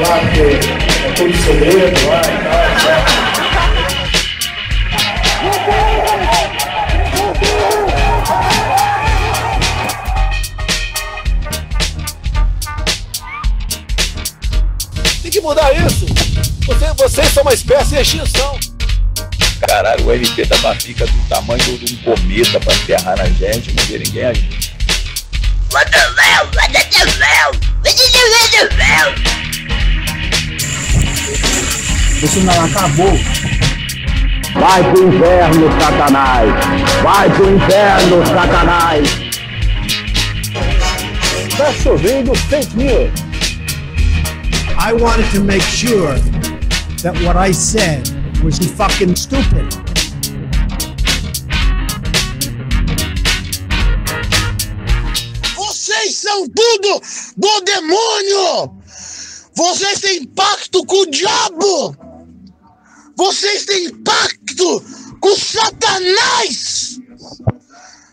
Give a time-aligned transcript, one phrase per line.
[0.00, 3.26] lá, porque é todo segredo lá e tal, certo?
[15.22, 16.06] Tem que mudar isso.
[16.66, 18.58] Você, vocês são uma espécie de extinção.
[19.68, 23.84] Caralho, o MP da Bafica do tamanho de um cometa pra enterrar na gente, não
[23.84, 24.48] vê ninguém agir.
[25.72, 26.46] What the hell?
[26.54, 27.52] What the hell?
[27.82, 29.45] What the hell?
[32.20, 33.12] Você não acabou.
[34.54, 36.50] Vai pro inferno, Satanás!
[37.02, 39.08] Vai pro inferno, Satanás!
[41.56, 43.10] Tá chovendo fake news.
[44.78, 46.14] I wanted to make sure
[47.02, 48.08] that what I said
[48.44, 49.66] was fucking stupid.
[55.56, 57.02] Vocês são tudo
[57.36, 58.85] do demônio!
[59.56, 61.96] Vocês têm pacto com o diabo!
[63.16, 64.84] Vocês têm pacto
[65.18, 66.98] com Satanás!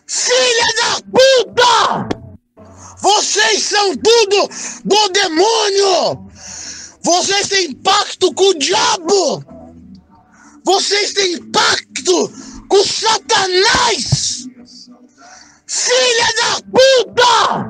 [0.06, 2.08] Filha da puta!
[2.98, 4.48] Vocês são tudo
[4.86, 6.30] do demônio!
[7.02, 9.44] Vocês têm pacto com o diabo!
[10.64, 12.32] Vocês têm pacto
[12.70, 14.46] com Satanás!
[15.66, 17.68] Filha da puta!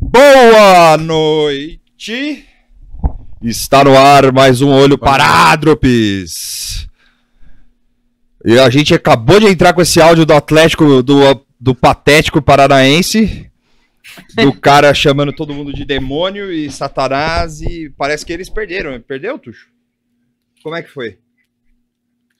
[0.00, 2.51] Boa noite!
[3.42, 6.86] Está no ar mais um Olho Parádropes.
[8.44, 13.50] E a gente acabou de entrar com esse áudio do Atlético, do, do Patético Paranaense.
[14.36, 17.60] Do cara chamando todo mundo de demônio e satanás.
[17.60, 19.00] E parece que eles perderam.
[19.00, 19.66] Perdeu, Tuxo?
[20.62, 21.18] Como é que foi?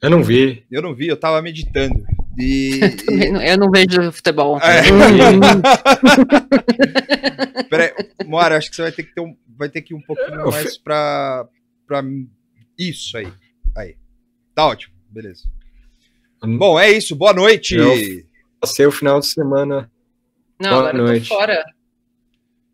[0.01, 0.63] Eu não vi.
[0.71, 2.03] Eu não vi, eu tava meditando.
[2.37, 4.59] E, Também não- Eu não vejo futebol.
[4.59, 4.81] É.
[7.69, 7.93] Peraí,
[8.25, 10.41] Moara, acho que você vai ter que ter um, vai ter que ir um pouquinho
[10.41, 11.47] Eu mais pra,
[11.87, 12.03] pra.
[12.77, 13.31] Isso aí.
[13.77, 13.95] Aí.
[14.53, 15.43] Tá ótimo, beleza.
[16.43, 17.15] Bom, é isso.
[17.15, 17.75] Boa noite.
[17.75, 17.93] Eu
[18.59, 19.89] passei o final de semana.
[20.59, 21.29] Não, Boa agora eu noite.
[21.29, 21.63] tô fora.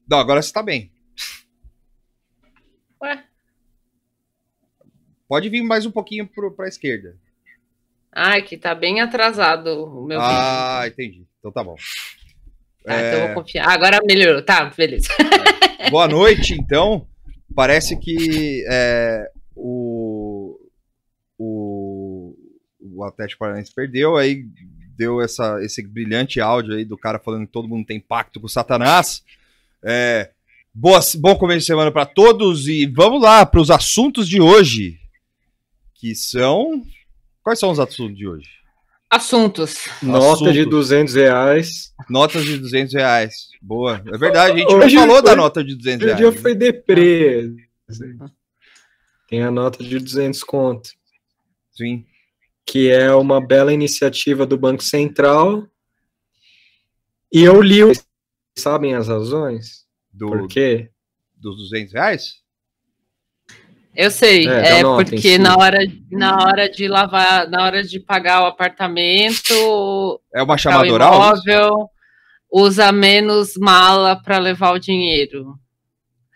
[0.10, 0.92] Não, agora você tá bem.
[3.02, 3.24] Ué?
[5.28, 7.16] Pode vir mais um pouquinho pro, pra esquerda.
[8.12, 10.34] Ai, que tá bem atrasado o meu vídeo.
[10.34, 11.28] ah, entendi.
[11.38, 11.76] Então tá bom.
[12.84, 13.70] Tá, então eu É, vou confiar.
[13.70, 14.42] Agora melhorou.
[14.42, 15.08] Tá, beleza.
[15.90, 17.08] Boa noite, então.
[17.56, 20.58] Parece que é, o,
[21.38, 22.36] o,
[22.80, 24.46] o Atlético Paranaense perdeu, aí
[24.96, 28.46] deu essa, esse brilhante áudio aí do cara falando que todo mundo tem pacto com
[28.46, 29.24] o Satanás.
[29.84, 30.32] É,
[30.74, 35.00] bom começo de semana para todos e vamos lá para os assuntos de hoje,
[35.96, 36.84] que são...
[37.42, 38.59] Quais são os assuntos de hoje?
[39.10, 39.86] Assuntos.
[40.04, 40.70] Nota de Assuntos.
[40.70, 41.94] 200 reais.
[42.10, 43.34] Notas de 200 reais.
[43.62, 44.02] Boa.
[44.06, 46.34] É verdade, a gente Hoje não falou da foi- nota de 200 Hoje o reais.
[46.34, 47.56] dia foi deprê.
[49.28, 50.90] Tem a nota de 200 conto,
[51.72, 52.06] Sim.
[52.66, 55.68] que é uma bela iniciativa do Banco Central.
[57.32, 57.92] E eu li, o-
[58.58, 59.86] sabem as razões?
[60.12, 60.90] Do, Por quê?
[61.36, 62.42] dos 200 reais?
[63.96, 64.48] Eu sei.
[64.48, 65.80] É, É, nota porque na hora,
[66.12, 71.14] na hora de lavar, na hora de pagar o apartamento, É uma chamada oral?
[71.16, 71.90] imóvel,
[72.52, 75.56] usa menos mala para levar o dinheiro.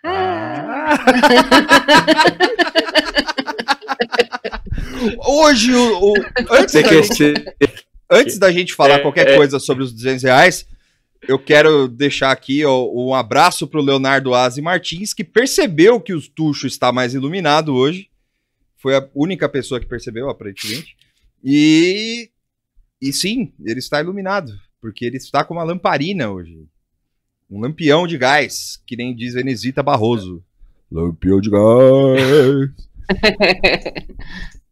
[5.25, 7.33] Hoje, o, o- antes, da gente,
[8.09, 9.35] antes da gente falar É, qualquer é.
[9.35, 10.65] coisa sobre os 200 reais,
[11.27, 16.21] eu quero deixar aqui ó, um abraço pro Leonardo Aze Martins, que percebeu que o
[16.21, 18.09] Tuxo está mais iluminado hoje.
[18.77, 20.97] Foi a única pessoa que percebeu, aparentemente.
[21.43, 22.29] E,
[23.01, 26.65] e sim, ele está iluminado, porque ele está com uma lamparina hoje.
[27.49, 30.43] Um lampião de gás, que nem diz Venesita Barroso.
[30.91, 32.71] Lampião de gás.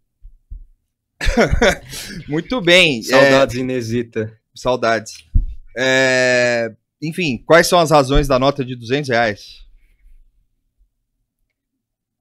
[2.28, 3.00] Muito bem.
[3.00, 4.34] é, Saudades Inesita.
[4.54, 5.31] saudades.
[5.78, 9.62] É, enfim, quais são as razões da nota de 200 reais?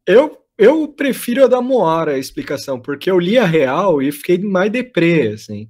[0.07, 4.39] Eu, eu prefiro a da Moara, a explicação, porque eu li a real e fiquei
[4.39, 5.69] mais deprê, assim.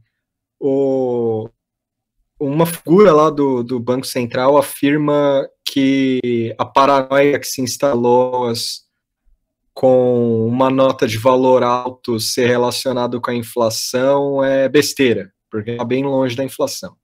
[0.58, 1.48] O,
[2.38, 8.88] uma figura lá do, do Banco Central afirma que a paranoia que se instalou as-
[9.72, 15.84] com uma nota de valor alto ser relacionado com a inflação é besteira, porque está
[15.84, 16.96] bem longe da inflação.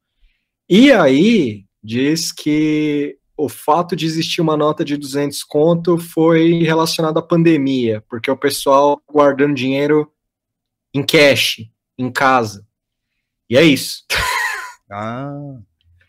[0.68, 7.18] E aí diz que o fato de existir uma nota de 200 conto foi relacionado
[7.18, 10.10] à pandemia, porque o pessoal guardando dinheiro
[10.94, 11.60] em cash,
[11.98, 12.66] em casa.
[13.48, 14.04] E é isso.
[14.88, 15.32] Ah,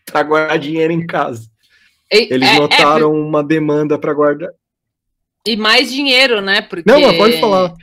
[0.06, 1.50] Para guardar dinheiro em casa.
[2.12, 4.52] E- Eles é- é notaram uma demanda para guardar.
[5.44, 6.62] E mais dinheiro, né?
[6.62, 6.88] Porque...
[6.88, 7.74] Não, mas pode falar.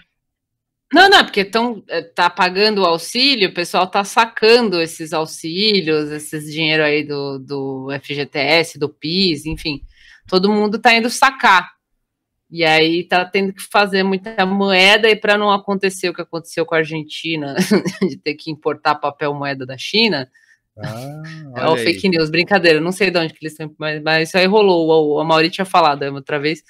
[0.96, 6.10] Não, não, porque tão, eh, tá pagando o auxílio, o pessoal tá sacando esses auxílios,
[6.10, 9.82] esses dinheiro aí do, do FGTS, do PIS, enfim.
[10.26, 11.70] Todo mundo tá indo sacar.
[12.50, 16.66] E aí tá tendo que fazer muita moeda e para não acontecer o que aconteceu
[16.66, 17.56] com a Argentina,
[18.10, 20.32] de ter que importar papel moeda da China,
[20.78, 21.24] Ah,
[21.58, 24.38] é o fake news, brincadeira, não sei de onde que eles estão, mas, mas isso
[24.38, 26.64] aí rolou, o, a Mauri tinha falado outra vez,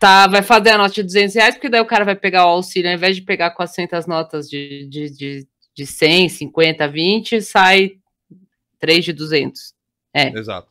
[0.00, 2.48] tá, vai fazer a nota de 200 reais, porque daí o cara vai pegar o
[2.48, 7.92] auxílio, ao invés de pegar 400 notas de, de, de, de 100, 50, 20, sai
[8.80, 9.74] 3 de 200,
[10.14, 10.68] é, Exato.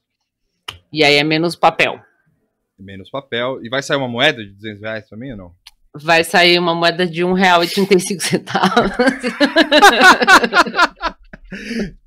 [0.91, 2.01] e aí é menos papel.
[2.77, 3.63] Menos papel.
[3.63, 5.51] E vai sair uma moeda de 200 reais também ou não?
[5.93, 8.91] Vai sair uma moeda de um real e 35 centavos.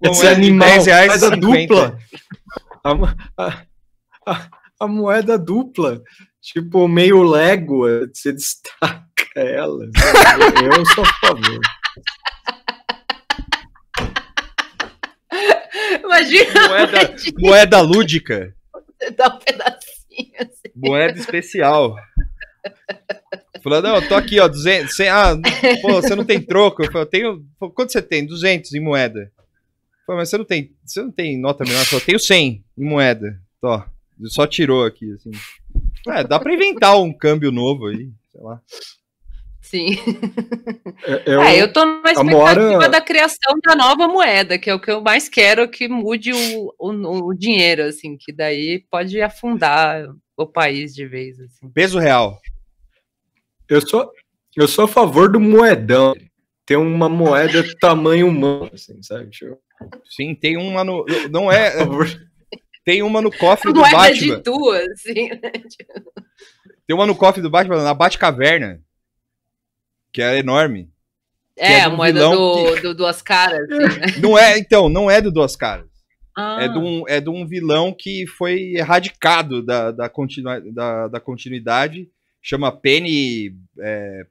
[0.01, 1.67] Uma Esse moeda de animal, 10 reais moeda 50.
[1.67, 1.99] dupla.
[2.85, 3.63] A, a-
[4.27, 4.49] a-
[4.81, 6.03] a moeda dupla.
[6.43, 9.06] Tipo, meio Lego, você destaca
[9.37, 9.85] ela.
[10.77, 11.61] Eu, sou a favor.
[16.03, 18.55] Imagina Moeda, moeda lúdica.
[19.00, 20.33] você dar um pedacinho.
[20.41, 20.73] assim.
[20.75, 21.97] Moeda especial.
[23.62, 24.95] Falando, não, eu tô aqui, ó, 200.
[24.95, 25.35] cem- ah,
[25.81, 26.83] pô, você não tem troco?
[26.83, 27.47] Eu falei, eu tenho.
[27.59, 28.27] Pô, Quanto você tem?
[28.27, 29.31] 200 em moeda.
[30.06, 31.81] Falei, mas você não tem, você não tem nota menor?
[31.81, 33.41] Eu falei, eu tenho 100 em moeda.
[33.61, 33.87] Tó,
[34.25, 35.31] só tirou aqui, assim.
[36.09, 38.61] É, dá pra inventar um câmbio novo aí, sei lá.
[39.61, 39.87] Sim.
[41.25, 44.81] Eu, é, eu tô na expectativa Moara- da criação da nova moeda, que é o
[44.81, 50.05] que eu mais quero que mude o, o, o dinheiro, assim, que daí pode afundar
[50.37, 51.69] o país de vez, assim.
[51.71, 52.38] Peso real.
[53.69, 54.11] eu sou,
[54.56, 56.15] eu sou a favor do moedão.
[56.65, 59.31] Ter uma moeda tamanho humano, assim, sabe?
[59.31, 59.59] Tipo,
[60.05, 61.05] Sim, tem uma no.
[61.31, 61.73] Não é.
[62.84, 64.37] Tem uma no cofre do Moeda Batman.
[64.37, 65.52] de duas, assim, né?
[66.87, 68.82] Tem uma no cofre do Batman, na Batcaverna.
[70.12, 70.93] Que é enorme.
[71.56, 74.06] É, é a moeda do, do duas caras, assim, né?
[74.20, 75.87] Não é, então, não é do Duas Caras.
[76.37, 81.08] Ah, É, de um, é de um vilão que foi erradicado da, da, continua, da,
[81.08, 82.11] da continuidade.
[82.40, 84.26] Chama Penny é,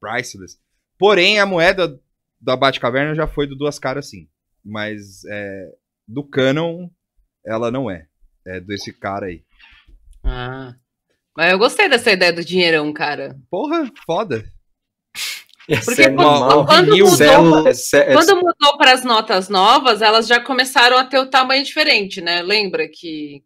[0.00, 0.58] Priceless.
[0.98, 1.98] Porém, a moeda
[2.40, 4.28] da Batcaverna já foi do Duas Caras, sim.
[4.64, 5.72] Mas é,
[6.06, 6.88] do Canon,
[7.48, 8.06] ela não é.
[8.46, 9.42] É desse cara aí.
[10.24, 10.74] ah.
[11.36, 13.36] Mas eu gostei dessa ideia do dinheirão, cara.
[13.50, 14.44] Porra, foda.
[15.84, 20.96] Porque animal, quando mudou- cé- é- Quando mudou para as notas novas, elas já começaram
[20.96, 22.40] a ter o tamanho diferente, né?
[22.42, 23.44] Lembra que,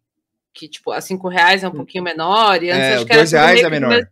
[0.53, 3.21] que tipo, a cinco reais é um pouquinho menor, e antes É, acho que era
[3.21, 3.89] dois reais é que menor.
[3.89, 4.07] mesmo-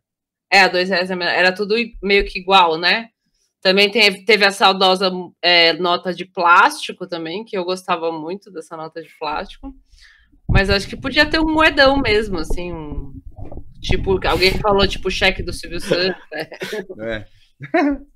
[0.52, 1.32] É, a dois reais é menor.
[1.34, 1.74] Era tudo
[2.04, 3.08] meio que igual, né?
[3.62, 5.10] Também teve, teve a saudosa
[5.42, 9.74] é, nota de plástico também, que eu gostava muito dessa nota de plástico.
[10.52, 13.14] Mas acho que podia ter um moedão mesmo, assim, um-
[13.82, 16.22] tipo, alguém falou, tipo, cheque do Silvio Santos.
[16.32, 16.48] né?
[17.02, 17.26] É.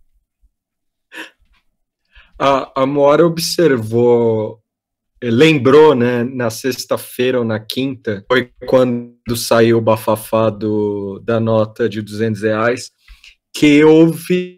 [2.38, 4.60] A, a Moara observou,
[5.22, 11.40] eh, lembrou, né, na sexta-feira ou na quinta, foi quando saiu o bafafá do, da
[11.40, 12.92] nota de 200 reais,
[13.56, 14.58] que houve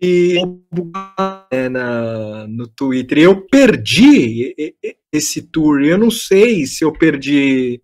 [1.52, 3.20] né, na, no Twitter.
[3.20, 4.56] Eu perdi
[5.14, 5.84] esse tour.
[5.84, 7.80] Eu não sei se eu perdi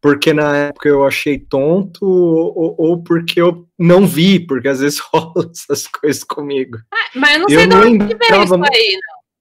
[0.00, 5.00] porque na época eu achei tonto ou, ou porque eu não vi, porque às vezes
[5.12, 6.78] rola essas coisas comigo.
[7.16, 8.98] Mas eu não Eu sei de não onde que veio isso aí,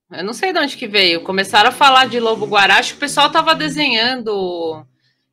[0.09, 0.17] não.
[0.17, 1.21] Eu não sei de onde que veio.
[1.21, 4.83] Começaram a falar de Lobo Guará, acho que o pessoal tava desenhando.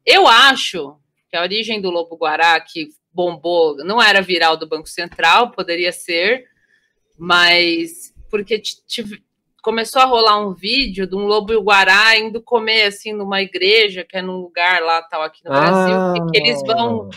[0.05, 0.97] Eu acho
[1.31, 5.93] que a origem do Lobo Guará, que bombou, não era viral do Banco Central, poderia
[5.93, 6.45] ser,
[7.17, 8.61] mas porque
[9.63, 14.17] começou a rolar um vídeo de um lobo guará indo comer assim numa igreja, que
[14.17, 17.09] é num lugar lá tal aqui no Brasil, que- que eles vão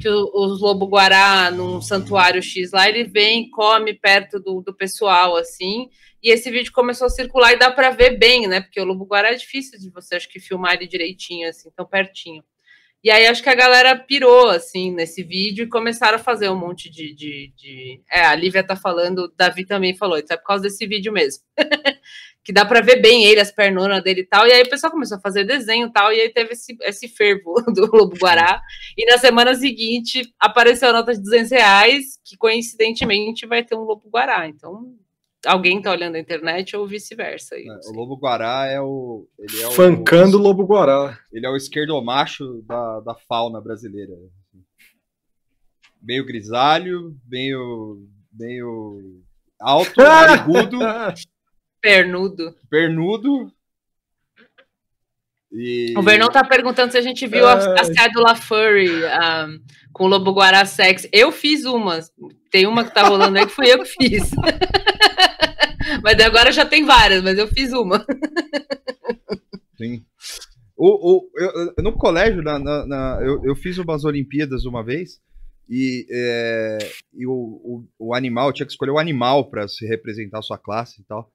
[0.00, 5.36] que os lobo guará num santuário X lá, ele vem, come perto do, do pessoal,
[5.36, 5.88] assim,
[6.22, 8.62] e esse vídeo começou a circular e dá para ver bem, né?
[8.62, 11.84] Porque o lobo guará é difícil de você, acho que filmar ele direitinho, assim, tão
[11.86, 12.42] pertinho.
[13.04, 16.58] E aí acho que a galera pirou, assim, nesse vídeo e começaram a fazer um
[16.58, 17.14] monte de.
[17.14, 20.86] de, de- É, a Lívia tá falando, Davi também falou, isso é por causa desse
[20.86, 21.42] vídeo mesmo.
[22.42, 24.46] que dá para ver bem ele, as pernonas dele e tal.
[24.46, 27.08] E aí o pessoal começou a fazer desenho e tal, e aí teve esse, esse
[27.08, 28.60] fervo do Lobo Guará.
[28.96, 33.82] E na semana seguinte apareceu a nota de 200 reais, que coincidentemente vai ter um
[33.84, 34.46] Lobo Guará.
[34.48, 34.94] Então,
[35.46, 37.56] alguém tá olhando a internet ou vice-versa.
[37.64, 37.92] não O.
[37.92, 39.26] Lobo Guará é o.
[39.38, 41.18] Ele é o Fancando o Lobo Guará.
[41.32, 44.12] Ele é o esquerdomacho da, da fauna brasileira.
[46.02, 48.06] Meio grisalho, meio.
[48.32, 49.22] meio.
[49.58, 50.78] alto, narigudo,
[51.80, 52.54] Pernudo.
[52.68, 53.52] pernudo.
[55.56, 55.94] E...
[55.96, 57.84] O Vernon tá perguntando se a gente viu a, a Ai.
[57.84, 59.46] cédula Furry ah,
[59.92, 61.06] com o Lobo Guará Sex.
[61.12, 62.00] Eu fiz uma.
[62.50, 64.30] Tem uma que tá rolando aí que fui eu que fiz.
[66.02, 68.04] mas agora já tem várias, mas eu fiz uma.
[69.76, 70.04] Sim.
[70.76, 75.20] O, o, eu- no colégio, na, na- na- eu, eu fiz umas Olimpíadas uma vez
[75.70, 76.78] e, é,
[77.14, 80.58] e o, o, o animal, tinha que escolher o animal para se representar a sua
[80.58, 81.30] classe e tal.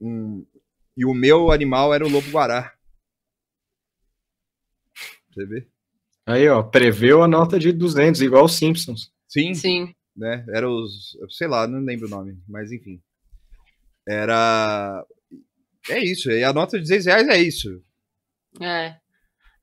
[0.00, 0.44] Hum,
[0.96, 2.72] e o meu animal era o lobo guará.
[5.32, 5.66] Você vê?
[6.26, 9.10] Aí, ó, preveu a nota de 200, igual os Simpsons.
[9.28, 9.94] Sim, Sim.
[10.16, 10.44] né?
[10.48, 11.16] Era os.
[11.30, 13.00] Sei lá, não lembro o nome, mas enfim.
[14.06, 15.04] Era.
[15.88, 17.82] É isso, e a nota de 16 reais é isso.
[18.60, 18.96] É.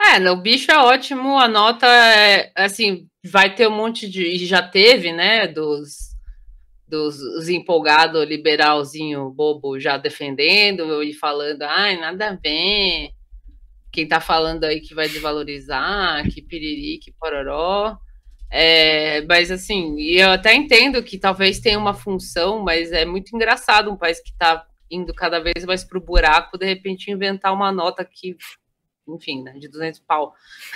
[0.02, 4.46] É, no bicho é ótimo, a nota é, assim, vai ter um monte de, e
[4.46, 6.16] já teve, né, dos,
[6.88, 13.10] dos os empolgados liberalzinho bobo já defendendo e falando, ai, nada a ver,
[13.92, 17.98] quem tá falando aí que vai desvalorizar, que piriri, que pororó,
[18.52, 23.92] é, mas assim, eu até entendo que talvez tenha uma função, mas é muito engraçado
[23.92, 28.04] um país que tá indo cada vez mais pro buraco, de repente inventar uma nota
[28.04, 28.36] que
[29.16, 30.34] enfim, né, de 200 pau.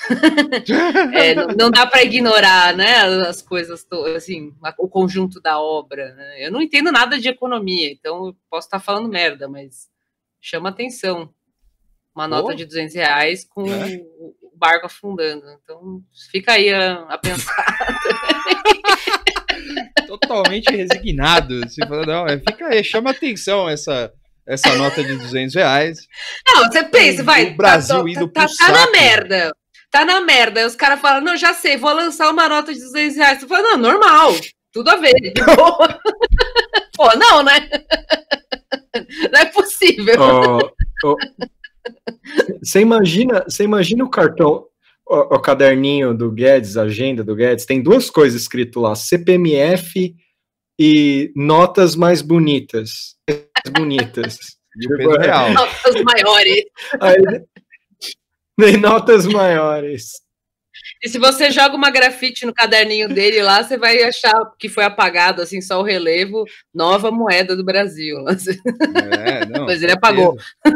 [1.13, 2.95] É, não, não dá para ignorar, né,
[3.27, 6.13] as coisas, assim, o conjunto da obra.
[6.15, 6.47] Né?
[6.47, 9.87] Eu não entendo nada de economia, então eu posso estar falando merda, mas
[10.41, 11.31] chama atenção.
[12.15, 12.53] Uma nota Pô.
[12.53, 13.97] de 200 reais com É.
[14.41, 15.43] o barco afundando.
[15.63, 15.99] Então,
[16.31, 17.65] fica aí a, a pensar.
[20.07, 21.59] totalmente resignado.
[21.61, 24.11] Você fala, não, é, fica aí, chama atenção essa,
[24.47, 25.99] essa nota de 200 reais.
[26.47, 27.51] Não, você pensa, vai.
[27.51, 28.91] O Brasil tá, indo tá, pro tá na saco.
[28.91, 29.55] merda.
[29.91, 30.59] Tá na merda.
[30.59, 33.39] Aí os caras falam, não, já sei, vou lançar uma nota de 200 reais.
[33.39, 34.33] Você fala, não, normal,
[34.71, 35.13] tudo a ver.
[36.95, 37.69] Pô, não, né?
[39.31, 40.15] Não é possível.
[40.19, 40.59] Ó,
[41.03, 41.15] ó,
[42.61, 44.65] Você imagina, você imagina o cartão,
[45.05, 50.15] o, o caderninho do Guedes, a agenda do Guedes, tem duas coisas escrito lá, CPMF
[50.79, 53.15] e notas mais bonitas.
[53.29, 54.37] Mais bonitas.
[54.75, 55.53] De peso real.
[55.53, 56.63] Notas maiores.
[56.99, 57.21] Aí,
[58.57, 60.22] tem notas maiores.
[61.03, 64.83] E se você joga uma grafite no caderninho dele lá, você vai achar que foi
[64.83, 68.17] apagado, assim, só o relevo, nova moeda do Brasil.
[69.25, 70.35] É, não, Mas ele apagou.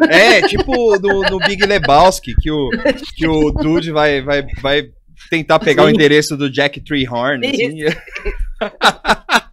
[0.09, 2.69] É, tipo no, no Big Lebowski, que o,
[3.15, 4.89] que o Dude vai, vai, vai
[5.29, 5.93] tentar pegar o Sim.
[5.93, 7.45] endereço do Jack Treehorn.
[7.45, 7.79] Assim.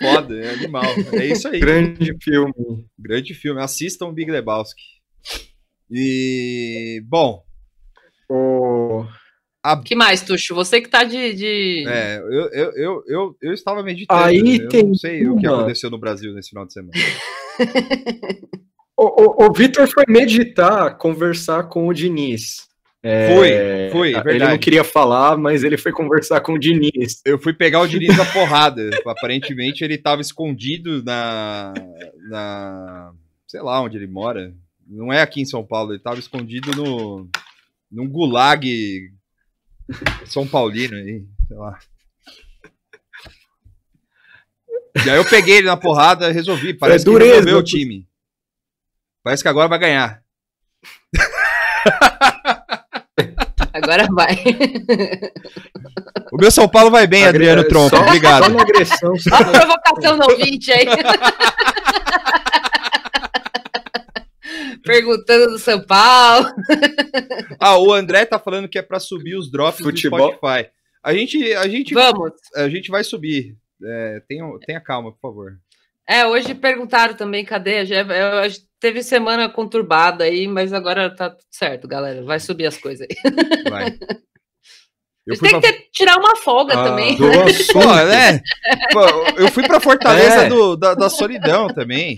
[0.00, 0.84] Foda, é animal.
[1.12, 1.60] É isso aí.
[1.60, 2.52] Grande filme.
[2.98, 3.60] Grande filme.
[3.60, 4.82] Assistam o Big Lebowski.
[5.90, 7.45] E, bom,
[8.28, 9.04] O...
[9.84, 10.54] que mais, Tuxo?
[10.54, 11.34] Você que tá de.
[11.34, 11.84] de...
[11.88, 14.22] é, eu, eu, eu, eu, eu estava meditando.
[14.22, 14.64] Aí né?
[14.64, 15.58] eu tem não sei o que uma.
[15.58, 16.92] aconteceu no Brasil nesse final de semana.
[18.98, 22.66] O, o, o Vitor foi meditar, conversar com o Diniz.
[23.02, 24.50] É, Foi, foi, Ele verdade.
[24.52, 27.20] não queria falar, mas ele foi conversar com o Diniz.
[27.24, 28.90] Eu fui pegar o Diniz da porrada.
[29.06, 31.72] Aparentemente ele estava escondido na,
[32.28, 33.12] na.
[33.46, 34.52] Sei lá onde ele mora.
[34.88, 37.28] Não é aqui em São Paulo, ele estava escondido no.
[37.90, 39.10] Num gulag
[40.26, 41.78] São Paulino aí, sei lá.
[45.04, 46.72] E aí eu peguei ele na porrada e resolvi.
[46.74, 48.08] Parece que dureza, resolveu o tu- time.
[49.22, 50.22] Parece que agora vai ganhar.
[53.72, 54.34] Agora vai.
[56.32, 57.94] O meu São Paulo vai bem, Agre- Adriano Tronco.
[57.94, 58.44] só- Obrigado.
[58.44, 59.12] Só na agressão.
[59.32, 60.86] Olha a provocação no ouvinte aí.
[64.86, 66.48] Perguntando do São Paulo.
[67.58, 70.30] Ah, o André tá falando que é pra subir os drops Futebol.
[70.30, 70.70] do Spotify.
[71.02, 72.32] A gente, a gente, Vamos.
[72.54, 73.56] a gente vai subir.
[73.82, 75.58] É, tenha, tenha calma, por favor.
[76.06, 77.84] É, hoje perguntaram também, cadê?
[77.86, 82.22] Já, eu teve semana conturbada aí, mas agora tá tudo certo, galera.
[82.22, 83.70] Vai subir as coisas aí.
[83.70, 83.98] Vai.
[85.26, 85.72] Eu fui têm pra...
[85.72, 87.16] que ter- tirar uma folga Ah, também.
[87.16, 87.24] do.
[87.72, 88.40] Pô, né?
[88.92, 89.00] Pô,
[89.36, 90.48] eu fui pra Fortaleza É.
[90.48, 92.14] do- da, da solidão também.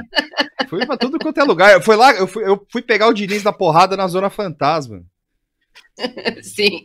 [0.69, 1.83] Fui pra tudo quanto é lugar.
[1.83, 5.03] Foi lá, eu fui, eu fui pegar o Diniz da porrada na Zona Fantasma.
[6.43, 6.83] Sim.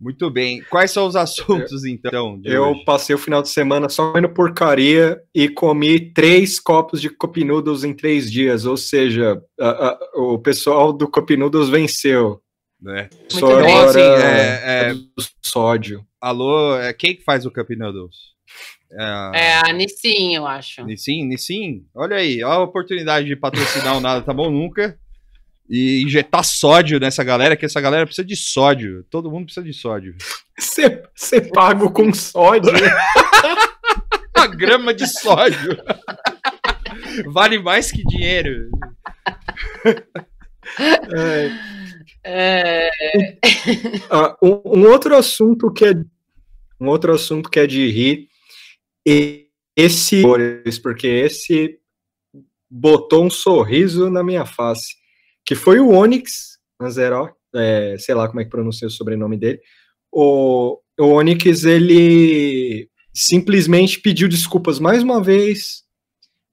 [0.00, 0.62] Muito bem.
[0.70, 2.40] Quais são os assuntos, então?
[2.44, 2.84] Eu hoje?
[2.84, 7.82] passei o final de semana só comendo porcaria e comi três copos de Cup Noodles
[7.82, 8.64] em três dias.
[8.64, 12.40] Ou seja, a- a- o pessoal do Cup Noodles venceu.
[12.80, 13.08] Né?
[13.28, 13.74] Só bem.
[13.74, 16.06] Assim, agora é, é, do sódio.
[16.20, 18.16] alô, é, quem que faz o Cup Noodles?
[18.90, 20.84] É, É a Nissin, eu acho.
[20.84, 24.98] Nissin, Nissin, olha aí, olha a oportunidade de patrocinar o Nada Tá Bom Nunca
[25.68, 29.04] e injetar sódio nessa galera, que essa galera precisa de sódio.
[29.10, 30.16] Todo mundo precisa de sódio.
[30.58, 32.72] Você você pago com sódio.
[34.34, 35.76] Uma grama de sódio.
[37.26, 38.70] Vale mais que dinheiro.
[40.78, 41.50] É,
[42.30, 42.90] É,
[44.10, 45.94] ah, um, um outro assunto que é
[46.78, 48.28] um outro assunto que é de rir,
[49.06, 50.20] e esse
[50.82, 51.78] porque esse
[52.70, 54.94] botou um sorriso na minha face,
[55.42, 59.60] que foi o Onyx Anzero, é, sei lá como é que pronuncia o sobrenome dele.
[60.12, 65.82] O, o Onyx ele simplesmente pediu desculpas mais uma vez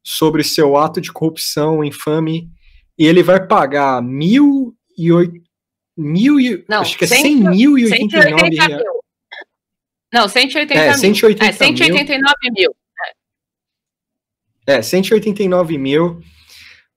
[0.02, 2.50] sobre seu ato de corrupção infame
[2.98, 5.45] e ele vai pagar mil e oito
[5.98, 8.84] mil e, Não, acho que é 100 100 mil e 89 180 reais.
[8.84, 8.94] mil.
[10.14, 10.98] Não, 180 É, mil.
[10.98, 12.76] 180 é, 189 mil.
[14.68, 16.22] É, 189 mil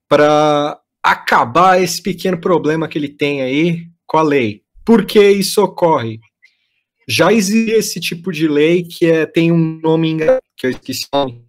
[0.09, 4.62] para acabar esse pequeno problema que ele tem aí com a lei.
[4.85, 6.19] Por que isso ocorre?
[7.07, 10.17] Já existe esse tipo de lei que é, tem um nome
[10.57, 11.45] que eu esqueci o nome.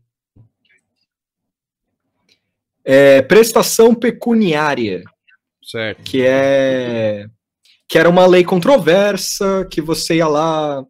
[2.83, 5.03] É, prestação pecuniária,
[5.63, 6.01] Certo.
[6.03, 7.27] que é
[7.89, 10.85] que era uma lei controversa, que você ia lá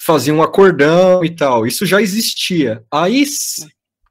[0.00, 1.66] fazia um acordão e tal.
[1.66, 2.82] Isso já existia.
[2.90, 3.26] Aí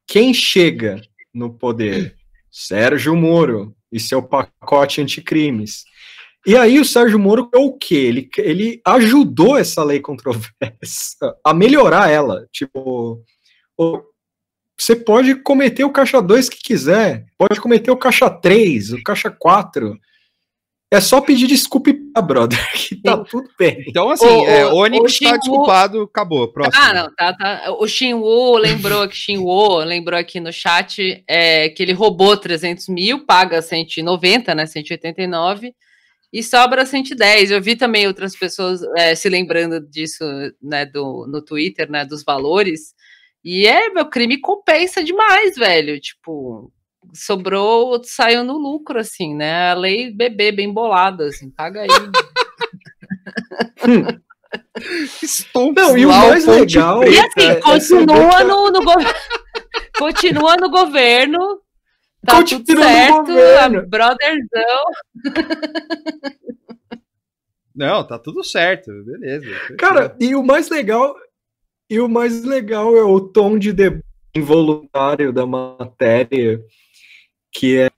[0.05, 1.01] quem chega
[1.33, 2.15] no poder?
[2.51, 5.85] Sérgio Moro e seu pacote anticrimes.
[6.45, 7.95] E aí o Sérgio Moro é o quê?
[7.95, 12.47] Ele, ele ajudou essa lei controversa a melhorar ela.
[12.51, 13.23] Tipo,
[14.77, 19.31] você pode cometer o caixa 2 que quiser, pode cometer o caixa 3, o caixa
[19.31, 19.97] 4.
[20.89, 23.83] É só pedir desculpa, e brother, que tá tudo bem.
[23.87, 26.47] Então, assim, O- é, o- Onyx o tá desculpado, acabou.
[26.51, 26.81] Próximo.
[26.81, 27.75] Ah, não, tá, tá.
[27.77, 33.25] O Shinwoo lembrou que Shinwoo lembrou aqui no chat é, que ele roubou 300 mil,
[33.25, 35.73] paga 190, né, 189,
[36.31, 37.51] e sobra 110.
[37.51, 40.23] Eu vi também outras pessoas é, se lembrando disso,
[40.61, 42.93] né, do, no Twitter, né, dos valores,
[43.43, 46.71] e é, meu crime compensa demais, velho, tipo...
[47.13, 49.71] Sobrou, saiu no lucro, assim, né?
[49.71, 51.87] A lei bebê bem bolada, assim, paga aí.
[55.21, 57.03] Estou Não, e o mais legal-.
[57.03, 58.93] E assim, continua essa no, no go-
[59.97, 61.61] continua no governo.
[62.25, 63.79] Tá Continua tudo no certo, governo.
[63.79, 64.83] a brotherzão.
[67.75, 69.45] Não, tá tudo certo, beleza.
[69.77, 71.15] Cara, e o mais legal,
[71.89, 74.03] e o mais legal é o tom de debate
[74.35, 76.59] involuntário da matéria,
[77.57, 77.91] que é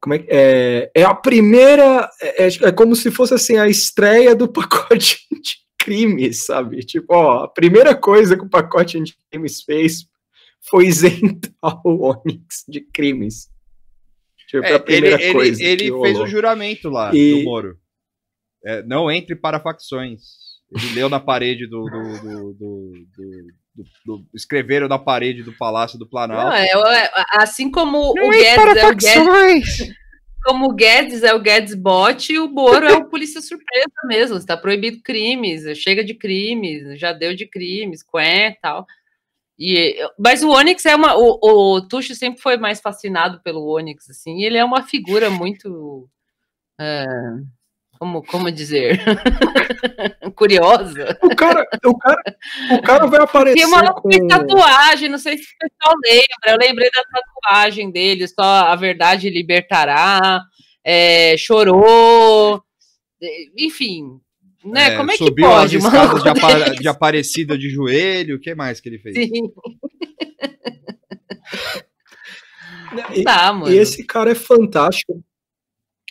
[0.00, 4.34] como é, é, é a primeira, é, é- é como se fosse assim a estreia
[4.34, 6.80] do pacote de crimes, sabe?
[6.84, 10.06] Tipo, ó, a primeira coisa que o pacote de crimes fez
[10.60, 13.48] foi isentar o Onyx de crimes.
[14.48, 15.62] Tipo, É, a primeira ele, coisa.
[15.62, 17.78] ele, ele fez o juramento lá E- do Moro.
[18.64, 20.47] É, não entre para facções.
[20.72, 21.84] Ele leu na parede do.
[21.84, 26.56] do, do, do- do- do- do- escreveram na parede do Palácio do Não, Planalto.
[26.56, 26.66] é,
[27.04, 29.94] é, assim como o Guedes é o Guedes,
[30.44, 34.36] como o Guedes é o Guedes bot, o Moro é o polícia surpresa mesmo.
[34.36, 38.84] Está proibido crimes, chega de crimes, já deu de crimes, quen tal.
[39.58, 41.16] E, mas o Onyx é uma.
[41.16, 41.38] O,
[41.76, 46.08] o Tuxo sempre foi mais fascinado pelo Onyx, assim, e ele é uma figura muito.
[46.80, 47.04] é,
[47.98, 49.00] como, como dizer?
[50.34, 51.18] Curiosa.
[51.22, 52.22] O cara, o cara,
[52.72, 54.08] o cara vai aparecer Tem uma com...
[54.28, 56.26] tatuagem, não sei se o pessoal lembra.
[56.46, 60.40] Eu lembrei da tatuagem dele, só a verdade libertará,
[60.84, 62.62] é, chorou,
[63.22, 64.18] é, enfim.
[64.64, 64.94] Né?
[64.94, 65.96] É, Como é que subiu pode, as mano?
[65.96, 68.36] escadas de, apa- de Aparecida de joelho.
[68.36, 69.14] O que mais que ele fez?
[69.16, 69.30] Sim,
[73.14, 73.72] E, tá, mano.
[73.72, 75.22] e esse cara é fantástico.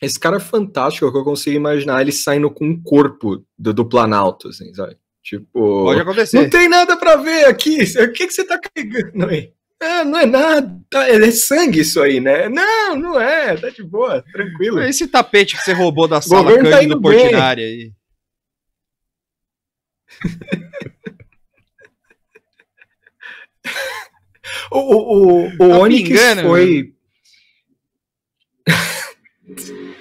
[0.01, 3.85] Esse cara é fantástico, que eu consigo imaginar ele saindo com um corpo do, do
[3.85, 4.95] Planalto, assim, sabe?
[5.23, 6.39] Tipo, Pode acontecer.
[6.41, 7.81] não tem nada pra ver aqui.
[7.83, 9.51] O que, que você tá carregando aí?
[9.81, 10.79] Ah, não é nada.
[10.89, 12.47] tá- É sangue isso aí, né?
[12.47, 13.55] Não, não é.
[13.57, 14.81] Tá de boa, tranquilo.
[14.81, 17.19] Esse tapete que você roubou da sala tá Cândido bem.
[17.19, 17.91] Portinari aí.
[24.71, 26.93] O, o, o, o Tá pingando, foi.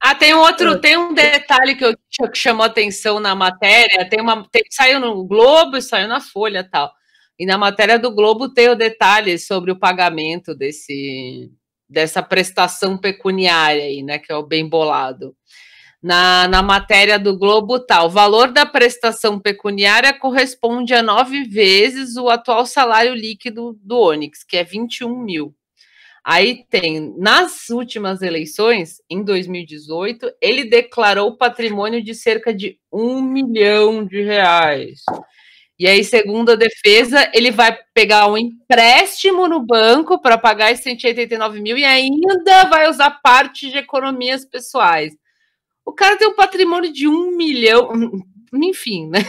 [0.00, 1.92] Ah, tem um outro, tem um detalhe que, eu,
[2.30, 4.08] que chamou atenção na matéria.
[4.08, 6.92] Tem uma, tem- saiu no Globo e saiu na Folha tal.
[7.38, 11.50] E na matéria do Globo tem o detalhe sobre o pagamento desse
[11.90, 14.18] dessa prestação pecuniária aí, né?
[14.18, 15.34] Que é o bem bolado.
[16.00, 22.16] Na, na matéria do Globo tal, o valor da prestação pecuniária corresponde a nove vezes
[22.16, 25.54] o atual salário líquido do Onyx, que é 21 mil.
[26.24, 34.04] Aí tem, nas últimas eleições, em 2018, ele declarou patrimônio de cerca de um milhão
[34.04, 35.00] de reais.
[35.78, 40.84] E aí, segundo a defesa, ele vai pegar um empréstimo no banco para pagar esses
[40.84, 45.14] 189 mil e ainda vai usar parte de economias pessoais.
[45.88, 47.90] O cara tem um patrimônio de um milhão,
[48.52, 49.20] enfim, né?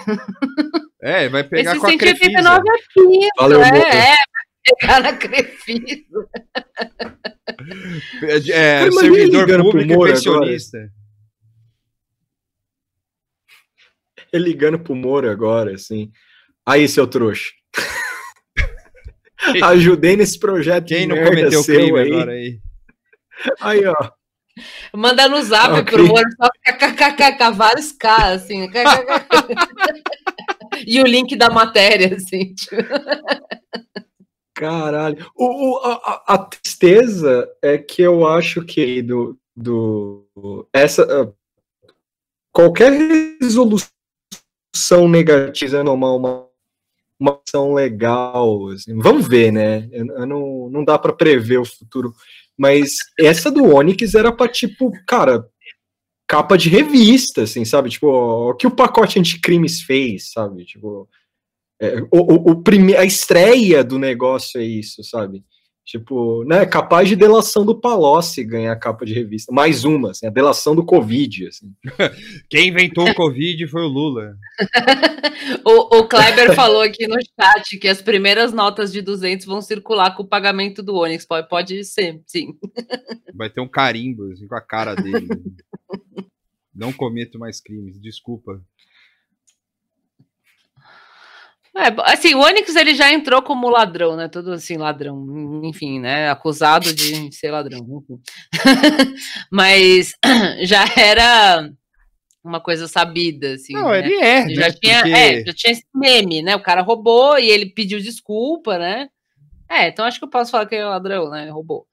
[1.02, 2.76] É, vai pegar Esse com a 189 Crefisa.
[2.76, 3.88] é piso, Valeu, é, Boca.
[3.88, 6.30] é, vai pegar na Crefisa.
[8.24, 10.92] É, é, servidor ligando pro público e Moro pensionista.
[14.34, 16.12] Ele ligando pro Moro agora, assim.
[16.66, 17.52] Aí, seu trouxa.
[19.64, 20.84] Ajudei nesse projeto.
[20.84, 22.12] de Quem não cometeu crime aí.
[22.12, 22.60] agora aí?
[23.62, 24.19] Aí, ó.
[24.94, 25.84] Manda no zap Ok.
[25.84, 28.70] pro Moro, só kkkk, vários K, assim.
[30.86, 32.54] e o link da matéria, assim.
[32.54, 32.76] tipo.
[34.56, 35.26] Caralho.
[35.36, 41.32] O, o- a, a- a tristeza é que eu acho que do, do essa ah,
[42.52, 42.92] qualquer
[43.42, 43.88] resolução
[45.10, 46.46] negativa é normal, uma,
[47.18, 48.68] uma ação legal.
[48.70, 48.98] assim.
[49.00, 49.88] Vamos ver, né?
[49.94, 52.14] Eu, eu não, não dá para prever o futuro.
[52.60, 55.48] Mas essa do Onix era pra, tipo, cara,
[56.28, 57.90] capa de revista, assim, sabe?
[57.90, 60.66] Tipo, o que o pacote anticrimes fez, sabe?
[60.66, 61.08] Tipo,
[61.82, 62.98] é, o, o, o prime...
[62.98, 65.42] a estreia do negócio é isso, sabe?
[65.90, 69.52] Tipo, né, capaz de delação do Palocci ganhar capa de revista.
[69.52, 71.74] Mais uma, assim, a delação do Covid, assim.
[72.48, 74.38] Quem inventou o Covid foi o Lula.
[75.66, 80.16] O, o Kleber falou aqui no chat que as primeiras notas de 200 vão circular
[80.16, 81.26] com o pagamento do Onix.
[81.26, 82.58] Pode, pode ser, sim.
[83.34, 85.28] Vai ter um carimbo assim, com a cara dele.
[86.76, 88.62] Não cometo mais crimes, desculpa.
[91.80, 94.28] É, assim, o Onix ele já entrou como ladrão, né?
[94.28, 96.30] Todo assim, ladrão, enfim, né?
[96.30, 98.04] Acusado de ser ladrão.
[99.50, 100.14] Mas
[100.64, 101.72] já era
[102.44, 103.74] uma coisa sabida, assim.
[103.74, 104.00] Não, né?
[104.00, 104.72] ele é, já né?
[104.72, 106.54] tinha, Porque- é, já tinha esse meme, né?
[106.56, 109.08] O cara roubou e ele pediu desculpa, né?
[109.70, 111.50] É, então acho que eu posso falar que é ladrão, né?
[111.50, 111.86] Roubou.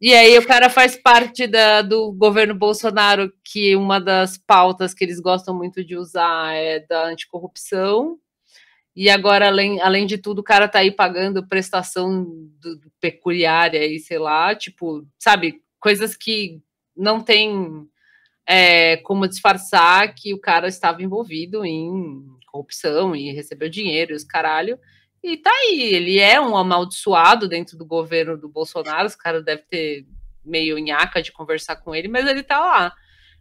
[0.00, 5.02] E aí o cara faz parte da, do governo Bolsonaro, que uma das pautas que
[5.02, 8.18] eles gostam muito de usar é da anticorrupção.
[8.96, 12.24] E agora, além, além de tudo, o cara tá aí pagando prestação
[12.60, 16.62] do, do peculiária e sei lá, tipo, sabe, coisas que
[16.96, 17.88] não tem
[18.46, 24.22] é, como disfarçar que o cara estava envolvido em corrupção e recebeu dinheiro e os
[24.22, 24.78] caralho.
[25.22, 29.64] E tá aí, ele é um amaldiçoado dentro do governo do Bolsonaro, os caras devem
[29.68, 30.06] ter
[30.44, 32.94] meio nhaca de conversar com ele, mas ele tá lá.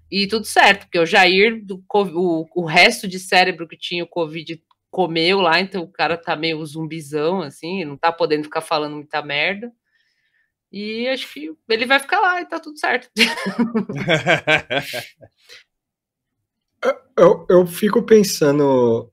[0.10, 4.08] E tudo certo, porque o Jair, do, o, o resto de cérebro que tinha o
[4.08, 4.62] Covid
[4.94, 9.24] comeu lá, então o cara tá meio zumbizão, assim, não tá podendo ficar falando muita
[9.24, 9.72] merda.
[10.72, 13.10] E acho que ele vai ficar lá e tá tudo certo.
[17.16, 19.10] Eu, eu fico pensando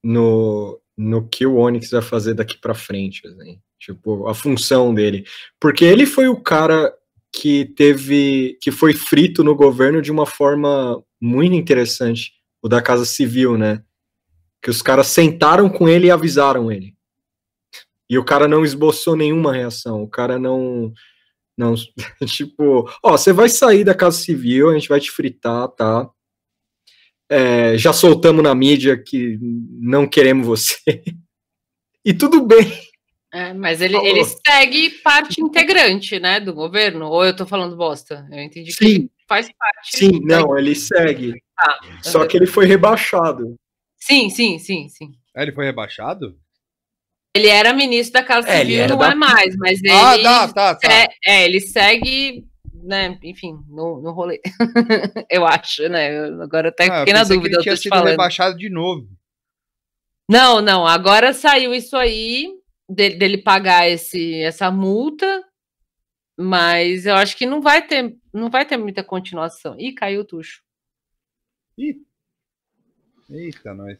[0.00, 3.58] no, no que o Onix vai fazer daqui pra frente, assim.
[3.76, 5.24] Tipo, a função dele.
[5.58, 6.94] Porque ele foi o cara
[7.32, 8.56] que teve.
[8.60, 12.34] que foi frito no governo de uma forma muito interessante.
[12.62, 13.82] O da Casa Civil, né?
[14.64, 16.94] Que os caras sentaram com ele e avisaram ele.
[18.08, 20.02] E o cara não esboçou nenhuma reação.
[20.02, 20.90] O cara não.
[21.54, 21.74] Não,
[22.26, 26.08] tipo, ó, você vai sair da Casa Civil, a gente vai te fritar, tá?
[27.28, 29.38] É, já soltamos na mídia que
[29.78, 30.74] não queremos você.
[32.06, 32.70] E tudo bem.
[33.32, 34.06] É, mas ele, Falou.
[34.06, 37.06] ele segue parte integrante, né, do governo?
[37.06, 38.28] Ou eu tô falando bosta?
[38.30, 38.84] Eu entendi que Sim.
[38.84, 39.96] ele faz parte.
[39.96, 41.32] Sim, não, ele segue.
[41.56, 41.80] Tá.
[42.02, 43.56] Só que ele foi rebaixado.
[44.06, 45.12] Sim, sim, sim, sim.
[45.34, 46.38] Ah, ele foi rebaixado?
[47.34, 49.92] Ele era ministro da Casa É, ele Civil, não da- é mais, mas ele.
[49.94, 50.92] Ah, tá, tá, tá.
[50.92, 54.42] É, é, ele segue, né, enfim, no, no rolê.
[55.30, 56.14] eu acho, né?
[56.14, 58.10] eu- Agora até Ah, fiquei na pensei que dúvida, ele eu tinha sido falando.
[58.10, 59.08] rebaixado de novo.
[60.30, 62.52] Não, não, agora saiu isso aí
[62.88, 65.42] dele, dele pagar esse, essa multa,
[66.38, 69.74] mas eu acho que não vai ter, não vai ter muita continuação.
[69.80, 70.62] Ih, caiu o tucho.
[71.78, 72.04] Ih.
[73.30, 73.98] Eita, nós.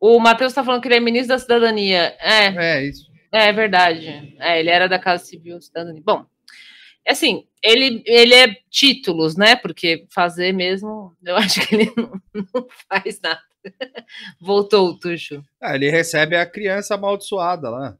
[0.00, 2.16] O Matheus tá falando que ele é ministro da cidadania.
[2.18, 2.46] É,
[2.78, 3.10] É, isso.
[3.32, 4.34] é verdade.
[4.38, 6.02] É, ele era da Casa Civil Cidadania.
[6.04, 6.26] Bom,
[7.06, 9.54] assim, ele, ele é títulos, né?
[9.54, 13.40] Porque fazer mesmo, eu acho que ele não, não faz nada.
[14.40, 15.42] Voltou o tucho.
[15.60, 17.96] Ah, ele recebe a criança amaldiçoada lá.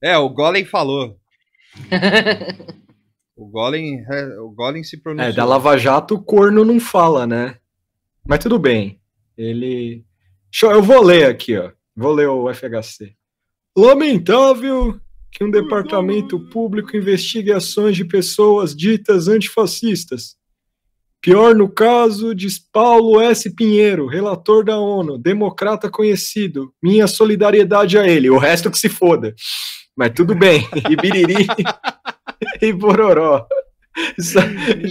[0.00, 1.18] É, o Golem falou.
[3.38, 5.30] O Golem, é, o Golem se pronunciou.
[5.30, 7.54] É, da Lava Jato o corno não fala, né?
[8.26, 9.00] Mas tudo bem.
[9.36, 10.04] Ele.
[10.60, 11.70] Eu vou ler aqui, ó.
[11.94, 13.14] Vou ler o FHC.
[13.76, 20.36] Lamentável que um departamento público investigue ações de pessoas ditas antifascistas.
[21.20, 23.54] Pior no caso, diz Paulo S.
[23.54, 26.72] Pinheiro, relator da ONU, democrata conhecido.
[26.82, 28.30] Minha solidariedade a ele.
[28.30, 29.32] O resto que se foda.
[29.96, 30.66] Mas tudo bem.
[30.90, 31.46] E biriri
[32.62, 33.46] e bororó.
[34.18, 34.38] Isso-.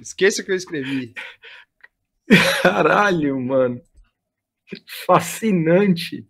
[0.00, 1.14] Esqueça o que eu escrevi.
[2.62, 3.80] Caralho, mano.
[5.06, 6.26] Fascinante.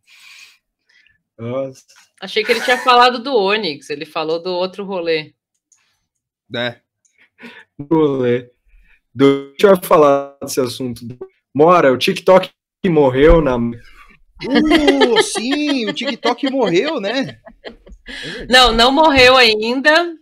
[1.39, 1.85] Nossa.
[2.21, 5.35] Achei que ele tinha falado do Onix, ele falou do outro rolê.
[6.49, 6.81] Né?
[7.91, 8.51] rolê.
[9.15, 9.51] Do...
[9.51, 11.03] Deixa eu falar desse assunto.
[11.55, 12.51] Mora, o TikTok
[12.87, 13.57] morreu na.
[14.49, 17.39] Uh, sim, o TikTok morreu, né?
[18.49, 20.15] Não, não morreu ainda,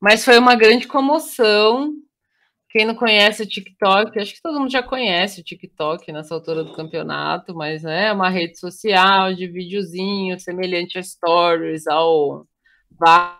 [0.00, 1.92] mas foi uma grande comoção.
[2.70, 6.62] Quem não conhece o TikTok, acho que todo mundo já conhece o TikTok nessa altura
[6.62, 12.46] do campeonato, mas né, é uma rede social de videozinho semelhante a Stories, ao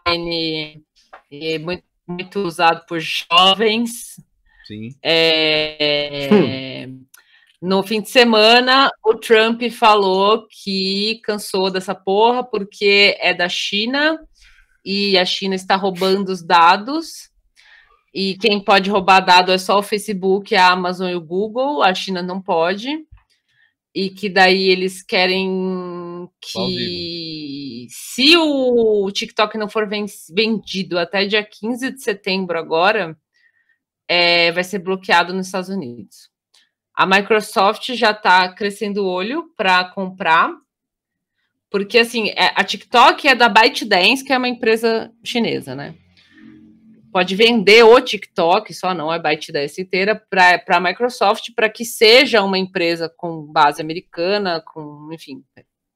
[0.07, 0.83] Vine,
[1.31, 4.17] e muito, muito usado por jovens.
[4.67, 4.91] Sim.
[5.03, 6.89] É,
[7.61, 14.19] No fim de semana, o Trump falou que cansou dessa porra porque é da China
[14.85, 17.31] e a China está roubando os dados.
[18.15, 21.93] E quem pode roubar dado é só o Facebook, a Amazon e o Google, a
[21.95, 22.89] China não pode.
[23.95, 31.43] E que daí eles querem que, se o TikTok não for ven- vendido até dia
[31.45, 33.19] 15 de setembro agora,
[34.07, 36.31] é, vai ser bloqueado nos Estados Unidos.
[36.99, 40.53] A Microsoft já está crescendo o olho para comprar,
[41.71, 45.95] porque assim, é- a TikTok é da ByteDance, que é uma empresa chinesa, né?
[47.13, 52.43] Pode vender o TikTok, só não a ByteDance inteira, para a Microsoft, para que seja
[52.43, 55.45] uma empresa com base americana, com, enfim,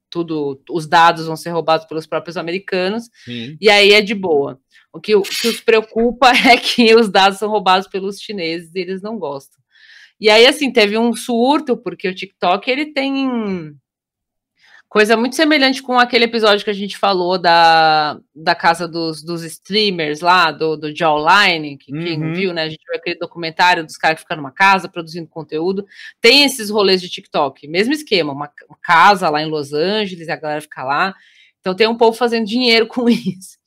[0.08, 3.56] tudo, os dados vão ser roubados pelos próprios americanos, Sim.
[3.60, 4.60] e aí é de boa.
[4.92, 8.78] O que, o que os preocupa é que os dados são roubados pelos chineses e
[8.78, 9.62] eles não gostam.
[10.22, 13.76] E aí, assim, teve um surto, porque o TikTok, ele tem
[14.88, 19.42] coisa muito semelhante com aquele episódio que a gente falou da, da casa dos, dos
[19.42, 22.35] streamers lá, do, do Jawline, que quem Uhum.
[22.35, 22.62] viu, né?
[22.62, 25.85] A gente viu aquele documentário dos caras que ficam numa casa produzindo conteúdo.
[26.20, 30.37] Tem esses rolês de TikTok, mesmo esquema, uma, uma casa lá em Los Angeles, a
[30.37, 31.12] galera fica lá.
[31.58, 33.58] Então tem um povo fazendo dinheiro com isso.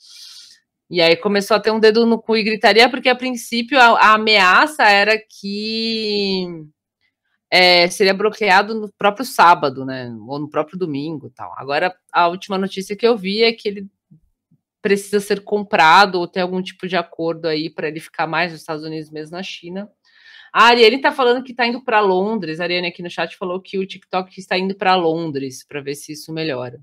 [0.90, 4.00] E aí começou a ter um dedo no cu e gritaria, porque a princípio a,
[4.00, 6.48] a ameaça era que
[7.50, 10.16] é, seria bloqueado no próprio sábado, né?
[10.28, 11.54] Ou no próprio domingo tal.
[11.58, 13.90] Agora, a última notícia que eu vi é que ele
[14.82, 18.62] precisa ser comprado ou ter algum tipo de acordo aí para ele ficar mais nos
[18.62, 19.90] Estados Unidos, mesmo na China.
[20.54, 22.60] A Ariane tá falando que tá indo para Londres.
[22.60, 25.96] A Ariane aqui no chat falou que o TikTok está indo para Londres para ver
[25.96, 26.80] se isso melhora.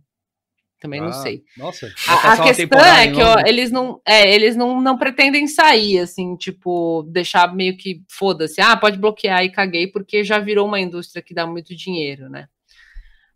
[0.83, 1.45] Também não Ah, sei.
[1.57, 1.89] Nossa.
[2.09, 6.35] A, a questão é que ó, eles não, é, eles não, não pretendem sair, assim,
[6.35, 11.23] tipo, deixar meio que foda-se, ah, pode bloquear e caguei, porque já virou uma indústria
[11.23, 12.49] que dá muito dinheiro, né?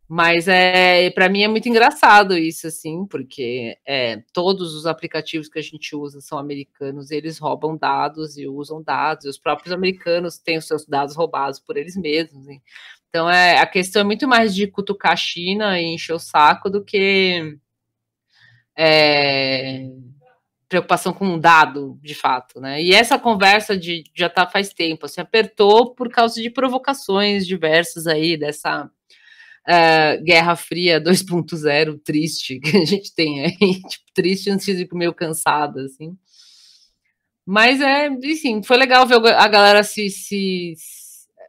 [0.08, 5.58] Mas é, para mim é muito engraçado isso, assim, porque é, todos os aplicativos que
[5.58, 10.38] a gente usa são americanos, eles roubam dados e usam dados, e os próprios americanos
[10.38, 12.48] têm os seus dados roubados por eles mesmos.
[12.48, 12.60] hein?
[13.16, 16.68] Então é, a questão é muito mais de cutucar a China e encher o saco
[16.68, 17.56] do que
[18.76, 19.88] é,
[20.68, 22.82] preocupação com um dado, de fato, né?
[22.82, 28.06] E essa conversa de já tá faz tempo, assim, apertou por causa de provocações diversas
[28.06, 28.90] aí dessa
[29.66, 33.56] eh, Guerra Fria 2.0 triste que a gente tem aí,
[33.88, 36.14] tipo, triste antes de meio cansada, assim.
[37.46, 40.74] Mas é, enfim, foi legal ver a galera se, se.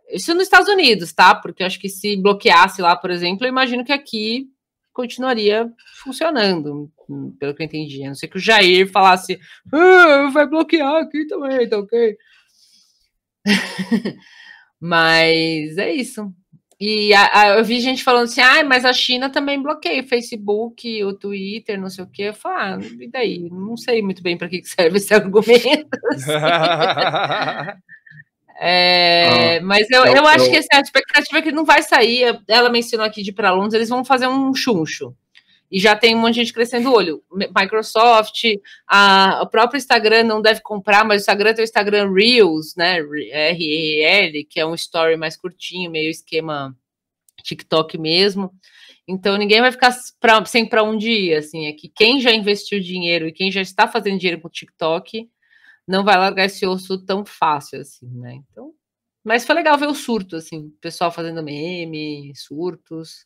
[0.09, 1.35] Isso nos Estados Unidos, tá?
[1.35, 4.47] Porque eu acho que se bloqueasse lá, por exemplo, eu imagino que aqui
[4.93, 5.71] continuaria
[6.03, 6.89] funcionando,
[7.39, 8.03] pelo que eu entendi.
[8.03, 9.39] A não ser que o Jair falasse,
[9.71, 12.17] ah, vai bloquear aqui também, tá ok?
[14.79, 16.31] Mas é isso.
[16.79, 20.07] E a- a- eu vi gente falando assim, ah, mas a China também bloqueia o
[20.07, 22.23] Facebook, o Twitter, não sei o quê.
[22.23, 23.49] Eu falo, ah, e daí?
[23.49, 25.87] Não sei muito bem para que serve esse argumento.
[28.59, 31.63] É, Ah, mas eu, eu- eu acho eu- que assim, a expectativa é que não
[31.65, 32.39] vai sair.
[32.47, 35.15] Ela mencionou aqui de ir para Londres, eles vão fazer um chuncho.
[35.69, 37.21] E já tem um monte de gente crescendo o olho.
[37.31, 38.41] Mi- Microsoft,
[38.87, 42.99] a, o próprio Instagram não deve comprar, mas o Instagram tem o Instagram Reels, né?
[42.99, 46.75] R-E-L, que é um story mais curtinho, meio esquema
[47.43, 48.51] TikTok mesmo.
[49.07, 52.79] Então ninguém vai ficar pra, sem para um dia, assim, é que quem já investiu
[52.79, 55.29] dinheiro e quem já está fazendo dinheiro com o TikTok
[55.87, 58.41] não vai largar esse osso tão fácil assim, né?
[58.51, 58.73] Então,
[59.23, 63.25] mas foi legal ver o surto, assim, o pessoal fazendo meme, surtos.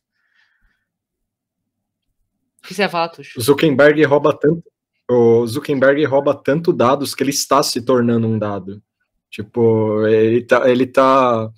[2.63, 3.39] O que você ia falar, Tuxo?
[3.41, 4.63] Zuckerberg rouba tanto.
[5.09, 8.81] O Zuckerberg rouba tanto dados que ele está se tornando um dado.
[9.29, 11.49] Tipo, ele tá, ele tá.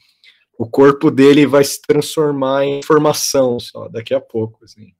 [0.57, 4.93] O corpo dele vai se transformar em informação só daqui a pouco, assim.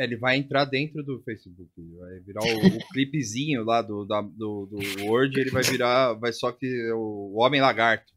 [0.00, 4.22] É, ele vai entrar dentro do Facebook, vai virar o, o clipezinho lá do, da,
[4.22, 8.10] do, do Word, ele vai virar, vai só que o, Homem Lagarto.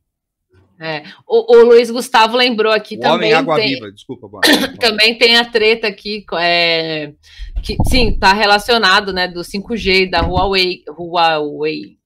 [0.79, 3.15] É, o, o Luiz Gustavo lembrou aqui O também.
[3.15, 4.41] Homem Água tem- Viva, desculpa, Boa.
[4.79, 7.13] também tem a treta aqui, é,
[7.61, 11.97] que sim, tá relacionado, né, do 5G da Huawei, Huawei,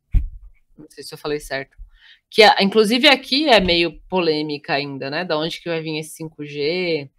[0.75, 1.77] não sei se eu falei certo,
[2.31, 7.09] que inclusive aqui é meio polêmica ainda, né, da onde que vai vir esse 5G,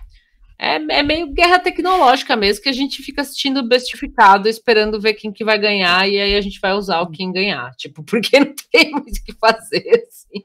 [0.58, 5.32] é, é meio guerra tecnológica mesmo, que a gente fica assistindo bestificado, esperando ver quem
[5.32, 8.54] que vai ganhar, e aí a gente vai usar o quem ganhar, tipo, porque não
[8.72, 10.44] tem muito o que fazer, assim.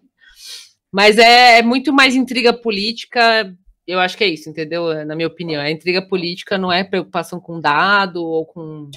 [0.91, 3.52] Mas é, é muito mais intriga política
[3.86, 5.06] eu acho que é isso, entendeu?
[5.06, 8.89] Na minha opinião, a intriga política não é preocupação com dado ou com,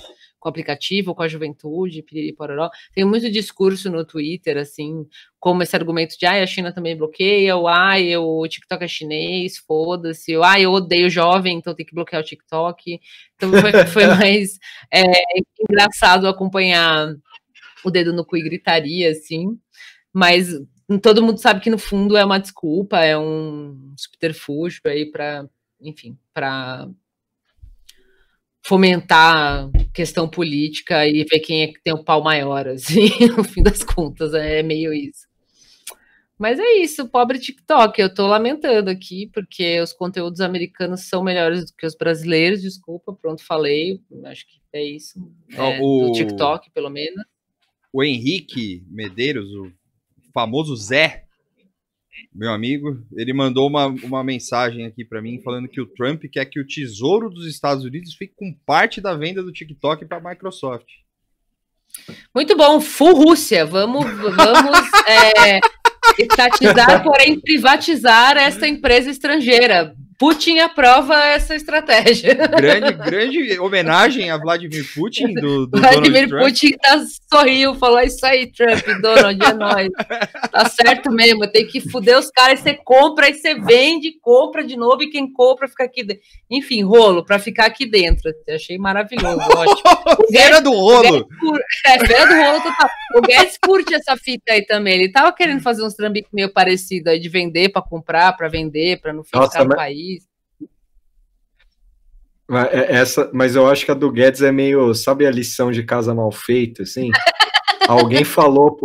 [0.46, 2.70] com aplicativo ou com a juventude, piriri pororó.
[2.94, 5.04] Tem muito discurso no Twitter, assim,
[5.40, 9.58] como esse argumento de, ah, a China também bloqueia, ou, ah, o TikTok é chinês,
[9.58, 13.00] foda-se, ou, ah, eu odeio jovem, então tem que bloquear o TikTok.
[13.34, 14.58] Então foi, foi mais
[14.92, 15.02] é,
[15.68, 17.12] engraçado acompanhar
[17.84, 19.58] o dedo no cu e gritaria, assim,
[20.12, 20.48] mas
[21.02, 25.48] todo mundo sabe que no fundo é uma desculpa, é um subterfúgio aí para,
[25.80, 26.88] enfim, para
[28.66, 33.62] fomentar questão política e ver quem é que tem o pau maior, assim, no fim
[33.62, 35.26] das contas, é meio isso.
[36.38, 41.64] Mas é isso, pobre TikTok, eu tô lamentando aqui, porque os conteúdos americanos são melhores
[41.64, 45.18] do que os brasileiros, desculpa, pronto, falei, acho que é isso,
[45.54, 47.24] é, o- do TikTok, pelo menos.
[47.92, 49.72] O Henrique Medeiros, o
[50.34, 51.25] famoso Zé,
[52.34, 56.44] meu amigo, ele mandou uma, uma mensagem aqui pra mim falando que o Trump quer
[56.44, 60.30] que o tesouro dos Estados Unidos fique com parte da venda do TikTok para a
[60.30, 60.86] Microsoft.
[62.34, 63.64] Muito bom, full Rússia.
[63.64, 65.60] Vamos, vamos é,
[66.18, 69.94] estatizar, porém privatizar esta empresa estrangeira.
[70.18, 72.34] Putin aprova essa estratégia.
[72.34, 76.42] Grande, grande homenagem a Vladimir Putin do, do Vladimir Donald Trump.
[76.44, 79.90] Putin tá, sorriu, falou isso aí, Trump, Donald, é nóis.
[80.50, 84.76] Tá certo mesmo, tem que fuder os caras, você compra, aí você vende, compra de
[84.76, 86.22] novo, e quem compra fica aqui dentro.
[86.50, 88.32] Enfim, rolo, para ficar aqui dentro.
[88.48, 89.76] Achei maravilhoso, ótimo.
[90.26, 91.02] O Feira do rolo.
[91.26, 92.88] Guedes cur- É, feira do rolo total.
[93.16, 94.94] O Guedes curte essa fita aí também.
[94.94, 99.00] Ele tava querendo fazer uns trambiques meio parecidos aí de vender para comprar, para vender,
[99.00, 100.05] para não ficar Nossa, no mas- país.
[102.48, 105.70] Mas é- Essa, mas eu acho que a do Guedes é meio, sabe a lição
[105.70, 107.10] de casa mal feita, assim?
[107.88, 108.76] alguém falou,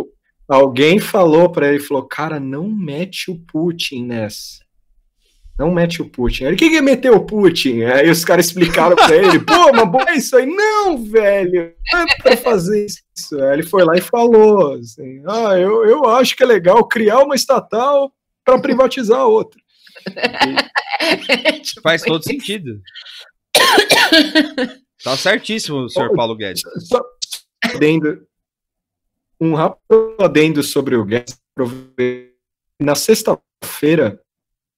[0.48, 4.62] alguém falou para ele, falou, cara, não mete o Putin nessa.
[5.58, 6.44] Não mete o Putin.
[6.44, 7.82] Ele, o que que é meter o Putin?
[7.82, 10.46] Aí os caras explicaram pra ele, pô, mas bom, é isso aí.
[10.46, 13.40] Não, velho, não é pra fazer isso.
[13.40, 17.20] Aí ele foi lá e falou, assim, ah, eu, eu acho que é legal criar
[17.20, 18.10] uma estatal
[18.44, 19.60] para privatizar a outra.
[21.82, 22.80] Faz todo sentido.
[25.02, 26.62] Tá certíssimo, senhor Paulo Guedes.
[26.78, 27.02] Só
[27.64, 28.24] adendo,
[29.40, 31.40] um rápido adendo sobre o Guedes.
[32.80, 34.20] Na sexta-feira,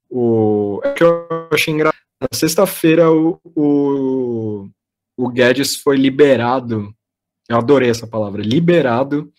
[0.08, 2.00] o é que eu achei engraçado.
[2.20, 4.68] Na sexta-feira, o, o,
[5.16, 6.94] o Guedes foi liberado.
[7.46, 9.30] Eu adorei essa palavra, liberado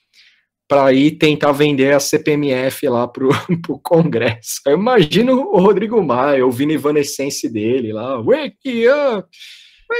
[0.67, 3.29] para ir tentar vender a CPMF lá pro,
[3.61, 4.61] pro Congresso.
[4.65, 9.27] Eu imagino o Rodrigo Maia ouvindo Evanescence dele lá, wake up!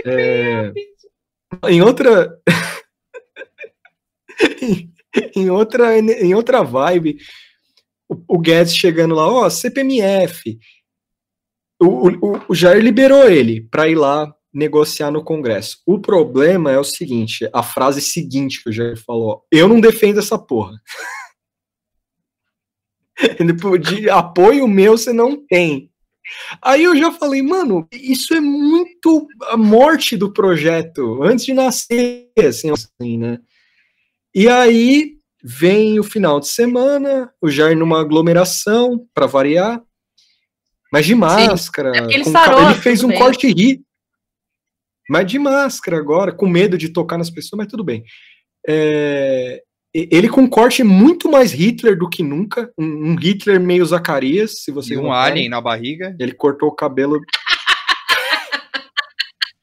[0.06, 0.74] É,
[1.70, 2.36] em outra
[4.62, 4.92] em,
[5.36, 7.18] em outra em outra vibe
[8.10, 10.58] o, o Guedes chegando lá ó CPMF
[11.80, 16.80] o, o, o Jair liberou ele para ir lá negociar no Congresso o problema é
[16.80, 20.80] o seguinte a frase seguinte que o Jair falou eu não defendo essa porra
[23.40, 25.90] Ele de apoio meu você não tem
[26.62, 32.32] Aí eu já falei, mano, isso é muito a morte do projeto, antes de nascer,
[32.40, 33.40] assim, assim, né?
[34.34, 39.82] E aí vem o final de semana, o Jair numa aglomeração, para variar,
[40.92, 41.96] mas de máscara.
[41.96, 43.20] É porque ele sarou, ca- ele fez um bem.
[43.20, 43.85] corte ri,
[45.10, 48.04] mas de máscara agora, com medo de tocar nas pessoas, mas tudo bem.
[48.68, 49.62] É,
[49.96, 53.86] e- ele com um corte muito mais Hitler do que nunca, um, um Hitler meio
[53.86, 55.32] Zacarias, se E vocês um notarem.
[55.34, 56.16] alien na barriga.
[56.20, 57.20] Ele cortou o cabelo.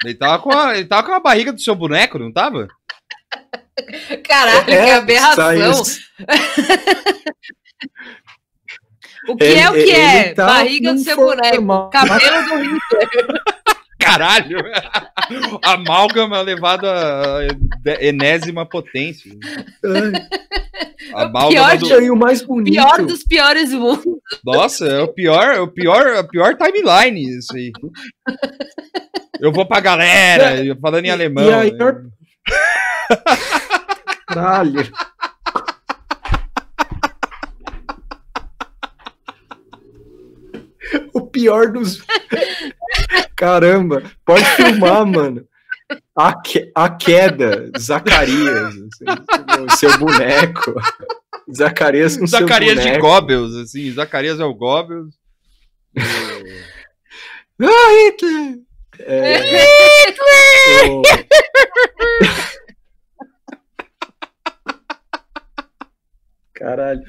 [0.05, 2.67] Ele tava, com a, ele tava com a barriga do seu boneco, não tava?
[4.27, 5.85] Caralho, que É, aberração.
[5.85, 6.03] saiu-
[9.29, 10.35] O que é o que é?
[10.35, 13.41] tá Barriga do seu boneco, cabelo do Hitler.
[14.05, 14.59] Caralho!
[15.63, 17.41] Amálgama levado a
[18.01, 19.33] enésima potência.
[21.15, 22.75] A O Balda pior mandou- Achei o mais bonito.
[22.75, 24.05] Pior dos piores mundos.
[24.45, 27.73] Nossa, é o pior, é o pior, é o pior timeline isso aí.
[29.41, 31.45] Eu vou pra galera, eu falando em alemão.
[31.45, 32.03] E aí, né?
[34.29, 34.91] Caralho.
[41.33, 42.03] Pior dos.
[43.35, 45.47] Caramba, pode filmar, mano.
[46.17, 50.75] A, que- a queda, Zacarias, assim, seu boneco.
[51.55, 53.07] Zacarias com Zacarias seu de boneco.
[53.07, 55.15] Goebbels, assim, Zacarias é o Goebbels.
[57.61, 58.59] Ah, Hitler!
[59.01, 59.41] É,
[60.89, 61.03] o-
[66.55, 67.03] Caralho.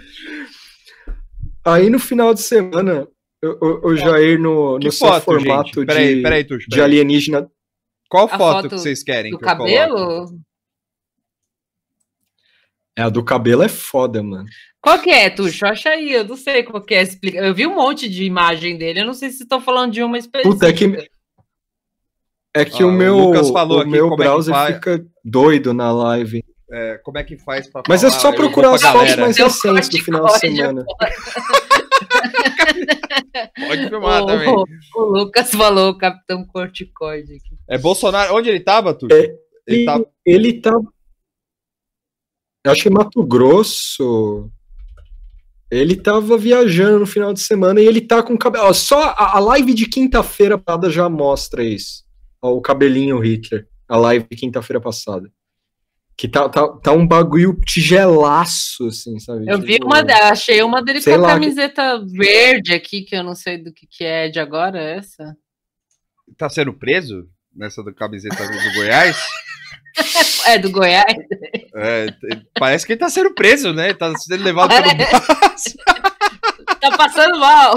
[1.65, 3.07] Aí no final de semana,
[3.43, 5.85] o, o- o Jair no, Que no seu foto, formato gente?
[5.85, 7.49] Peraí, de, peraí, Tuxo, de alienígena.
[8.09, 10.39] Qual foto, foto que vocês querem Do que cabelo?
[12.97, 14.45] É, a do cabelo é foda, mano.
[14.79, 15.65] Qual que é, Tuxo?
[15.65, 17.01] Acha aí, eu não sei qual que é.
[17.01, 17.39] Explica.
[17.39, 20.17] Eu vi um monte de imagem dele, eu não sei se estão falando de uma
[20.17, 20.53] específica.
[20.53, 21.09] Puta, é que.
[22.55, 24.53] É que Ah, o o meu, Lucas falou o aqui meu como é que browser
[24.53, 24.75] faz.
[24.75, 26.43] fica doido na live.
[26.71, 28.21] É, como é que faz pra Mas é falar?
[28.21, 30.85] só Eu vou procurar as fotos mais Seu recentes do final de semana.
[33.67, 34.49] Pode filmar o, também.
[34.49, 34.65] o-
[34.95, 37.57] o Lucas falou, o Capitão Corticoide aqui.
[37.67, 38.35] É Bolsonaro.
[38.35, 39.15] Onde ele tava, Tuxo?
[39.15, 40.01] É, Ele Ele, tá.
[40.25, 40.71] ele tá.
[42.65, 44.49] Eu Acho que em Mato Grosso.
[45.71, 48.65] Ele tava viajando no final de semana e ele tá com cabelo.
[48.65, 52.03] Ó, só a, a live de quinta-feira passada já mostra isso.
[52.41, 53.67] Ó, o cabelinho Hitler.
[53.89, 55.29] A live de quinta-feira passada.
[56.17, 59.45] Que tá, tá, tá um bagulho tigelaço, assim, sabe?
[59.47, 59.99] Eu vi Tipo, uma,
[60.29, 63.57] achei uma dele sei com a lá, que- camiseta verde aqui, que eu não sei
[63.57, 65.35] do que, que é de agora, essa.
[66.37, 67.27] Tá sendo preso?
[67.55, 69.17] Nessa do camiseta do Goiás?
[70.47, 71.05] É do Goiás?
[71.75, 72.07] É,
[72.57, 73.93] parece que ele tá sendo preso, né?
[73.93, 75.75] Tá sendo levado pelo braço.
[76.81, 77.75] Tá passando mal.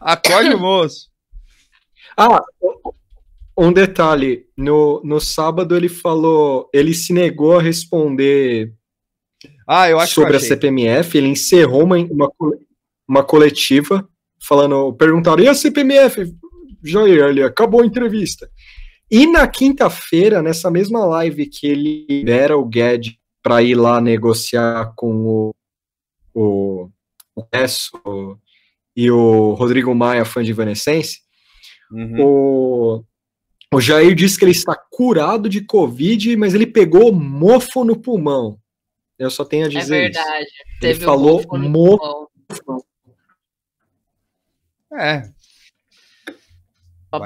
[0.00, 1.08] Acorde o moço.
[2.16, 2.40] Ah,
[3.56, 4.46] um detalhe.
[4.56, 6.68] No, no sábado ele falou.
[6.72, 8.72] Ele se negou a responder
[9.68, 10.48] Ah, eu acho sobre a eu achei.
[10.48, 11.16] CPMF.
[11.18, 12.30] Ele encerrou uma, uma,
[13.08, 14.08] uma coletiva
[14.42, 14.92] falando.
[14.94, 16.32] Perguntaram: e a CPMF?
[16.82, 18.48] Jair, ali, acabou a entrevista.
[19.10, 24.92] E na quinta-feira, nessa mesma live que ele libera o Guedes para ir lá negociar
[24.96, 25.54] com o,
[26.32, 26.88] o,
[27.36, 27.90] o Esso
[28.96, 31.18] e o Rodrigo Maia, fã de Evanescence,
[31.92, 32.16] Uhum.
[32.20, 33.04] o,
[33.72, 38.58] o Jair disse que ele está curado de Covid, mas ele pegou mofo no pulmão.
[39.18, 40.18] Eu só tenho a É dizer isso.
[40.20, 40.46] verdade.
[40.46, 42.30] Ele Teve um falou mofo no mofo.
[42.64, 42.84] pulmão.
[44.92, 45.22] É.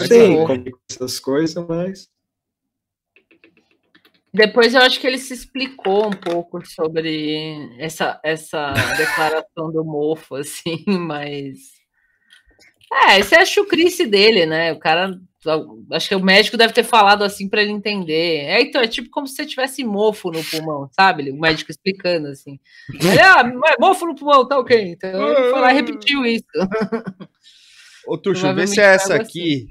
[0.06, 0.46] Sei mofo.
[0.46, 2.10] como é que essas coisas, mas.
[4.32, 10.34] Depois eu acho que ele se explicou um pouco sobre essa, essa declaração do mofo,
[10.36, 11.58] assim, mas.
[12.92, 14.72] É, essa é a chucrice dele, né?
[14.72, 15.18] O cara.
[15.92, 18.44] Acho que o médico deve ter falado assim para ele entender.
[18.44, 21.30] É, então, é tipo como se você tivesse mofo no pulmão, sabe?
[21.30, 22.58] O médico explicando assim.
[22.88, 23.44] Ele, ah,
[23.78, 24.92] mofo no pulmão, tá ok.
[24.92, 26.46] Então ele foi lá e repetiu isso.
[28.06, 29.66] Ô, Tuxo, vê se é essa algo aqui.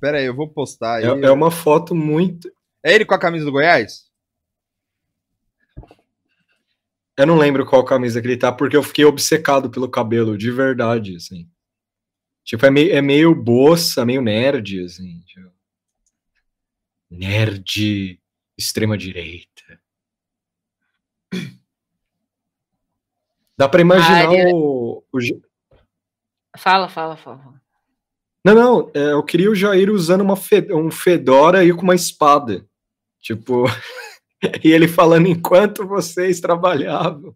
[0.00, 1.04] Pera aí, eu vou postar aí.
[1.04, 2.50] É, é uma foto muito.
[2.82, 4.04] É ele com a camisa do Goiás?
[7.16, 10.50] Eu não lembro qual camisa que ele tá, porque eu fiquei obcecado pelo cabelo, de
[10.50, 11.48] verdade, assim.
[12.44, 15.20] Tipo, é meio, é meio boça, meio nerd, assim.
[15.20, 15.50] tipo.
[17.10, 18.20] Nerd,
[18.58, 19.80] extrema-direita.
[23.56, 25.18] Dá pra imaginar ele- o, o,
[26.56, 27.60] Fala, fala, fala.
[28.44, 31.94] Não, não, é, eu queria o Jair usando uma fe- um fedora e com uma
[31.94, 32.68] espada.
[33.20, 33.64] Tipo,
[34.62, 37.34] e ele falando enquanto vocês trabalhavam,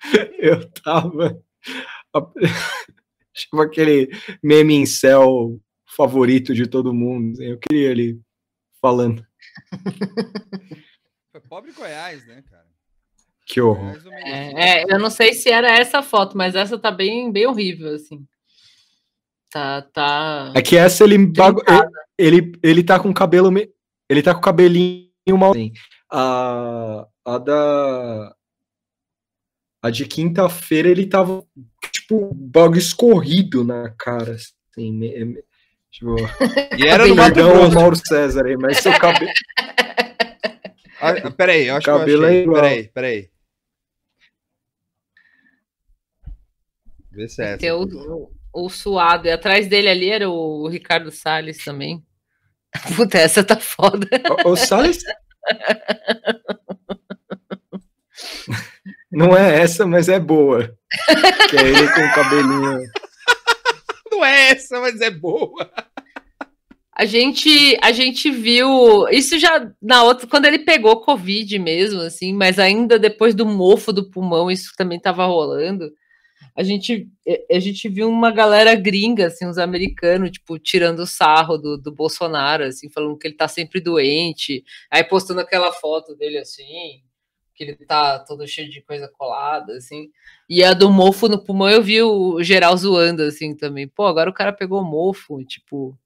[0.38, 1.42] eu tava.
[3.34, 4.08] Tipo aquele
[4.42, 5.58] meme em céu
[5.96, 7.32] favorito de todo mundo.
[7.32, 8.20] assim, Eu queria ele
[8.80, 9.24] falando.
[11.32, 12.66] Foi pobre Goiás, né, cara?
[13.46, 13.96] Que horror.
[14.24, 17.94] É, é, eu não sei se era essa foto, mas essa tá bem, bem horrível,
[17.94, 18.24] assim.
[19.50, 20.52] Tá, tá.
[20.54, 21.62] É que essa ele, bagu-
[22.16, 23.50] ele, ele, ele tá com o cabelo.
[23.50, 23.68] me-
[24.08, 25.50] Ele tá com o cabelinho mal.
[25.50, 25.72] assim.
[26.12, 28.36] A, a da.
[29.82, 31.42] A de quinta-feira ele tava,
[32.10, 34.32] tipo, bagulho escorrido na cara.
[34.32, 35.44] Assim, me- me-
[35.90, 36.16] tipo,
[36.78, 37.74] E era no Mato Grosso.
[37.74, 39.30] Mauro César aí, mas seu cabelo.
[41.00, 42.38] Ah, peraí, eu acho que eu Cabelo achei.
[42.38, 42.62] é igual.
[42.62, 43.30] Peraí, peraí.
[47.12, 47.74] Vê se é essa.
[47.76, 49.26] O, o suado.
[49.26, 52.04] E atrás dele ali era o Ricardo Salles também.
[52.96, 54.06] Puta, essa tá foda.
[54.44, 54.98] O, o Salles.
[59.10, 60.72] Não é essa, mas é boa.
[61.48, 62.82] que é ele com o cabelinho.
[64.10, 65.70] Não é essa, mas é boa.
[66.94, 72.34] A gente, a gente viu isso já na outra, quando ele pegou Covid mesmo, assim,
[72.34, 75.90] mas ainda depois do mofo do pulmão, isso também estava rolando.
[76.54, 77.08] A gente,
[77.50, 82.64] a gente viu uma galera gringa, assim, uns americanos, tipo, tirando sarro do, do Bolsonaro,
[82.64, 87.02] assim, falando que ele tá sempre doente, aí postando aquela foto dele assim,
[87.60, 90.08] que ele tá todo cheio de coisa colada, assim.
[90.48, 93.86] E a do mofo no pulmão eu vi o geral zoando, assim, também.
[93.86, 95.98] Pô, agora o cara pegou mofo, tipo,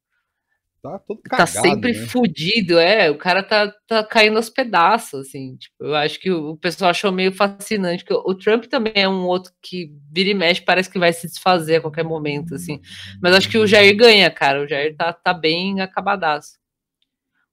[0.82, 2.06] Tá todo tá cagado, sempre né?
[2.08, 6.58] fudido, é, o cara tá, tá caindo aos pedaços, assim, tipo, eu acho que o,
[6.58, 10.34] pessoal achou meio fascinante, que o, o Trump também é um outro que vira e
[10.34, 12.82] mexe, parece que vai se desfazer a qualquer momento, assim,
[13.22, 16.58] mas acho que o Jair ganha, cara, o Jair tá, tá bem acabadaço.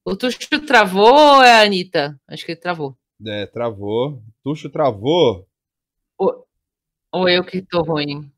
[0.04, 2.20] O Tuxo travou ou é a Anitta?
[2.28, 2.98] Acho que ele travou.
[3.26, 4.22] É, travou.
[4.44, 5.48] Tuxo travou.
[6.18, 6.46] Ou,
[7.12, 8.32] ou eu que tô ruim?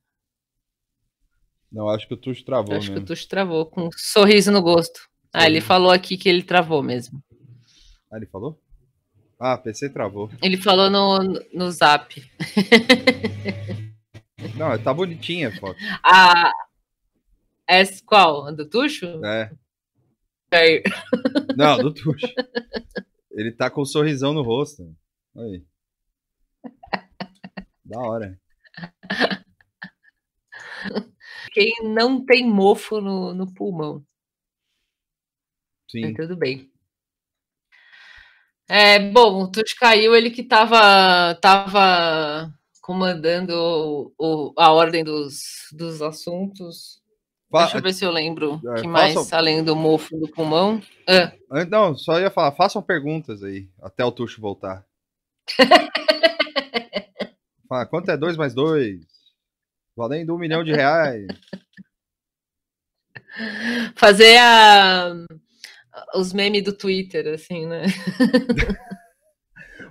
[1.72, 3.06] Não, acho que o Tuxo travou Eu acho que mesmo.
[3.06, 5.10] o Tuxo travou, com um sorriso no gosto.
[5.34, 7.24] Ah, ele falou aqui que ele travou mesmo.
[8.12, 8.60] Ah, ele falou?
[9.40, 10.30] Ah, PC travou.
[10.42, 11.20] Ele falou no,
[11.54, 12.22] no zap.
[14.56, 15.78] Não, tá bonitinha a foto.
[16.04, 16.52] A.
[17.66, 18.48] Essa qual?
[18.48, 19.06] A do Tuxo?
[19.26, 19.52] É.
[21.58, 22.28] Não, do Tuxo.
[23.34, 24.96] Ele tá com um sorrisão no rosto.
[25.36, 25.64] Aí.
[27.86, 28.40] Da hora.
[31.54, 34.04] Quem não tem mofo no, no pulmão.
[35.90, 36.02] Sim.
[36.02, 36.70] Mas tudo bem.
[38.68, 45.68] É, bom, o Tuxo caiu, ele que estava tava comandando o- o- a ordem dos,
[45.72, 47.02] dos assuntos.
[47.62, 48.60] Deixa eu ver se eu lembro.
[48.76, 50.82] É, que mais, façam- além do mofo do pulmão?
[51.08, 54.84] Ah, Ah, Não, só ia falar, façam perguntas aí, até o Tuxo voltar.
[57.70, 58.99] Fala, quanto é 2 mais 2?
[59.95, 61.26] Valendo um milhão de reais.
[63.95, 65.14] fazer a,
[66.16, 67.84] os memes do Twitter, assim, né?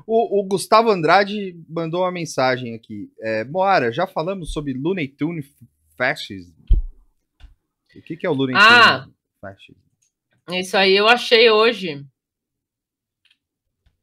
[0.04, 3.08] O, o Gustavo Andrade mandou uma mensagem aqui.
[3.20, 5.46] É, Moara, já falamos sobre Looney Tunes
[5.96, 6.52] Fascism?
[7.96, 9.06] O que, que é o Looney Ah!
[10.50, 12.04] Isso aí eu achei hoje.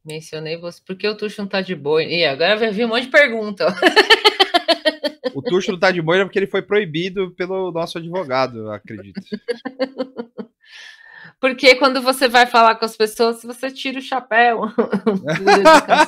[0.04, 2.02] Mencionei você, porque o Tuxo não tá de boa.
[2.02, 3.66] E agora vai vir um monte de pergunta.
[5.34, 9.20] O Tuxo não tá de boa porque ele foi proibido pelo nosso advogado, acredito.
[11.40, 14.60] Porque quando você vai falar com as pessoas, você tira o chapéu.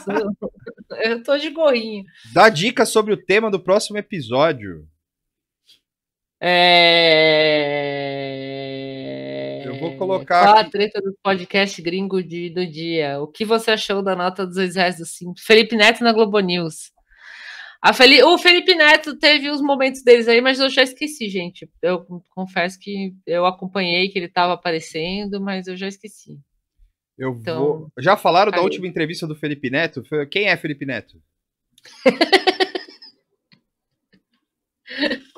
[0.04, 0.98] Por.
[1.02, 2.04] Eu tô de gorrinho.
[2.34, 4.86] Dá dicas sobre o tema do próximo episódio.
[6.44, 7.62] É...
[9.64, 13.20] Eu vou colocar Qual a treta do podcast gringo de, do dia?
[13.20, 15.46] O que você achou da nota dos dois reais do Simples?
[15.46, 16.90] Felipe Neto na Globo News.
[17.80, 18.24] A Feli...
[18.24, 21.70] O Felipe Neto teve os momentos deles aí, mas eu já esqueci, gente.
[21.80, 26.40] Eu confesso que eu acompanhei que ele estava aparecendo, mas eu já esqueci.
[27.16, 27.86] Eu Então, vou.
[28.00, 30.02] Já falaram da última entrevista do Felipe Neto?
[30.28, 31.22] Quem é Felipe Neto?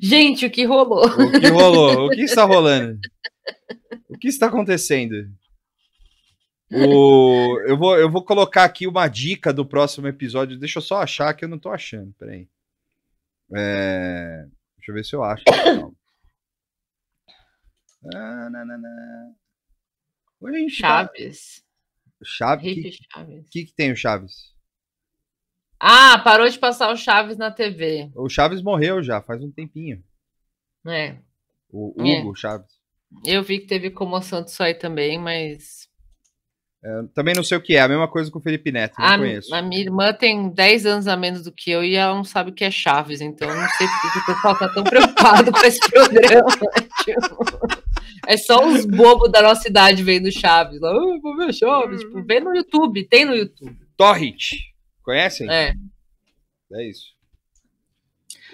[0.00, 1.06] Gente, o que rolou?
[1.06, 2.06] O que rolou?
[2.06, 2.98] O que está rolando?
[4.08, 5.14] O que está acontecendo?
[6.70, 7.60] O...
[7.66, 10.58] Eu, vou, eu vou colocar aqui uma dica do próximo episódio.
[10.58, 12.12] Deixa eu só achar que eu não tô achando.
[12.18, 12.48] Peraí.
[13.54, 14.44] É...
[14.76, 15.44] Deixa eu ver se eu acho.
[18.14, 19.32] Ah.
[20.40, 21.64] Hoje a gente tá- Chaves.
[22.24, 22.74] Chaves?
[22.74, 23.48] Que, Chaves.
[23.50, 24.54] que, que tem o Chaves?
[25.80, 28.10] Ah, parou de passar o Chaves na TV.
[28.14, 30.02] O Chaves morreu já, faz um tempinho.
[30.86, 31.16] É.
[31.70, 32.20] O É.
[32.20, 32.66] Hugo Chaves.
[33.24, 35.86] Eu vi que teve comoção disso aí também, mas
[36.84, 39.06] É, também não sei o que é, a mesma coisa com o Felipe Neto, não
[39.06, 39.52] a, conheço.
[39.54, 42.50] a minha irmã tem 10 anos a menos do que eu e ela não sabe
[42.50, 45.50] o que é Chaves, então eu não sei por que o pessoal tá tão preocupado
[45.52, 46.48] com esse programa.
[47.04, 47.44] Tipo,
[48.28, 50.80] é só os bobos da nossa idade vendo Chaves.
[50.80, 52.00] Lá, "Ah, vou ver Chaves.
[52.00, 53.76] Tipo, vê no YouTube, tem no YouTube.
[53.96, 54.50] Torrent.
[55.08, 55.50] Conhecem?
[55.50, 55.72] É.
[56.74, 57.06] É isso.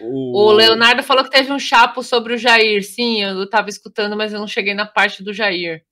[0.01, 2.85] O Leonardo falou que teve um chapo sobre o Jair.
[2.85, 5.85] Sim, eu tava escutando, mas eu não cheguei na parte do Jair.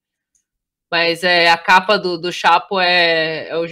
[0.88, 3.64] Mas é, a capa do, do chapo é, é o-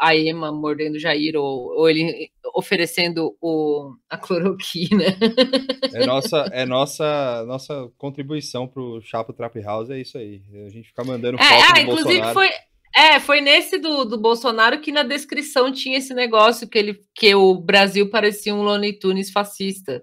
[0.00, 5.04] a, a Ema mordendo o Jair, ou, ou ele oferecendo o, a cloroquina.
[5.94, 10.42] É nossa, é nossa, nossa contribuição pro Chapo Trap House, é isso aí.
[10.66, 12.34] A gente fica mandando foto É, ah, do inclusive Bolsonaro.
[12.34, 12.48] foi,
[12.96, 17.34] é, foi nesse do, do Bolsonaro que na descrição tinha esse negócio que, ele, que
[17.34, 20.02] o Brasil parecia um Looney Tunes fascista.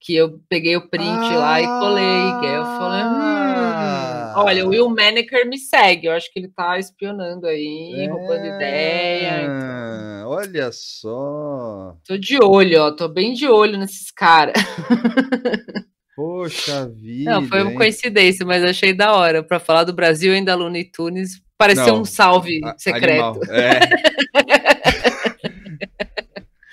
[0.00, 1.04] Que eu peguei o print
[1.34, 2.40] lá e colei.
[2.40, 4.34] Que aí eu falei, Ah.
[4.36, 6.06] hum, olha, o Will Maneker me segue.
[6.06, 9.48] Eu acho que ele tá espionando aí, roubando ideia.
[9.50, 11.96] Ah, Olha só.
[12.06, 12.90] Tô de olho, ó.
[12.92, 14.54] Tô bem de olho nesses caras.
[16.14, 17.30] Poxa vida.
[17.30, 17.76] Não, foi uma hein?
[17.76, 19.42] coincidência, mas achei da hora.
[19.42, 23.22] Pra falar do Brasil ainda Looney Tunes, pareceu um salve A- secreto.
[23.22, 23.80] animal, É.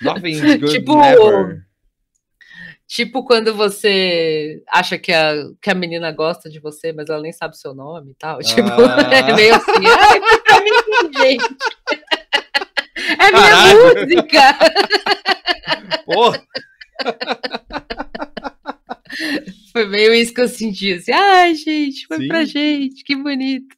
[0.02, 1.66] Nothing's good Tipo- never.
[2.88, 7.32] Tipo quando você acha que a, que a menina gosta de você, mas ela nem
[7.32, 8.38] sabe seu nome e tal.
[8.38, 9.00] Tipo, Ah.
[9.12, 9.72] é meio assim.
[9.86, 10.70] Ai, foi pra mim,
[11.18, 11.44] gente.
[12.98, 13.94] É minha Caralho.
[14.00, 14.58] música.
[16.06, 16.42] Porra,
[19.72, 20.94] Foi meio isso que eu senti.
[20.94, 22.28] Assim, ai, gente, foi Sim.
[22.28, 23.76] pra gente, que bonito.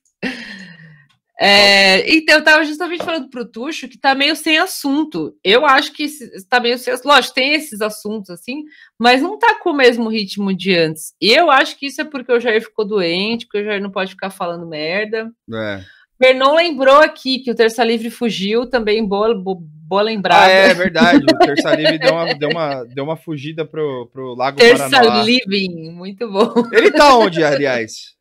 [1.41, 5.35] É, então, eu tava justamente falando pro Tuxo que tá meio sem assunto.
[5.45, 8.65] Eu acho que esse- tá meio sem Lógico, tem esses assuntos assim,
[8.99, 11.15] mas não tá com o mesmo ritmo de antes.
[11.21, 13.91] E eu acho que isso é porque o Jair ficou doente, porque o Jair não
[13.91, 15.31] pode ficar falando merda.
[15.55, 15.81] É.
[16.19, 20.47] Bernon lembrou aqui que o Terça Livre fugiu, também boa, bo- boa lembrada.
[20.47, 21.25] Ah, é verdade.
[21.25, 25.23] O Terça Livre deu uma, deu uma, deu uma fugida pro, pro Lago Terça Paranoá.
[25.23, 26.53] Living, muito bom.
[26.73, 28.17] Ele tá onde, aliás?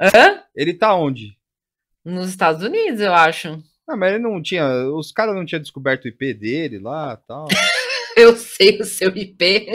[0.00, 0.40] Hã?
[0.54, 1.36] Ele tá onde?
[2.04, 3.62] Nos Estados Unidos, eu acho.
[3.88, 4.66] Ah, mas ele não tinha.
[4.90, 7.48] Os caras não tinham descoberto o IP dele lá e tal.
[8.16, 9.66] Eu sei o seu IP.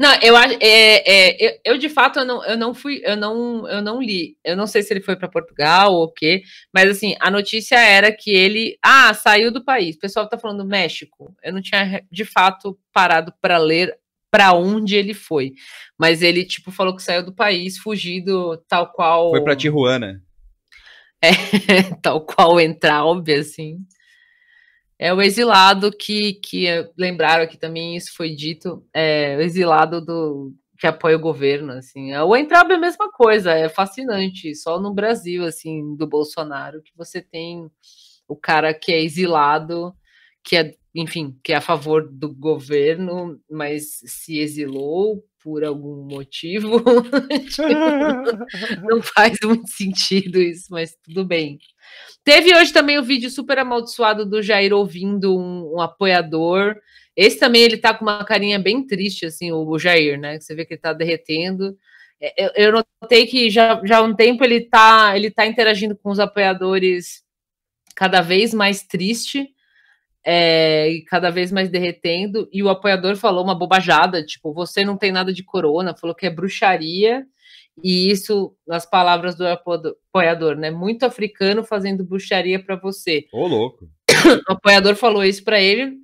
[0.00, 0.54] Não, eu acho.
[0.62, 4.02] É, é, eu, eu, de fato eu não, eu não fui, eu não, eu não
[4.02, 4.36] li.
[4.42, 6.42] Eu não sei se ele foi para Portugal ou o quê,
[6.74, 9.96] mas assim, a notícia era que ele ah, saiu do país.
[9.96, 11.36] O pessoal tá falando México.
[11.42, 13.94] Eu não tinha de fato parado para ler
[14.30, 15.52] para onde ele foi.
[15.98, 20.22] Mas ele tipo falou que saiu do país, fugido tal qual Foi pra Tijuana.
[21.22, 21.30] É,
[22.02, 23.84] tal qual Entraub, assim.
[24.98, 26.66] É o exilado que, que
[26.96, 32.14] lembraram aqui também, isso foi dito, é o exilado do que apoia o governo, assim.
[32.16, 36.92] O Entraub é a mesma coisa, é fascinante, só no Brasil, assim, do Bolsonaro, que
[36.96, 37.70] você tem
[38.26, 39.94] o cara que é exilado,
[40.42, 46.82] que é, enfim, que é a favor do governo, mas se exilou por algum motivo.
[48.88, 51.58] Não faz muito sentido isso, mas tudo bem.
[52.22, 56.76] Teve hoje também o vídeo super amaldiçoado do Jair ouvindo um, um apoiador.
[57.16, 60.38] Esse também ele tá com uma carinha bem triste, assim, o, o Jair, né?
[60.38, 61.76] Você vê que ele tá derretendo.
[62.20, 65.96] É, Eu, eu notei que já, já há um tempo ele tá, ele tá interagindo
[65.96, 67.22] com os apoiadores
[67.94, 69.48] cada vez mais triste
[70.24, 72.48] é, e cada vez mais derretendo.
[72.52, 76.26] E o apoiador falou uma bobajada, tipo, você não tem nada de corona, falou que
[76.26, 77.24] é bruxaria.
[77.82, 80.70] E isso, nas palavras do apo- apoiador, né?
[80.70, 83.26] Muito africano fazendo bruxaria para você.
[83.32, 83.88] Ô, louco.
[84.48, 85.96] O apoiador falou isso para ele,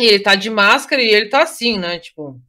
[0.00, 1.98] e ele tá de máscara e ele tá assim, né?
[1.98, 2.40] Tipo,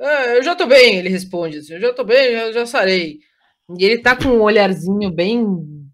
[0.00, 3.18] "É, eu já tô bem, ele responde assim, eu já tô bem, eu já sarei.
[3.78, 5.46] E ele tá com um olharzinho bem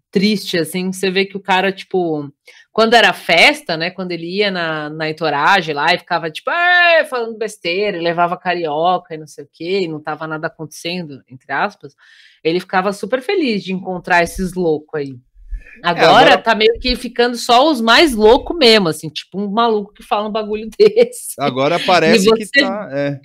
[0.09, 2.29] triste, assim, você vê que o cara, tipo,
[2.71, 7.03] quando era festa, né, quando ele ia na, na entoragem lá e ficava, tipo, "É",
[7.05, 11.51] falando besteira, levava carioca e não sei o quê, e não tava nada acontecendo, entre
[11.51, 11.93] aspas,
[12.43, 15.15] ele ficava super feliz de encontrar esses loucos aí.
[15.83, 19.93] Agora, agora- tá meio que ficando só os mais loucos mesmo, assim, tipo um maluco
[19.93, 21.35] que fala um bagulho desse.
[21.39, 22.89] Agora parece E que você- tá.
[22.91, 23.19] É.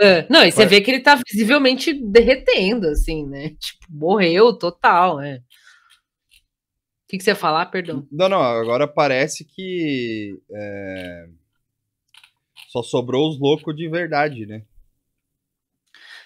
[0.00, 3.50] É, não, e você vê que ele tá visivelmente derretendo, assim, né?
[3.50, 5.38] Tipo, morreu total, né?
[7.14, 8.04] Que, que você ia falar, perdão?
[8.10, 10.36] Não, não, agora parece que.
[10.52, 11.26] é,
[12.70, 14.62] Só sobrou os loucos de verdade, né?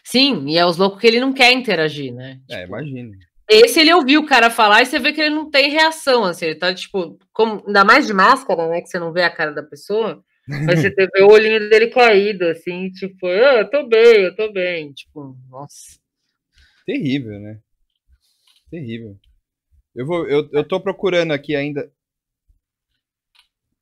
[0.02, 2.40] Sim, e é os loucos que ele não quer interagir, né?
[2.50, 3.14] É, imagina.
[3.50, 6.46] Esse ele ouviu o cara falar e você vê que ele não tem reação, assim,
[6.46, 8.80] ele tá, tipo, como, ainda mais de máscara, né?
[8.80, 12.46] Que você não vê a cara da pessoa, mas você vê o olhinho dele caído,
[12.46, 14.90] assim, tipo, ah, eu tô bem, eu tô bem.
[14.94, 15.98] Tipo, nossa.
[16.86, 17.58] Terrível, né?
[18.70, 19.18] Terrível.
[19.98, 21.90] Eu, vou, eu, eu tô procurando aqui ainda.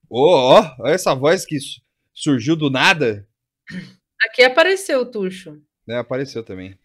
[0.08, 1.80] Ô, ó, olha essa voz que su-
[2.14, 3.28] surgiu do nada.
[4.24, 5.60] Aqui apareceu o Tuxo.
[5.86, 6.78] Né, apareceu também.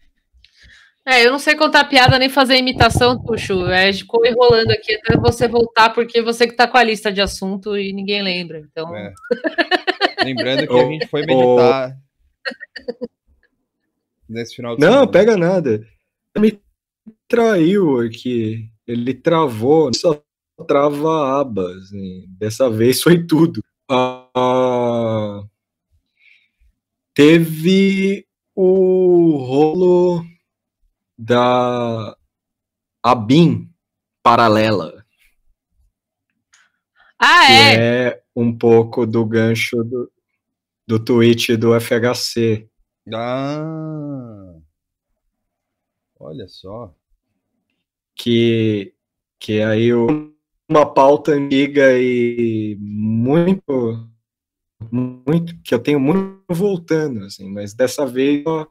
[1.06, 3.66] É, eu não sei contar piada nem fazer imitação, Tuxo.
[3.68, 7.20] É, ficou enrolando aqui até você voltar, porque você que tá com a lista de
[7.22, 8.58] assunto e ninguém lembra.
[8.60, 9.12] Então, É.
[10.22, 11.96] Lembrando que a gente foi meditar
[14.28, 15.10] nesse final de Não, semana.
[15.10, 15.84] pega nada.
[16.38, 16.60] Me
[17.26, 18.70] traiu aqui.
[18.86, 20.22] Ele travou, só
[20.66, 21.92] trava abas.
[21.92, 22.24] hein?
[22.38, 23.62] Dessa vez foi tudo.
[23.90, 25.42] Ah,
[27.14, 30.24] teve o rolo
[31.18, 32.16] da
[33.02, 33.70] ABIN
[34.22, 35.04] paralela,
[37.18, 38.06] Ah, que é?
[38.08, 40.10] é um pouco do gancho do,
[40.86, 42.68] do tweet do FHC.
[43.12, 44.54] Ah,
[46.18, 46.94] olha só.
[48.22, 48.94] Que,
[49.40, 50.30] que aí o
[50.68, 54.08] uma pauta antiga e muito,
[54.90, 58.66] muito, que eu tenho muito voltando, assim, mas dessa vez, ó,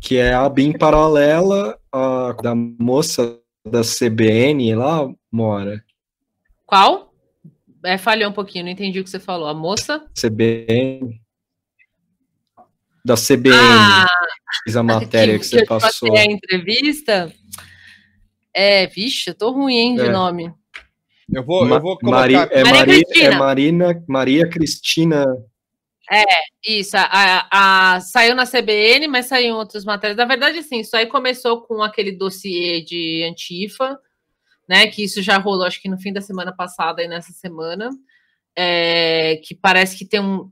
[0.00, 5.84] que é a BIM paralela a, da moça da CBN lá, Mora.
[6.64, 7.12] Qual?
[7.84, 9.48] É, falhou um pouquinho, não entendi o que você falou.
[9.48, 10.06] A moça?
[10.14, 11.20] CBN.
[13.04, 13.56] Da CBN.
[13.56, 14.06] Ah,
[14.64, 16.08] Fiz a matéria que, que você eu passou.
[16.10, 17.32] passei a entrevista.
[18.54, 20.10] É, vixe, eu tô ruim, hein, de É.
[20.10, 20.52] nome.
[21.32, 22.18] Eu vou, Ma- eu vou colocar.
[22.20, 23.24] Mari- é, Maria Mari- Cristina.
[23.34, 25.24] é Marina, Maria Cristina.
[26.66, 30.16] Isso, a, a- a- saiu na CBN, mas saiu em outras matérias.
[30.16, 33.96] Na verdade, assim, isso aí começou com aquele dossiê de Antifa,
[34.68, 34.88] né?
[34.88, 37.90] Que isso já rolou, acho que no fim da semana passada e nessa semana.
[38.56, 40.50] é, que parece que tem um.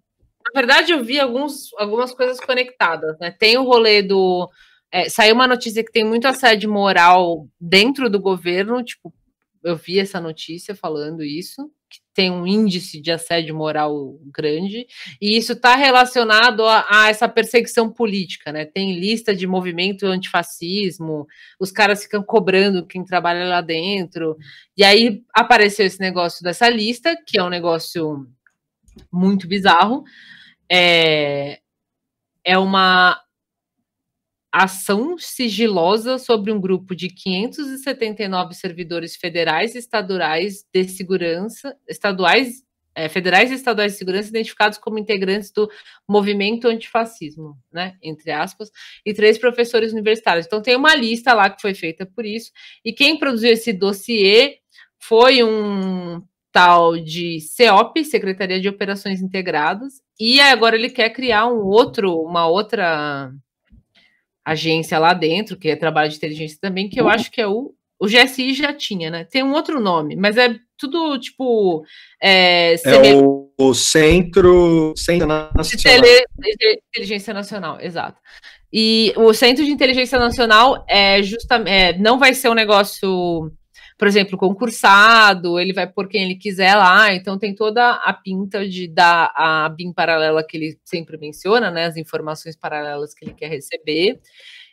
[0.54, 3.30] Na verdade, eu vi alguns, algumas coisas conectadas, né?
[3.30, 4.50] Tem o rolê do.
[4.90, 9.12] é, saiu uma notícia que tem muito assédio moral dentro do governo, tipo,
[9.62, 14.86] eu vi essa notícia falando isso, que tem um índice de assédio moral grande,
[15.20, 18.64] e isso está relacionado a, a essa perseguição política, né?
[18.64, 21.26] Tem lista de movimento antifascismo,
[21.58, 24.36] os caras ficam cobrando quem trabalha lá dentro,
[24.76, 28.26] e aí apareceu esse negócio dessa lista, que é um negócio
[29.12, 30.04] muito bizarro.
[30.70, 31.60] É,
[32.44, 33.20] é uma
[34.52, 42.62] ação sigilosa sobre um grupo de 579 servidores federais e estaduais de segurança, estaduais,
[42.94, 45.70] é, federais e estaduais de segurança identificados como integrantes do
[46.08, 48.70] movimento antifascismo, né, entre aspas,
[49.04, 50.46] e três professores universitários.
[50.46, 52.50] Então tem uma lista lá que foi feita por isso,
[52.84, 54.58] e quem produziu esse dossiê
[54.98, 56.22] foi um
[56.58, 62.48] tal de CEOP, Secretaria de Operações Integradas, e agora ele quer criar um outro, uma
[62.48, 63.30] outra
[64.44, 67.72] agência lá dentro, que é trabalho de inteligência também, que eu acho que é o.
[68.00, 69.24] O GSI já tinha, né?
[69.24, 71.84] Tem um outro nome, mas é tudo tipo.
[72.22, 72.76] É,
[73.08, 75.56] É o, o Centro, Centro Nacional.
[76.38, 78.20] de inteligência nacional, exato.
[78.72, 83.50] E o Centro de Inteligência Nacional é justamente não vai ser um negócio,
[83.98, 88.66] por exemplo, concursado, ele vai por quem ele quiser lá, então tem toda a pinta
[88.66, 91.86] de dar a BIM paralela que ele sempre menciona, né?
[91.86, 94.20] As informações paralelas que ele quer receber.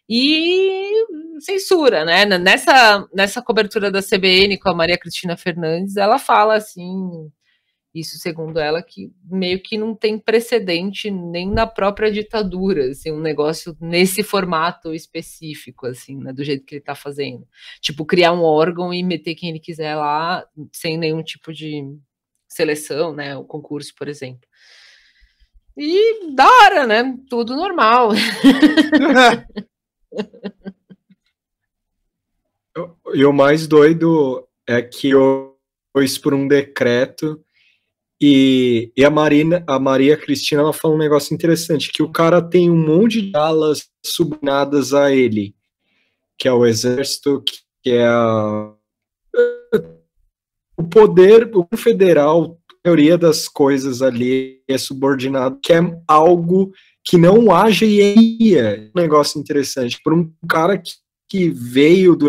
[0.07, 0.91] E
[1.39, 2.25] censura, né?
[2.25, 7.31] Nessa, nessa cobertura da CBN com a Maria Cristina Fernandes, ela fala assim,
[7.95, 13.21] isso segundo ela, que meio que não tem precedente nem na própria ditadura, assim, um
[13.21, 17.47] negócio nesse formato específico, assim, né, do jeito que ele está fazendo.
[17.79, 21.83] Tipo, criar um órgão e meter quem ele quiser lá, sem nenhum tipo de
[22.47, 24.47] seleção, né, o concurso, por exemplo.
[25.77, 27.17] E da hora, né?
[27.29, 28.11] Tudo normal.
[33.13, 35.11] E o mais doido é que
[35.93, 37.44] foi isso por um decreto
[38.21, 42.41] e, e a Marina, a Maria Cristina, ela fala um negócio interessante, que o cara
[42.41, 45.53] tem um monte de alas subordinadas a ele,
[46.37, 47.43] que é o exército,
[47.83, 48.73] que, é a,
[50.77, 56.71] o poder o federal, a maioria das coisas ali é subordinado, que é algo
[57.03, 58.91] que não haja hierarquia.
[58.95, 59.99] Um negócio interessante.
[60.03, 60.91] Por um cara que,
[61.27, 62.27] que veio do.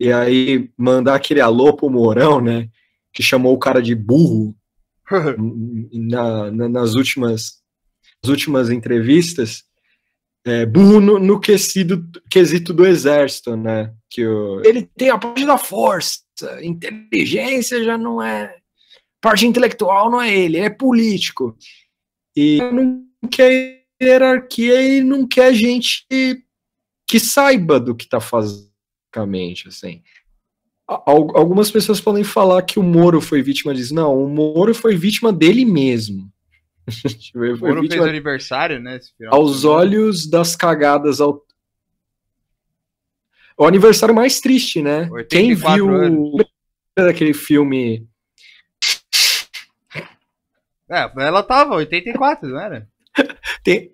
[0.00, 2.68] E aí mandar aquele alô pro Mourão, né?
[3.12, 4.54] Que chamou o cara de burro
[5.92, 7.60] na, na- nas, últimas,
[8.22, 9.64] nas últimas entrevistas.
[10.44, 13.92] É, burro no, no quesido, quesito do exército, né?
[14.08, 16.22] Que o, ele tem a parte da força,
[16.62, 18.56] inteligência já não é.
[19.20, 21.56] Parte intelectual não é ele, ele é político.
[22.36, 28.68] E não quer hierarquia e não quer gente que, saiba do que está fazendo,
[29.66, 30.02] assim.
[30.88, 33.94] Al- Algumas pessoas podem falar que o Moro foi vítima disso.
[33.94, 36.30] Não, o Moro foi vítima dele mesmo.
[37.34, 38.98] O Moro fez aniversário, né?
[39.28, 41.44] aos olhos das cagadas ao...
[43.58, 45.08] O aniversário mais triste, né?
[45.28, 46.44] Quem 84 viu anos.
[46.96, 48.06] daquele filme
[50.90, 52.88] É, ela tava, 84, não era?
[53.62, 53.90] Tem...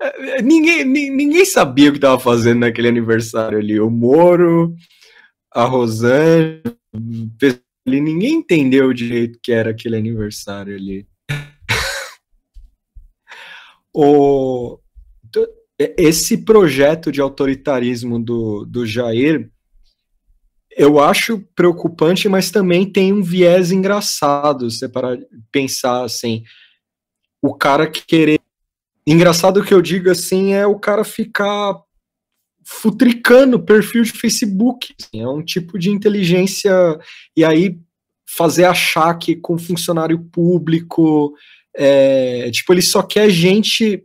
[0.00, 3.78] É, Ninguém, ni- ninguém sabia o que estava fazendo naquele aniversário ali.
[3.78, 4.74] O Moro,
[5.54, 6.62] a Rosane,
[7.86, 11.06] ali, ninguém entendeu direito que era aquele aniversário ali.
[13.94, 14.78] o,
[15.30, 15.50] t-
[15.98, 19.50] esse projeto de autoritarismo do, do Jair,
[20.76, 25.18] eu acho preocupante, mas também tem um viés engraçado, você para
[25.50, 26.44] pensar assim,
[27.42, 28.40] o cara que querer
[29.06, 31.76] Engraçado que eu digo assim é o cara ficar
[32.64, 34.94] futricando perfil de Facebook.
[35.00, 36.72] assim, é um tipo de inteligência.
[37.36, 37.78] E aí
[38.28, 41.34] fazer achaque com funcionário público.
[41.76, 44.04] é, tipo, ele só quer gente.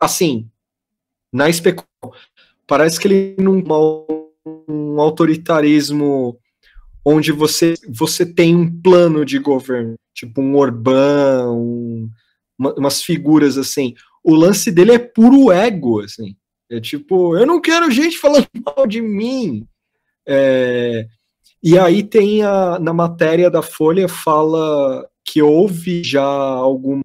[0.00, 0.48] assim,
[1.32, 2.12] na especulação,
[2.66, 3.60] parece que ele não
[4.68, 6.38] um autoritarismo
[7.04, 12.08] onde você, você tem um plano de governo, tipo um Orbán, um-
[12.58, 13.94] uma- umas figuras assim.
[14.22, 16.36] O lance dele é puro ego, assim.
[16.72, 19.66] É tipo, eu não quero gente falando mal de mim.
[20.26, 21.06] É,
[21.62, 27.02] e aí tem a, na matéria da Folha fala que houve já algum,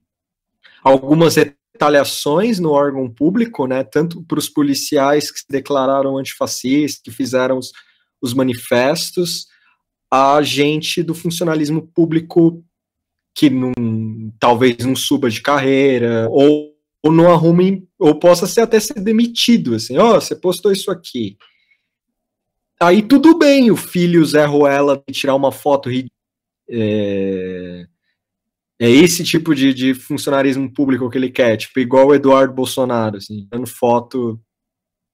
[0.82, 3.84] algumas retaliações no órgão público, né?
[3.84, 7.74] Tanto para os policiais que se declararam antifascistas, que fizeram os,
[8.22, 9.48] os manifestos,
[10.10, 12.64] a gente do funcionalismo público
[13.36, 13.74] que não,
[14.40, 19.76] talvez não suba de carreira, ou, ou não arrume, ou possa ser até ser demitido,
[19.76, 21.38] assim, ó, você postou isso aqui.
[22.80, 25.90] Aí tudo bem o filho Zé Ruela tirar uma foto
[26.70, 27.88] é,
[28.80, 33.18] é esse tipo de, de funcionarismo público que ele quer, tipo, igual o Eduardo Bolsonaro,
[33.18, 34.40] assim, dando foto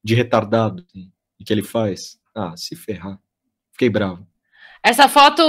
[0.03, 1.11] de retardado, assim,
[1.45, 2.17] que ele faz.
[2.35, 3.19] Ah, se ferrar.
[3.71, 4.27] Fiquei bravo.
[4.85, 5.41] Essa foto.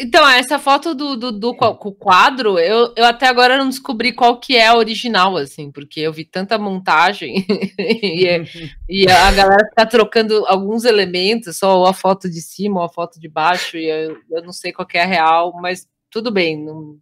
[0.00, 3.68] Então, essa foto do, do, do qua- com o quadro, eu, eu até agora não
[3.68, 7.46] descobri qual que é a original, assim, porque eu vi tanta montagem
[7.78, 8.44] e, é-
[8.88, 13.20] e a galera tá trocando alguns elementos, só a foto de cima ou a foto
[13.20, 16.56] de baixo, e eu, eu não sei qual que é a real, mas tudo bem,
[16.60, 16.98] não,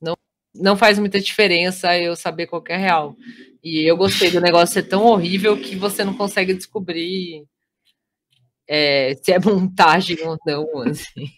[0.00, 0.16] não,
[0.54, 3.14] não faz muita diferença eu saber qual que é a real.
[3.62, 7.44] E eu gostei do negócio ser tão horrível que você não consegue descobrir
[8.68, 11.28] é, se é montagem ou não, assim.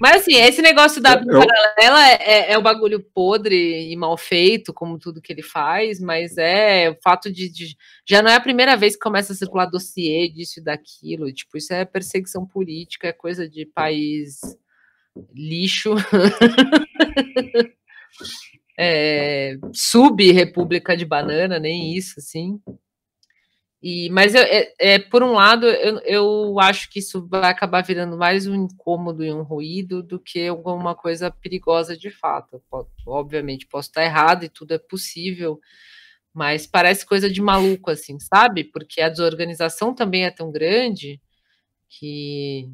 [0.00, 4.72] Mas assim, esse negócio da Eu- paralela é, é um bagulho podre e mal feito,
[4.72, 7.76] como tudo que ele faz, mas é o fato de, de-
[8.08, 11.56] já não é a primeira vez que começa a circular dossiê disso e daquilo, tipo,
[11.56, 14.40] isso é perseguição política, é coisa de país
[15.34, 15.94] lixo.
[18.78, 22.60] é, sub-república de banana, nem isso, assim.
[23.82, 27.82] E, mas eu- é, é, por um lado, eu, eu acho que isso vai acabar
[27.82, 32.54] virando mais um incômodo e um ruído do que alguma coisa perigosa de fato.
[32.56, 35.60] Eu po- obviamente, posso estar errado e tudo é possível,
[36.34, 38.64] mas parece coisa de maluco, assim, sabe?
[38.64, 41.20] Porque a desorganização também é tão grande
[41.88, 42.68] que.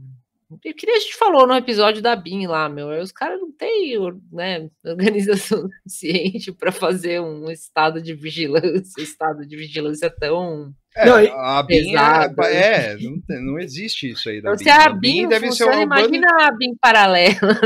[0.65, 2.89] E que nem a gente falou no episódio da BIM lá, meu.
[3.03, 3.97] Os caras não têm
[4.33, 10.75] né, organização suficiente para fazer um estado de vigilância, estado de vigilância tão.
[11.01, 12.43] É, Não, a BIM Pesado.
[12.43, 15.41] é, é, não, não existe isso aí da Então, se a BIM BIM não deve
[15.53, 17.61] ser funciona, um bando- imagina a BIM paralela.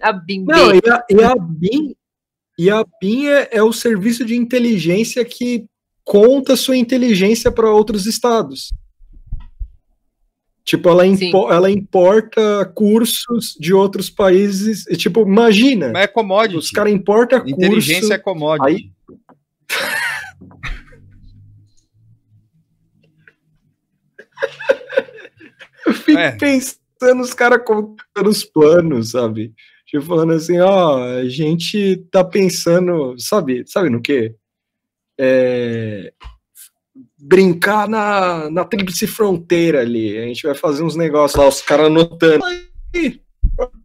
[0.00, 0.52] a BIM B.
[0.52, 1.94] Não, e a, e a BIM,
[2.58, 5.66] e a BIM é, é o serviço de inteligência que
[6.02, 8.72] conta sua inteligência para outros estados.
[10.64, 14.84] Tipo, ela, impo- ela importa cursos de outros países.
[14.88, 16.56] e, Tipo, imagina, Mas é commodity.
[16.56, 17.54] os caras importam curso.
[17.54, 18.90] Inteligência é commodity.
[19.70, 19.96] Aí-
[25.86, 26.32] Eu fico É.
[26.36, 29.54] pensando os caras contando os planos, sabe?
[29.86, 34.34] Tipo, falando assim, ó, a gente tá pensando, sabe, sabe no quê?
[35.18, 36.12] É,
[37.18, 40.18] brincar na, na tríplice fronteira ali.
[40.18, 42.44] A gente vai fazer uns negócios lá, os caras anotando.
[42.94, 43.20] Aí,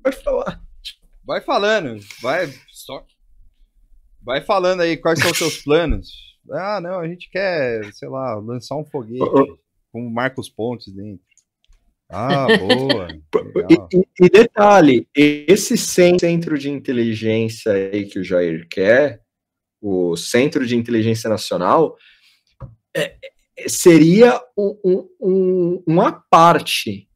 [0.04, 0.62] vai falar.
[1.24, 3.06] Vai falando, vai só
[4.24, 6.10] vai falando aí quais são os seus planos.
[6.52, 9.24] Ah, não, a gente quer, sei lá, lançar um foguete
[9.92, 11.24] com Marcos Pontes dentro.
[12.10, 13.08] Ah, boa.
[13.92, 19.22] E, e- detalhe, esse cen- centro de inteligência aí que o Jair quer,
[19.82, 21.96] o Centro de Inteligência Nacional,
[22.96, 23.16] é-
[23.58, 27.08] é- seria um, um- um- uma parte.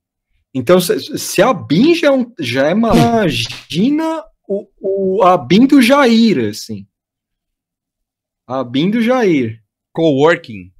[0.53, 2.95] Então, se, se a BIM já, é já é uma.
[2.95, 6.87] Imagina o, o, a BIM do Jair, assim.
[8.47, 9.61] A BIM do Jair.
[9.93, 10.71] Coworking,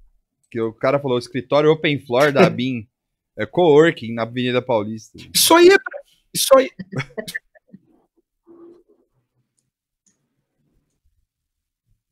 [0.56, 2.88] que o cara falou, escritório open floor da BIM.
[3.38, 5.18] É coworking na Avenida Paulista.
[5.34, 5.76] Isso aí é.
[6.34, 6.72] Isso aí.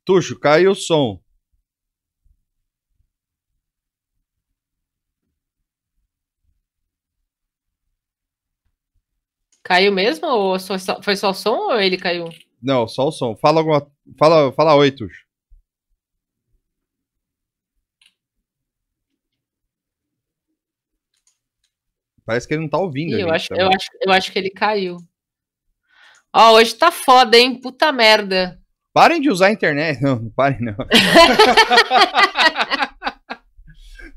[0.04, 1.24] Tuxo, caiu o som.
[9.64, 10.28] Caiu mesmo?
[10.28, 10.58] Ou
[11.02, 12.28] foi só o som ou ele caiu?
[12.62, 13.38] Não, só o som.
[13.38, 13.90] Fala alguma.
[14.20, 15.23] Fala, fala oi, Tuxo.
[22.26, 23.18] Parece que ele não tá ouvindo.
[23.18, 23.64] Ih, eu, acho, também.
[23.66, 24.98] eu, acho, eu acho que ele caiu.
[26.36, 27.60] Ó, hoje tá foda, hein?
[27.60, 28.60] Puta merda.
[28.94, 30.00] Parem de usar a internet.
[30.04, 30.76] Não, não parem não.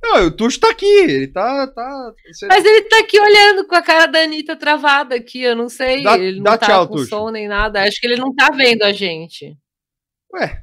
[0.02, 1.66] Não, o Tuxo tá aqui, ele tá.
[1.68, 5.56] tá você- Mas ele tá aqui olhando com a cara da Anitta travada aqui, eu
[5.56, 6.02] não sei.
[6.02, 7.08] Dá- ele não dá tá tchau, com Tuxo.
[7.08, 7.82] som nem nada.
[7.82, 9.56] Acho que ele não tá vendo a gente.
[10.34, 10.62] Ué.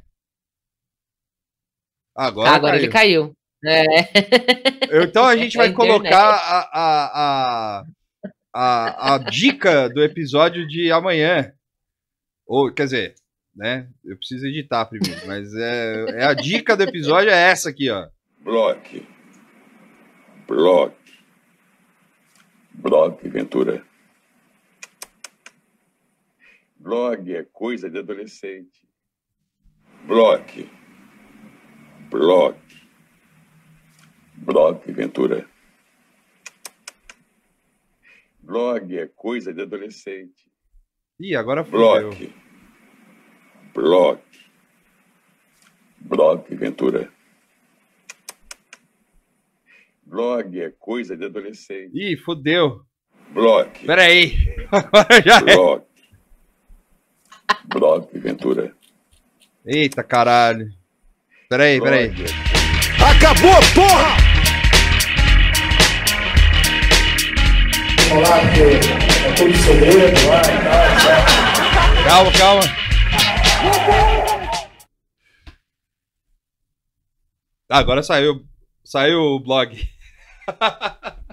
[2.15, 3.35] Agora, Ah, agora ele caiu.
[3.65, 5.03] É.
[5.03, 5.73] Então a gente É vai a internet.
[5.75, 7.83] colocar a, a, a,
[8.53, 11.51] a, a dica do episódio de amanhã.
[12.45, 13.15] Ou, quer dizer,
[13.55, 13.87] né?
[14.03, 18.07] Eu preciso editar primeiro, mas é, é a dica do episódio é essa aqui, ó.
[18.39, 19.07] Block.
[20.47, 20.95] Block.
[22.73, 23.83] Block, Ventura.
[26.77, 28.85] Blog é coisa de adolescente.
[30.05, 30.69] Block.
[32.09, 32.59] Block.
[34.43, 35.47] Block, Ventura.
[38.41, 40.51] Blog é coisa de adolescente.
[41.17, 42.09] Ih, agora fudeu.
[42.09, 42.33] Block.
[43.73, 44.23] Block.
[45.97, 47.09] Block, Ventura.
[50.05, 51.91] Blog é coisa de adolescente.
[51.93, 52.85] Ih, fudeu.
[53.29, 53.85] Block.
[53.85, 54.35] Peraí.
[54.69, 55.55] Agora já é.
[55.55, 55.87] Block.
[57.65, 58.75] Block, Ventura.
[59.65, 60.69] Eita caralho.
[61.47, 62.11] Peraí, peraí.
[62.99, 64.22] Acabou, porra!
[68.15, 68.61] Olá, porque
[69.25, 70.85] é tudo segredo lá e tal.
[72.05, 72.61] Calma, calma.
[77.67, 78.45] Ah, agora saiu.
[78.83, 79.75] Saiu o blog.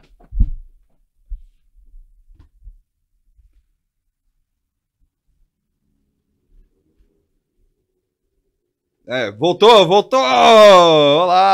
[9.12, 10.20] É, voltou, voltou!
[10.20, 11.50] Olá!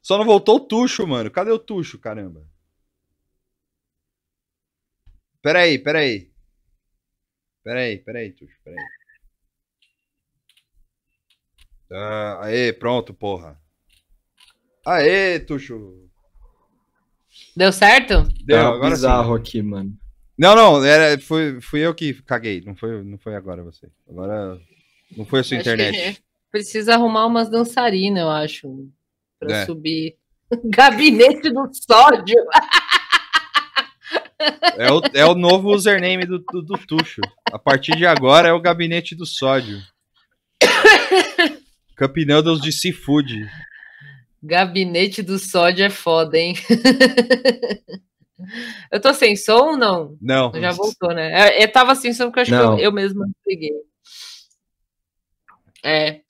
[0.00, 1.30] Só não voltou o Tuxo, mano.
[1.30, 2.46] Cadê o Tuxo, caramba?
[5.48, 6.30] Peraí, peraí.
[7.64, 8.84] Peraí, peraí, Tuxo, peraí.
[11.90, 13.58] Ah, aê, pronto, porra.
[14.84, 16.06] Aê, Tuxo.
[17.56, 18.24] Deu certo?
[18.44, 19.40] Deu, Tá agora bizarro sim.
[19.40, 19.98] aqui, mano.
[20.36, 22.60] Não, não, era, foi, fui eu que caguei.
[22.60, 23.90] Não foi, não foi agora você.
[24.06, 24.60] Agora
[25.16, 26.22] não foi a sua Acho internet.
[26.52, 28.90] Precisa arrumar umas dançarinas, eu acho.
[29.40, 29.64] Pra É.
[29.64, 30.18] subir.
[30.64, 32.36] Gabinete do sódio.
[34.76, 37.20] É o, é o novo username do, do, do Tuxo.
[37.50, 39.82] A partir de agora é o gabinete do sódio.
[41.96, 43.50] Cup Noodles de Seafood.
[44.42, 46.54] Gabinete do sódio é foda, hein?
[48.92, 50.16] eu tô sem som ou não?
[50.20, 50.52] Não.
[50.54, 51.48] Já voltou, né?
[51.48, 52.76] Eu, eu tava sem som porque eu acho Não.
[52.76, 53.72] que eu, eu mesma peguei.
[55.84, 56.20] É.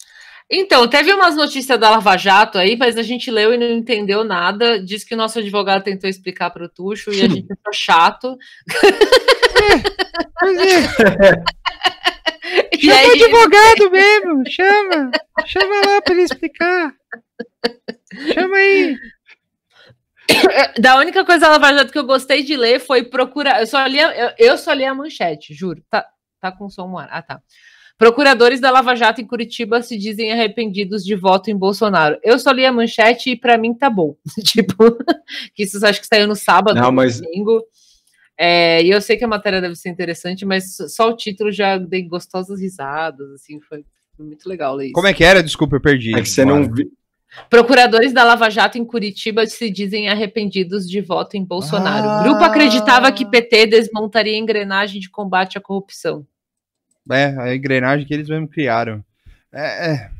[0.50, 4.24] Então, teve umas notícias da Lava Jato aí, mas a gente leu e não entendeu
[4.24, 4.82] nada.
[4.82, 8.36] Diz que o nosso advogado tentou explicar para o Tuxo e a gente achou chato.
[12.72, 15.10] E Chama aí- o advogado mesmo, chama.
[15.46, 16.92] Chama lá pra ele explicar.
[18.34, 18.96] Chama aí.
[20.80, 23.60] Da única coisa da Lava Jato que eu gostei de ler foi procurar.
[23.60, 25.82] Eu só li, a- eu, eu só li a manchete, juro.
[25.90, 26.06] Tá,
[26.40, 27.08] tá com som no ar.
[27.10, 27.40] Ah, tá.
[27.98, 32.16] Procuradores da Lava Jato em Curitiba se dizem arrependidos de voto em Bolsonaro.
[32.22, 34.14] Eu só li a manchete e pra mim tá bom.
[34.44, 34.96] tipo,
[35.52, 37.60] que isso acho que saiu no sábado, Não, no mas- domingo.
[38.40, 41.76] É, e eu sei que a matéria deve ser interessante, mas só o título já
[41.76, 43.84] dei gostosas risadas, assim, foi,
[44.16, 44.92] muito legal ler isso.
[44.92, 45.42] Como é que era?
[45.42, 46.16] Desculpa, eu perdi.
[46.16, 46.88] É que você não viu.
[47.50, 52.08] Procuradores da Lava Jato em Curitiba se dizem arrependidos de voto em Bolsonaro.
[52.08, 52.22] Ah.
[52.22, 56.24] Grupo acreditava que PT desmontaria a engrenagem de combate à corrupção.
[57.10, 59.04] É, a engrenagem que eles mesmo criaram.
[59.52, 59.92] É.
[59.92, 60.10] é.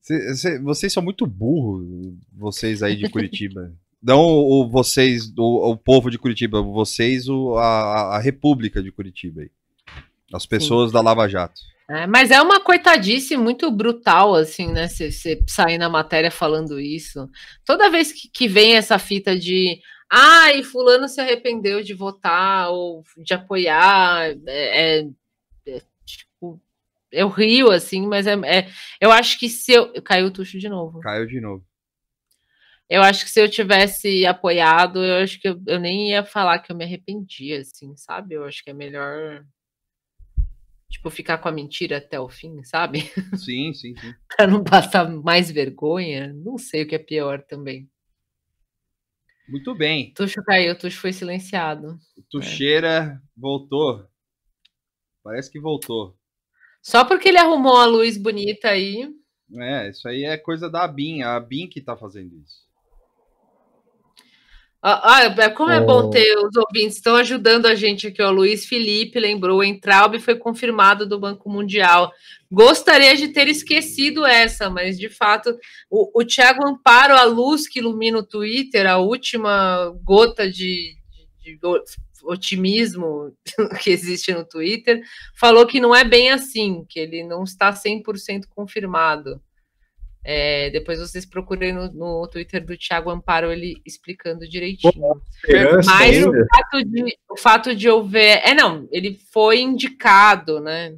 [0.00, 1.86] Cê- cê- vocês são muito burros,
[2.32, 3.72] vocês aí de Curitiba.
[4.02, 9.40] Não o, vocês, o, o povo de Curitiba, vocês, o, a, a República de Curitiba.
[9.40, 9.50] Aí.
[10.30, 11.58] As pessoas da Lava Jato.
[11.88, 14.88] É, mas é uma coitadice muito brutal, assim, né?
[14.88, 17.28] Você sair na matéria falando isso.
[17.64, 19.80] Toda vez que, que vem essa fita de
[20.10, 25.08] ai, fulano se arrependeu de votar ou de apoiar, é, é-
[25.66, 26.60] é, tipo,
[27.12, 28.68] eu rio, assim, mas é, é-
[29.00, 29.92] eu acho que se eu.
[30.02, 31.00] Caiu o tucho de novo.
[31.00, 31.64] Caiu de novo.
[32.88, 36.58] Eu acho que se eu tivesse apoiado, eu acho que eu, eu nem ia falar
[36.58, 38.34] que eu me arrependia, assim, sabe?
[38.34, 39.44] Eu acho que é melhor,
[40.94, 43.00] tipo, ficar com a mentira até o fim, sabe?
[43.36, 44.14] Sim, sim, sim.
[44.36, 46.32] Pra não passar mais vergonha.
[46.32, 47.88] Não sei o que é pior também.
[49.48, 50.12] Muito bem.
[50.14, 51.98] Tuxo caiu, Tuxo foi silenciado.
[52.30, 54.08] Tuxeira voltou.
[55.22, 56.16] Parece que voltou.
[56.82, 59.08] Só porque ele arrumou a luz bonita aí.
[59.52, 61.22] É, isso aí é coisa da ABIN.
[61.22, 62.63] A ABIN que tá fazendo isso.
[64.86, 68.22] Ah, ah, como é bom ter os ouvintes estão ajudando a gente aqui.
[68.22, 72.12] O Luiz Felipe lembrou, o Entraub foi confirmado do Banco Mundial.
[72.52, 75.56] Gostaria de ter esquecido essa, mas de fato,
[75.88, 80.94] o, o Thiago Amparo, a luz que ilumina o Twitter, a última gota de,
[81.42, 81.58] de- de
[82.22, 83.34] otimismo
[83.82, 85.00] que existe no Twitter,
[85.34, 89.40] falou que não é bem assim, que ele não está 100% confirmado.
[90.26, 95.20] É, depois vocês procurem no, no Twitter do Thiago Amparo ele explicando direitinho.
[95.36, 98.40] esperança Mas o fato, de, o fato de eu ver.
[98.42, 100.96] É, não, ele foi indicado, né?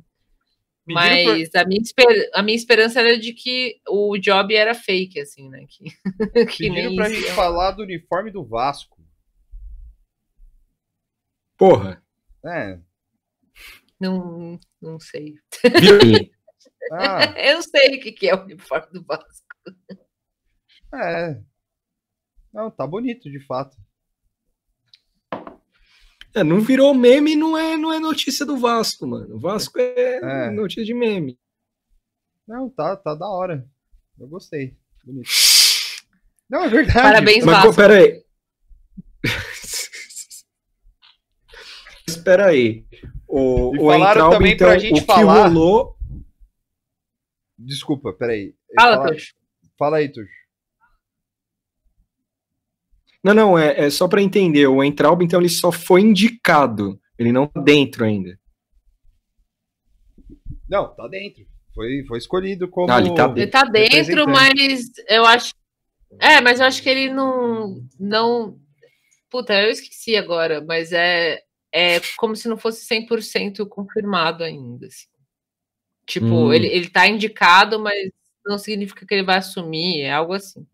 [0.87, 5.19] Pediram Mas a, minha esper- a minha esperança era de que o job era fake,
[5.19, 5.67] assim, né?
[5.69, 5.85] Que,
[6.47, 8.97] que Pediram nem pra gente falar do uniforme do Vasco.
[11.59, 12.01] Porra.
[12.45, 12.79] É.
[13.99, 15.35] Não, não sei.
[15.81, 16.31] Viu aí?
[16.93, 19.45] Ah, Eu sei o que, é o uniforme do Vasco.
[20.95, 21.41] é.
[22.53, 23.77] Não, tá bonito, de fato.
[26.35, 29.37] É, não virou meme, não é, não é notícia do Vasco, mano.
[29.37, 30.51] O Vasco é, É.
[30.51, 31.39] notícia de meme.
[32.47, 33.67] Não, tá, tá da hora.
[34.19, 34.77] Eu gostei.
[35.05, 35.29] Bonito.
[36.49, 36.95] Não, é verdade.
[37.01, 37.75] Parabéns, Mas, Vasco.
[37.75, 38.25] pera aí.
[42.07, 42.85] Espera aí.
[43.29, 45.96] O, E o falaram Entraub, também então, pra gente o que falar- rolou...
[47.59, 48.55] Desculpa, peraí.
[48.79, 49.35] Fala, fala, Tuxo.
[49.79, 50.47] fala aí, Tuxo.
[53.25, 54.67] Não, não, é, é só para entender.
[54.67, 57.01] O Entraub, então, ele só foi indicado.
[57.19, 58.39] Ele não tá dentro ainda.
[60.69, 61.45] Não, tá dentro.
[61.75, 62.93] Foi, foi escolhido como.
[62.93, 65.53] Ah, ele tá Ele tá dentro, mas eu acho.
[66.21, 67.83] É, mas eu acho que ele não.
[67.99, 68.59] não...
[69.29, 71.43] Puta, eu esqueci agora, mas é,
[71.73, 74.87] é como se não fosse 100% confirmado ainda.
[74.87, 75.07] assim.
[76.07, 76.53] Tipo, Hum.
[76.53, 78.11] ele, ele tá indicado, mas
[78.45, 80.65] não significa que ele vai assumir, é algo assim.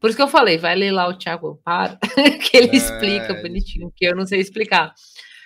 [0.00, 1.98] Por isso que eu falei, vai ler lá o Thiago Amparo,
[2.50, 4.94] que ele É, explica bonitinho, que eu não sei explicar.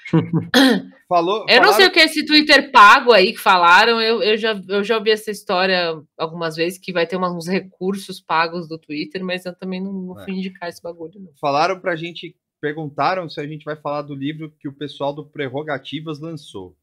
[1.09, 1.45] Falou.
[1.49, 4.01] Eu não sei falaram- o que é esse Twitter pago aí que falaram.
[4.01, 8.21] Eu, eu, já, eu já ouvi essa história algumas vezes que vai ter uns recursos
[8.21, 10.25] pagos do Twitter, mas eu também não, não É.
[10.25, 11.31] fui indicar esse bagulho, não.
[11.41, 12.37] Falaram pra gente.
[12.61, 16.75] Perguntaram se a gente vai falar do livro que o pessoal do Prerrogativas lançou.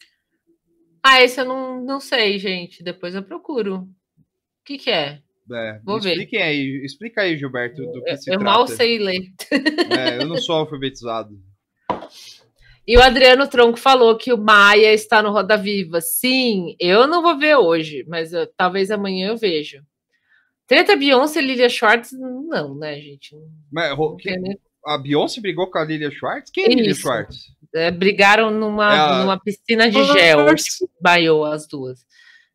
[1.03, 2.83] Ah, esse eu não, não sei, gente.
[2.83, 3.77] Depois eu procuro.
[3.77, 5.19] O que, que é?
[5.51, 6.17] É, Vou ver.
[6.37, 8.43] aí, explica aí, Gilberto, do que Eu, se eu trata.
[8.43, 9.21] mal sei ler.
[9.89, 11.37] É, eu não sou alfabetizado.
[12.87, 15.99] E o Adriano Tronco falou que o Maia está no Roda Viva.
[16.01, 19.83] Sim, eu não vou ver hoje, mas eu- talvez amanhã eu vejo.
[20.67, 23.35] Treta Beyoncé e Lilia Schwartz, não, né, gente?
[23.71, 26.49] Mas, Não que- nem- a Beyoncé brigou com a Lilia Schwartz?
[26.51, 26.93] Quem é Lilia.
[26.95, 27.51] Schwartz?
[27.73, 30.45] É, brigaram numa, É numa piscina de gel,
[30.99, 31.99] baiou as duas.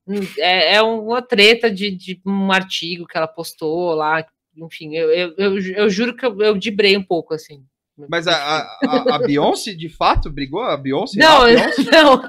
[0.07, 4.25] Hum, É, é uma treta de, de um artigo que ela postou lá,
[4.57, 7.65] enfim, eu, eu, eu, eu juro que eu, eu dibrei um pouco, assim.
[8.09, 10.63] Mas a, a, a, a Beyoncé, de fato, brigou?
[10.63, 11.19] A Beyoncé?
[11.19, 11.83] Não, a Beyoncé?
[11.91, 12.23] não,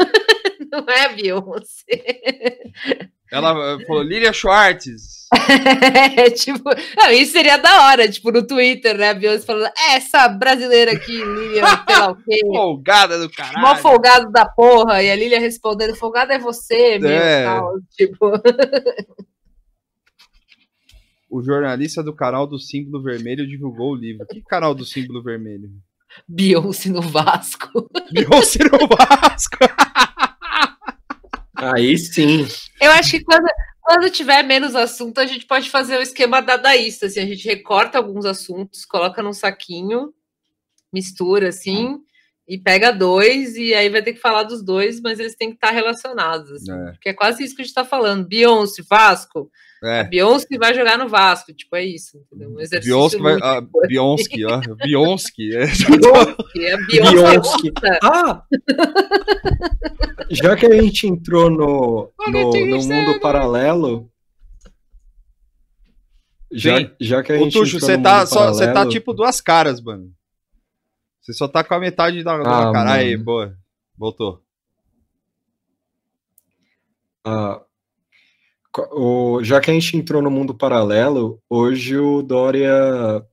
[0.72, 2.62] não é a Beyoncé.
[3.30, 5.17] Ela eh, falou, Lilia Schwartz.
[6.18, 6.64] É, tipo,
[6.98, 9.10] não, isso seria da hora, tipo, no Twitter, né?
[9.10, 12.40] A Beyoncé falando, "É, essa brasileira aqui, Lilian, sei lá o quê.
[12.48, 13.60] Folgada do caralho.
[13.60, 17.44] Mó folgado da porra, e a Lilia respondendo, folgado é você, meu, É.
[17.44, 18.32] tal, tipo...
[21.30, 24.26] O jornalista do canal do Símbolo Vermelho divulgou o livro.
[24.28, 25.70] Que canal do Símbolo Vermelho?
[26.26, 27.90] Beyoncé no Vasco.
[28.14, 29.58] Beyoncé no Vasco.
[31.54, 32.48] Aí sim.
[32.80, 33.46] Eu acho que quando,
[33.88, 37.98] quando tiver menos assunto, a gente pode fazer o esquema dadaísta, assim, a gente recorta
[37.98, 40.14] alguns assuntos, coloca num saquinho,
[40.92, 41.98] mistura, assim,
[42.46, 45.56] e pega dois, e aí vai ter que falar dos dois, mas eles têm que
[45.56, 46.92] estar relacionados, assim, É.
[46.92, 48.28] porque é quase isso que a gente está falando.
[48.28, 49.50] Beyoncé, Vasco,
[49.84, 50.04] a É.
[50.06, 52.50] Beyoncé vai jogar no Vasco, tipo, é isso, entendeu?
[52.52, 53.34] Um exercício Beyoncé vai.
[53.34, 53.88] lúdico, Ah, assim.
[53.88, 54.76] Beyoncé, ó.
[54.76, 55.32] Beyoncé.
[55.54, 55.66] É.
[55.88, 57.72] Beyoncé, é a Beyoncé.
[58.04, 58.44] Ah!
[60.30, 64.10] Já que a gente entrou no, no, no mundo paralelo.
[66.52, 66.92] Já, Sim.
[67.00, 69.82] já que a Ô, gente Tuxo, entrou você tá, só, você tá tipo duas caras,
[69.82, 70.12] mano.
[71.22, 72.94] Você só tá com a metade da, da Ah, cara.
[72.94, 73.24] Aí, mano.
[73.26, 73.58] boa.
[73.98, 74.42] Voltou.
[77.26, 77.62] Ah,
[78.92, 82.72] o- já que a gente entrou no mundo paralelo, hoje o Dória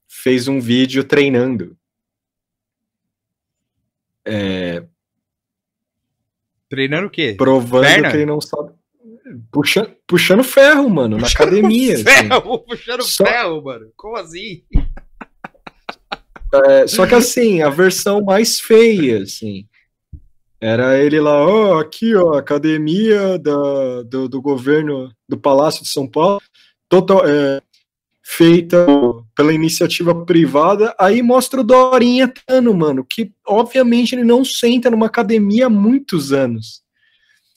[0.09, 1.77] fez um vídeo treinando.
[4.27, 4.83] É,
[6.69, 7.35] Treinando o quê?
[7.37, 8.11] provando Perna?
[8.11, 8.73] que ele não sabe.
[9.53, 11.95] Puxa, puxando ferro, mano, na academia.
[11.95, 12.05] assim.
[12.05, 13.93] Ferro, puxando Só- ferro, mano.
[13.97, 14.65] Como assim?
[16.67, 19.67] É, só que assim, a versão mais feia, assim.
[20.65, 26.09] Era ele lá, ó, aqui, ó, academia da, do, do governo do Palácio de São
[26.09, 26.41] Paulo,
[26.89, 27.61] total, é,
[28.23, 28.87] feita
[29.37, 35.05] pela iniciativa privada, aí mostra o Dorinha Tano, mano, que obviamente ele não senta numa
[35.05, 36.83] academia há muitos anos.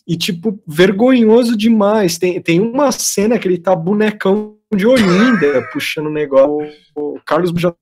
[0.05, 2.17] E, tipo, vergonhoso demais.
[2.17, 6.69] Tem, tem uma cena que ele tá bonecão de Olinda puxando o negócio.
[6.93, 7.73] O Carlos já,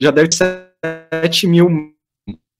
[0.00, 0.36] já deve ter
[1.24, 1.92] 7 mil.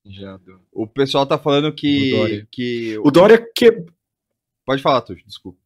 [0.05, 2.11] Já do- O pessoal tá falando O que.
[2.11, 2.49] Dória.
[2.51, 3.85] que O Dória que,
[4.65, 5.59] Pode falar, Tuxo, desculpa.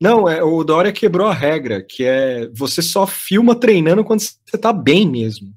[0.00, 4.58] Não, é, o Dória quebrou a regra, que é você só filma treinando quando você
[4.58, 5.52] tá bem mesmo.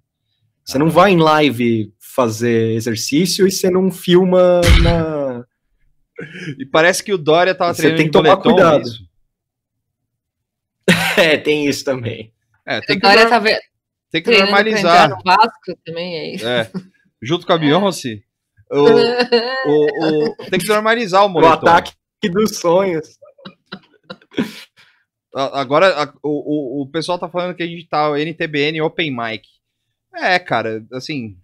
[0.63, 5.45] Você não vai em live fazer exercício e você não filma na.
[6.57, 8.51] E parece que o Dória tava Você treinando tem de que tomar boletom,
[8.81, 8.89] cuidado.
[11.17, 12.31] É, tem isso também.
[12.65, 13.59] É, tem que, Agora nor- tá ve-
[14.11, 15.09] tem que normalizar.
[15.09, 16.47] no Vasco também, é isso.
[16.47, 16.71] É.
[17.21, 18.21] Junto com a Beyoncé.
[18.69, 18.79] O,
[19.69, 21.67] o, o- tem que normalizar o O moletom.
[21.67, 21.93] ataque
[22.31, 23.17] dos sonhos.
[25.33, 29.43] Agora, a- o, o, o pessoal tá falando que a gente tá NTBN Open Mic.
[30.15, 31.37] É, cara, assim.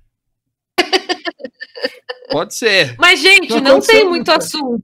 [2.32, 2.96] Pode ser.
[2.98, 4.38] Mas, gente, Não não, tem muito nunca.
[4.38, 4.84] assunto.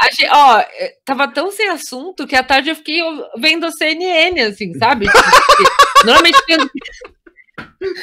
[0.00, 3.00] A ge- ó, é, tava tão sem assunto que à tarde eu fiquei
[3.38, 5.06] vendo a CNN, assim, sabe?
[6.06, 6.38] Normalmente.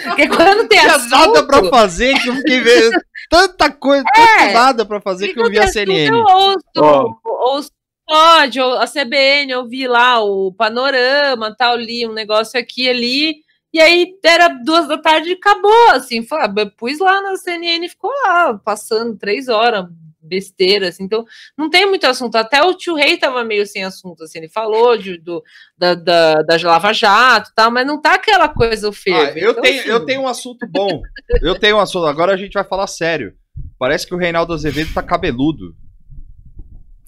[0.03, 1.11] Porque quando tem Tinha assunto...
[1.11, 2.99] nada pra fazer que eu fiquei vendo.
[3.30, 6.10] Tanta coisa, tanto nada pra fazer que eu vi a CNN.
[6.10, 7.15] Eu ouço, Ó.
[7.23, 7.69] ouço
[8.07, 12.90] pode, ou a CBN, eu vi lá o panorama, tal, li um negócio aqui e
[12.90, 13.36] ali,
[13.73, 17.86] e aí era duas da tarde e acabou, assim, foi, eu pus lá na CNN
[17.86, 19.86] e ficou lá, passando três horas,
[20.26, 21.26] besteira, assim, então
[21.57, 24.97] não tem muito assunto, até o tio Rei tava meio sem assunto, assim, ele falou
[24.97, 25.43] de, do,
[25.77, 29.52] da, da, da Lava Jato e tal, mas não tá aquela coisa o Ah, eu,
[29.52, 31.02] então, tenho, assim, eu tenho um assunto bom.
[31.41, 32.06] Eu tenho um assunto.
[32.06, 33.34] Agora a gente vai falar sério.
[33.80, 35.76] Parece que o Reinaldo Azevedo tá cabeludo.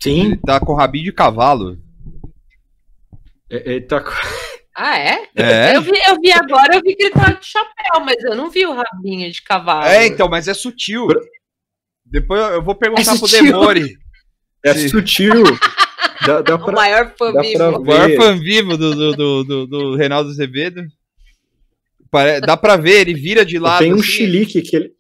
[0.02, 0.26] Sim.
[0.28, 1.78] Ele tá com rabinho de cavalo.
[3.50, 4.02] É- Ele tá...
[4.02, 4.12] com-
[4.76, 5.28] Ah, é?
[5.36, 5.76] É?
[5.76, 8.50] Eu vi, eu vi agora, eu vi que ele tava de chapéu, mas eu não
[8.50, 9.86] vi o rabinho de cavalo.
[9.88, 11.08] É, então, mas é sutil.
[12.12, 13.28] Depois eu vou perguntar É pro.
[13.28, 13.98] Demore.
[14.64, 15.44] É sutil.
[16.26, 16.74] Dá, dá O pra...
[16.74, 17.64] maior fã dá vivo.
[17.78, 20.84] O maior fã vivo do, do, do, do- do Reinaldo Azevedo.
[22.10, 23.80] Pare- Dá pra ver, ele vira de lado.
[23.80, 24.04] Tem um assim.
[24.04, 24.94] chilique que ele.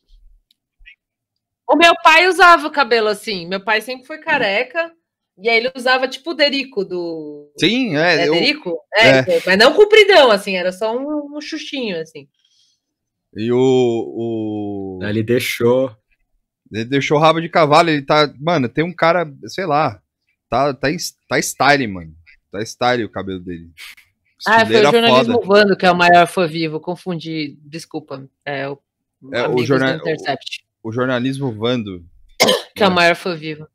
[1.70, 3.48] O meu pai usava o cabelo assim.
[3.48, 4.92] Meu pai sempre foi careca.
[5.40, 7.52] E aí ele usava tipo o Derico do.
[7.60, 8.28] Sim, É, é.
[8.28, 8.78] eu- Derico?
[8.96, 12.28] É, mas não compridão, assim, era só um, um xuxinho, assim.
[13.36, 15.00] E o, o.
[15.04, 15.96] Ele deixou.
[16.72, 18.31] Ele deixou o rabo de cavalo, ele tá.
[18.39, 20.02] Mano, tem um cara, sei lá.
[20.49, 20.88] Tá, tá,
[21.27, 22.14] tá style, mano.
[22.52, 23.69] Tá style o cabelo dele.
[24.45, 25.48] Ah, foi o jornalismo foda.
[25.48, 26.80] Vando que é o maior fã vivo.
[26.80, 28.27] Confundi, desculpa.
[28.45, 28.80] É o,
[29.31, 32.06] É, o Intercept, O jornalismo Vando.
[32.76, 33.68] que é o maior fã vivo.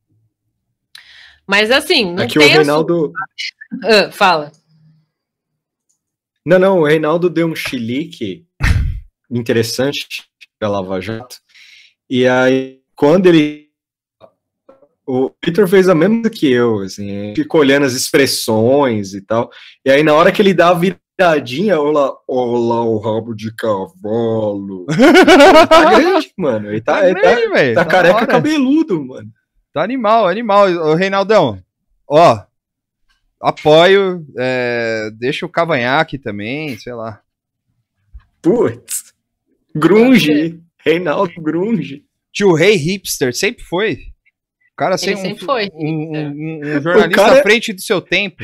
[1.46, 3.12] Mas assim, não Aqui tem o Reinaldo.
[3.82, 4.52] Ah, fala.
[6.44, 8.46] Não, não, o Reinaldo deu um chilique
[9.30, 10.24] interessante
[10.60, 11.36] da Lava Jato.
[12.08, 13.66] E aí, quando ele.
[15.04, 19.50] O Victor fez a mesma que eu, assim, ficou olhando as expressões e tal.
[19.84, 24.86] E aí, na hora que ele dá a viradinha, olá, olá, o rabo de cavalo.
[24.88, 26.70] Ele tá grande, mano.
[26.70, 28.26] Ele tá, Tá ele tá, tá da careca hora.
[28.28, 29.28] cabeludo, mano.
[29.74, 30.68] Tá animal, animal.
[30.70, 31.60] Ô, Reinaldão,
[32.08, 32.40] ó.
[33.40, 34.24] Apoio.
[34.38, 37.20] é, deixa o cavanhaque também, sei lá.
[38.40, 39.12] Putz.
[39.74, 40.60] Grunge.
[40.78, 42.04] Reinaldo Grunge.
[42.32, 43.94] Tio Rei Hipster, sempre foi.
[44.72, 45.68] O cara Ele um, sempre foi.
[45.74, 48.42] um, um- um jornalista cara- à frente do seu tempo.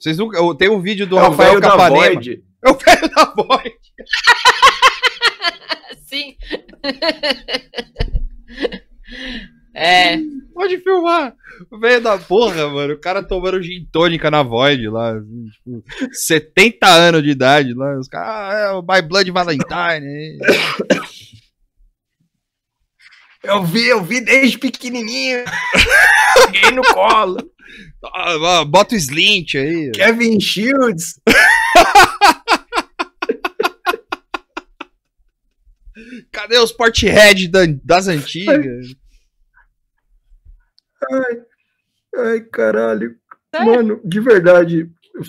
[0.00, 0.38] Vocês nunca.
[0.56, 2.14] Tem um vídeo do É Rafael Capanema.
[2.14, 2.42] Void.
[2.64, 3.74] É o velho da Void.
[6.06, 6.36] Sim.
[9.74, 10.18] é.
[10.54, 11.34] Pode filmar.
[11.70, 12.94] O velho da porra, mano.
[12.94, 15.12] O cara tomando gin tônica na Void lá.
[15.16, 17.96] assim, tipo, 70 anos de idade lá.
[17.98, 20.38] Os caras, ah, é o My Blood Valentine.
[23.48, 25.44] Eu vi, eu vi desde pequenininho.
[26.52, 27.38] Peguei no colo.
[28.14, 29.90] Ah, Bota o Slint aí.
[29.92, 31.14] Kevin Shields.
[36.32, 38.86] Cadê os Porthead da- das antigas?
[41.10, 41.42] Ai,
[42.16, 43.16] ai, caralho.
[43.64, 44.88] Mano, de verdade,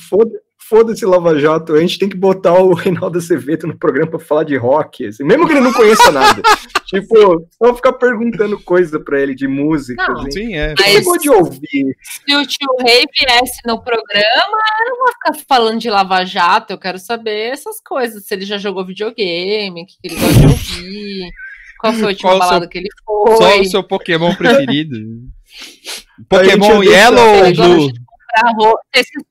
[0.09, 1.73] foda- foda-se Lava Jato.
[1.73, 5.07] A gente tem que botar o Reinaldo Azevedo no programa pra falar de rock.
[5.07, 6.41] assim, mesmo que ele não conheça nada.
[6.85, 10.05] tipo, só ficar perguntando coisa pra ele de música.
[10.07, 10.31] Não, assim.
[10.31, 10.73] Sim, é.
[10.77, 11.95] Mas- Ele pode ouvir.
[12.03, 16.71] Se o tio Rei viesse no programa, eu não vou ficar falando de Lava Jato,
[16.73, 18.25] eu quero saber essas coisas.
[18.25, 21.29] Se ele já jogou videogame, o que, ele gosta de ouvir,
[21.79, 23.59] qual foi a última Qual o seu- balada que ele Só foi.
[23.61, 24.97] o seu Pokémon preferido.
[26.29, 27.91] Pokémon Yellow ou gosta Blue?
[27.91, 28.79] de comprar roupa.
[28.95, 29.23] Esses-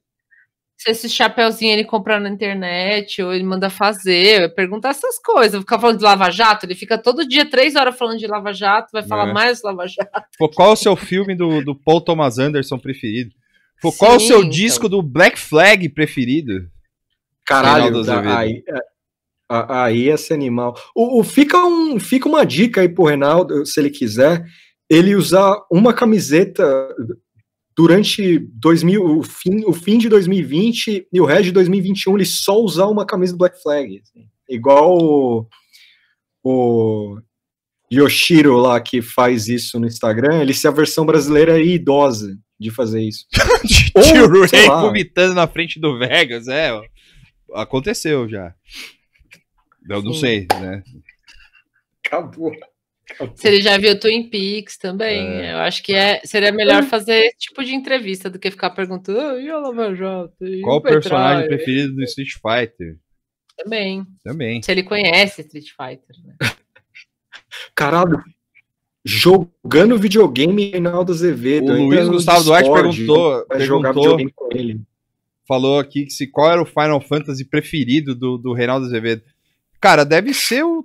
[0.79, 5.59] se esse chapeuzinho ele compra na internet ou ele manda fazer, perguntar essas coisas.
[5.61, 8.91] Ficar falando de Lava Jato, ele fica todo dia três horas falando de Lava Jato,
[8.93, 9.33] vai falar É.
[9.33, 10.23] mais de Lava Jato.
[10.39, 13.31] Pô, qual é o seu filme do, do Paul Thomas Anderson preferido?
[13.83, 14.51] Pô, qual é o seu então.
[14.51, 16.69] disco do Black Flag preferido?
[17.45, 18.79] Caralho, da- aí, é,
[19.51, 20.77] aí esse animal.
[20.95, 24.45] O, o- fica, um, fica uma dica aí pro Reinaldo, se ele quiser,
[24.91, 26.65] ele usar uma camiseta
[27.79, 32.61] durante 2000, o, fim, o fim de 2020 e o resto de 2021, ele só
[32.61, 34.03] usar uma camisa do Black Flag.
[34.03, 34.29] assim.
[34.49, 35.47] Igual o,
[36.43, 37.21] o
[37.93, 42.73] Yoshiro lá que faz isso no Instagram, ele se a versão brasileira é idosa de
[42.73, 43.25] fazer isso.
[43.65, 46.73] Tio Ray vomitando na frente do Vegas, é.
[46.73, 46.83] ó.
[47.55, 48.53] Aconteceu já.
[49.89, 50.83] Eu não sei, né?
[52.05, 52.51] Acabou.
[53.35, 55.53] Se ele já viu Twin Peaks também, É.
[55.55, 59.19] eu acho que é, seria melhor fazer esse tipo de entrevista do que ficar perguntando
[59.19, 60.35] "Ah, e a Lava Jato?
[60.47, 62.97] E Qual o Petralha?" personagem preferido do Street Fighter?
[63.57, 64.05] Também.
[64.23, 64.63] Também.
[64.63, 66.35] Se ele conhece Street Fighter, né?
[67.75, 68.23] Caralho.
[69.05, 71.73] Jogando videogame, Reinaldo Azevedo.
[71.73, 74.81] O Luiz Gustavo Duarte perguntou, perguntou videogame com ele.
[75.47, 79.23] falou aqui que se qual era o Final Fantasy preferido do, do Reinaldo Azevedo.
[79.81, 80.85] Cara, deve ser o,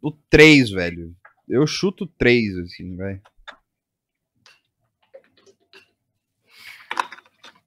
[0.00, 1.14] o 3, velho.
[1.52, 3.20] Eu chuto 3, assim, velho.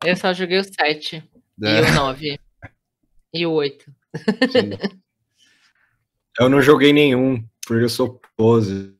[0.04, 1.18] Eu só joguei o 7
[1.64, 1.80] É.
[1.80, 2.40] e o 9
[3.34, 3.94] e o 8.
[6.40, 8.94] Eu não joguei nenhum, porque eu sou poser.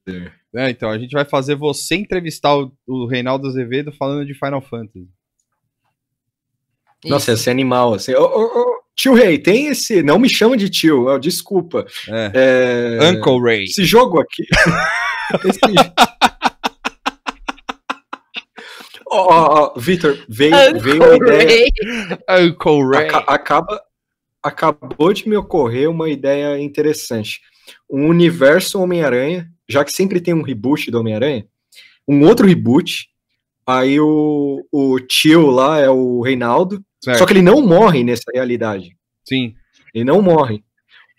[0.56, 4.62] É, então, a gente vai fazer você entrevistar o, o Reinaldo Azevedo falando de Final
[4.62, 5.10] Fantasy.
[7.04, 8.14] Nossa, esse animal, assim.
[8.14, 10.02] Ô, ô, ô, tio Rei, tem esse.
[10.02, 11.86] Não me chama de tio, ó, desculpa.
[12.08, 13.00] É.
[13.02, 13.64] É, Uncle Ray.
[13.66, 14.44] Esse jogo aqui.
[15.46, 15.60] esse...
[19.08, 21.68] Ó, ó, ó, Vitor, veio, veio uma ideia.
[22.30, 23.08] Uncle Ray.
[23.08, 23.82] Aca- acaba,
[24.42, 27.42] acabou de me ocorrer uma ideia interessante.
[27.90, 31.46] Um universo Homem-Aranha, já que sempre tem um reboot do Homem-Aranha,
[32.08, 33.10] um outro reboot.
[33.68, 37.20] Aí o, o tio lá é o Reinaldo, Certo.
[37.20, 38.96] só que ele não morre nessa realidade.
[39.24, 39.54] Sim.
[39.94, 40.64] Ele não morre.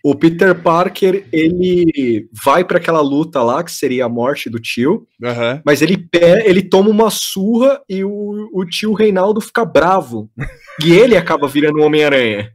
[0.03, 5.07] O Peter Parker, ele vai para aquela luta lá, que seria a morte do tio,
[5.21, 5.61] Aham.
[5.65, 10.29] mas ele, pe- ele toma uma surra e o, o tio Reinaldo fica bravo.
[10.85, 12.51] e ele acaba virando o Homem-Aranha.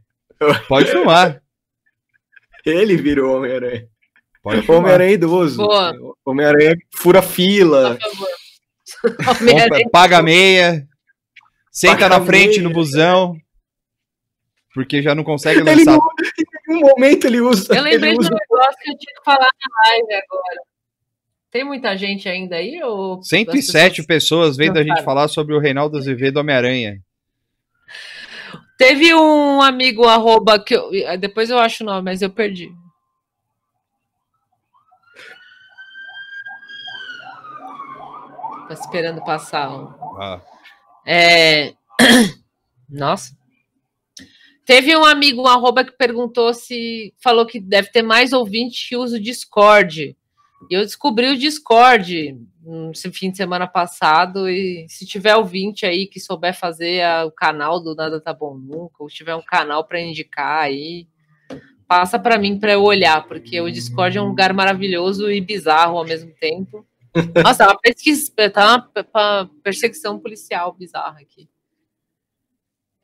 [0.67, 1.41] Pode filmar.
[2.65, 3.87] Ele virou Homem-Aranha.
[4.41, 4.81] Pode O filmar.
[4.81, 5.67] Homem-Aranha é idoso.
[6.25, 7.97] Homem-Aranha fura fila.
[9.41, 9.89] Homem-Aranha.
[9.91, 10.87] Paga meia.
[11.73, 13.35] Senta na frente no busão.
[14.75, 15.91] Porque já não consegue Ele lançar.
[15.97, 17.75] não, em nenhum momento ele usa.
[17.75, 20.61] Eu lembrei ele de usa um negócio que eu tinha que falar na live agora.
[21.51, 22.81] Tem muita gente ainda aí?
[22.83, 25.05] Ou as 107 pessoas vendo a gente Cansaram.
[25.05, 26.99] falar sobre o Reinaldo Azevedo Homem-Aranha.
[28.77, 30.89] Teve um amigo arroba que eu,
[31.19, 32.71] depois eu acho o nome, mas eu perdi.
[38.67, 39.69] Tá esperando passar.
[39.69, 40.21] ó.
[40.21, 40.41] Ah,
[41.05, 41.73] É...
[42.89, 43.35] Nossa.
[44.65, 48.95] Teve um amigo um arroba que perguntou se falou que deve ter mais ouvinte que
[48.95, 50.15] usa o Discord.
[50.69, 52.39] E eu descobri o Discord
[52.93, 54.49] esse fim de semana passado.
[54.49, 58.55] E se tiver ouvinte aí que souber fazer a- o canal do Nada Tá Bom
[58.57, 61.07] Nunca, ou tiver um canal para indicar aí,
[61.85, 65.97] passa para mim para eu olhar, porque o Discord é um lugar maravilhoso e bizarro
[65.97, 66.85] ao mesmo tempo.
[67.43, 71.47] Nossa, tá uma pesquisa, tá uma perseguição policial bizarra aqui.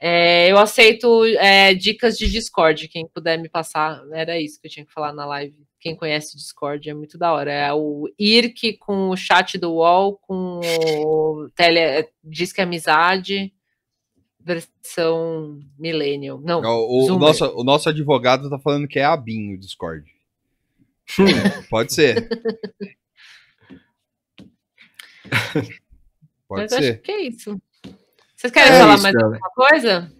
[0.02, 4.02] É, eu aceito é, dicas de Discord, quem puder me passar.
[4.14, 5.56] Era isso que eu tinha que falar na live.
[5.77, 7.52] Quem conhece Discord é muito da hora.
[7.52, 10.61] É o IRC com o chat do UOL, com
[11.06, 13.53] o tele, Disque Amizade,
[14.40, 16.40] versão Millennial.
[16.40, 20.10] Não, o, o nosso, o nosso advogado tá falando que é a BIM o Discord.
[21.19, 22.27] É, pode ser.
[26.47, 26.93] Pode Mas ser.
[26.93, 27.61] acho que é isso.
[28.35, 29.26] Vocês querem É falar isso, mais cara.
[29.27, 30.11] alguma coisa?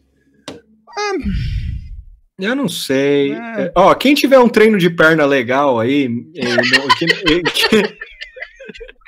[2.38, 3.34] Eu não sei.
[3.34, 3.62] É.
[3.64, 6.06] É, Ó, quem tiver um treino de perna legal aí,
[6.36, 7.98] é, no- que- é, que-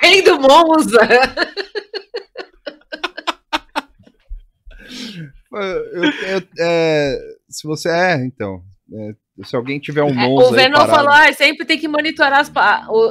[0.00, 0.98] Rei do Monza!
[5.54, 7.18] Eu- eu- é,
[7.48, 8.62] se você é, então.
[8.92, 11.88] é, se alguém tiver um É, Monza o Venom parado- falou, ah, sempre tem que
[11.88, 12.52] monitorar as,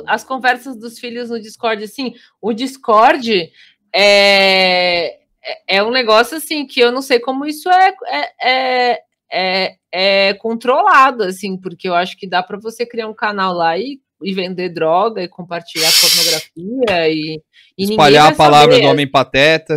[0.07, 1.83] as conversas dos filhos no Discord.
[1.83, 3.51] Assim, o Discord
[3.93, 8.99] é, é- é um negócio assim que eu não sei como isso é, é, é,
[9.33, 13.77] é- é controlado, assim, porque eu acho que dá para você criar um canal lá
[13.77, 17.41] e, e vender droga e compartilhar pornografia e,
[17.77, 19.75] e espalhar a palavra do homem pateta.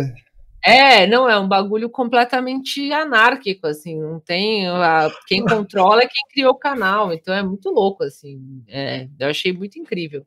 [0.67, 4.67] É, não, é um bagulho completamente anárquico, assim, não tem.
[4.67, 8.63] a- quem controla é quem criou o canal, então é muito louco, assim.
[8.67, 10.25] é, eu achei muito incrível.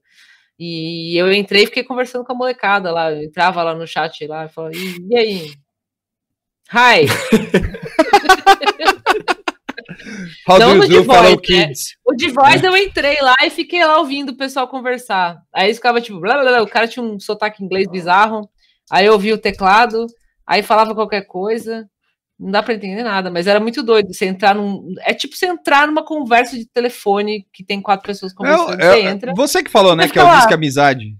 [0.58, 4.26] E eu entrei e fiquei conversando com a molecada lá, eu entrava lá no chat
[4.28, 5.52] lá e falava, e, e aí?
[6.72, 7.06] Hi!
[10.46, 11.72] How Não no The Voice, né?
[12.04, 15.42] O de voz eu entrei lá e fiquei lá ouvindo o pessoal conversar.
[15.52, 18.48] Aí ficava tipo, blá, blá, blá, o cara tinha um sotaque inglês bizarro.
[18.90, 20.06] Aí eu ouvi o teclado,
[20.48, 21.88] aí falava qualquer coisa.
[22.38, 24.14] Não dá pra entender nada, mas era muito doido.
[24.14, 24.94] Você entrar num.
[25.00, 28.80] É tipo você entrar numa conversa de telefone que tem quatro pessoas conversando.
[28.80, 29.34] É, você é, entra.
[29.34, 30.36] você que falou, né, que é o.
[30.36, 31.16] Disque Amizade.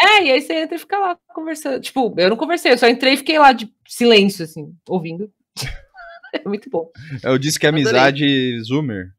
[0.00, 1.80] É, e aí você entra e fica lá conversando.
[1.80, 5.32] Tipo, eu não conversei, eu só entrei e fiquei lá de silêncio, assim, ouvindo.
[6.30, 6.90] É muito bom.
[7.24, 9.14] É o Disque Amizade Zoomer.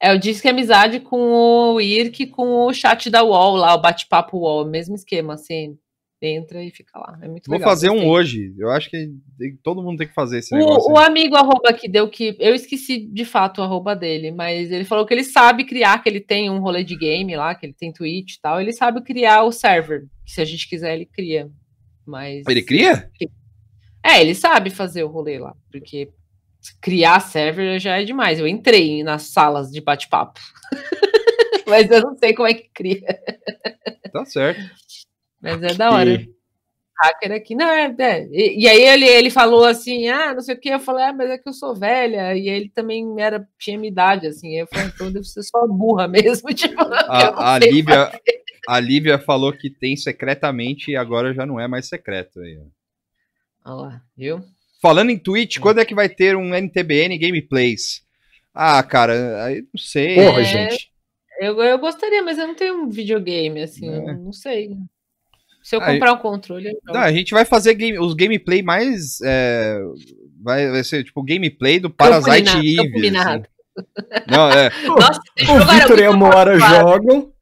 [0.00, 3.74] É, eu disse que é amizade com o IRC, com o chat da UOL lá,
[3.74, 5.76] o bate-papo UOL, mesmo esquema, assim,
[6.22, 7.18] entra e fica lá.
[7.22, 7.70] É muito Vou legal.
[7.70, 8.54] fazer um hoje.
[8.58, 9.10] Eu acho que
[9.62, 10.90] todo mundo tem que fazer esse negócio.
[10.90, 11.06] O, o aí.
[11.06, 12.36] amigo arroba que deu que.
[12.38, 16.08] Eu esqueci de fato o arroba dele, mas ele falou que ele sabe criar, que
[16.08, 18.60] ele tem um rolê de game lá, que ele tem Twitch e tal.
[18.60, 20.06] Ele sabe criar o server.
[20.24, 21.50] Que se a gente quiser, ele cria.
[22.06, 22.44] Mas.
[22.46, 23.10] Ele cria?
[24.04, 26.10] É, ele sabe fazer o rolê lá, porque
[26.80, 28.38] criar server já é demais.
[28.38, 30.40] Eu entrei nas salas de bate-papo.
[31.66, 33.18] mas eu não sei como é que cria.
[34.12, 34.60] Tá certo.
[35.40, 36.10] Mas é da hora.
[36.10, 36.30] E-
[37.02, 37.54] Hacker aqui.
[37.54, 38.28] Não, é, é.
[38.30, 40.68] E, e aí ele, ele falou assim, ah, não sei o que.
[40.68, 42.36] Eu falei, ah, mas é que eu sou velha.
[42.36, 44.54] E ele também era, tinha minha idade, assim.
[44.58, 46.48] Eu falei, então deve ser só burra mesmo.
[46.52, 48.20] Tipo, A, a Lívia, fazer.
[48.68, 52.38] a Lívia falou que tem secretamente e agora já não é mais secreto.
[52.40, 53.72] Aí, ó.
[53.72, 54.44] Olha lá, viu?
[54.82, 58.02] Falando em Twitch, quando é que vai ter um NTBN Gameplays?
[58.54, 60.16] Ah, cara, aí não sei.
[60.16, 60.44] Porra, É.
[60.44, 60.90] gente.
[61.38, 63.86] Eu, eu gostaria, mas eu não tenho um videogame, assim.
[63.86, 64.14] eu É.
[64.18, 64.76] não sei.
[65.70, 66.68] Se eu Aí- comprar um controle.
[66.84, 69.20] Não, a gente vai fazer game- os gameplay mais.
[69.24, 69.80] é,
[70.42, 73.16] vai, vai ser tipo gameplay do Parasite Eve.
[73.16, 73.42] assim.
[74.28, 74.68] Não, é.
[74.84, 77.32] Nossa, O Vitor e a Moara jogam.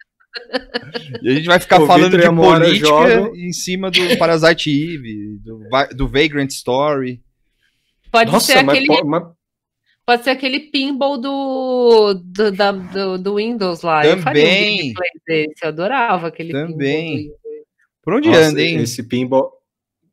[1.23, 3.35] E a gente vai ficar O falando Victor de política jogam.
[3.35, 5.61] em cima do Parasite Eve, do,
[5.97, 7.23] do Vagrant Story.
[8.13, 9.03] Pode Nossa, ser aquele.
[9.05, 9.25] mas-
[10.07, 14.07] Pode ser aquele pinball do, do, da- do, do Windows lá.
[14.07, 14.77] Eu faria um Também.
[14.95, 17.17] gameplay desse, eu adorava aquele Também.
[17.17, 17.33] pinball.
[17.35, 17.38] do-
[18.09, 18.79] Por onde Nossa, anda, hein?
[18.79, 19.53] Esse pinball,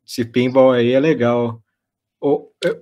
[0.06, 1.64] esse pinball aí é legal.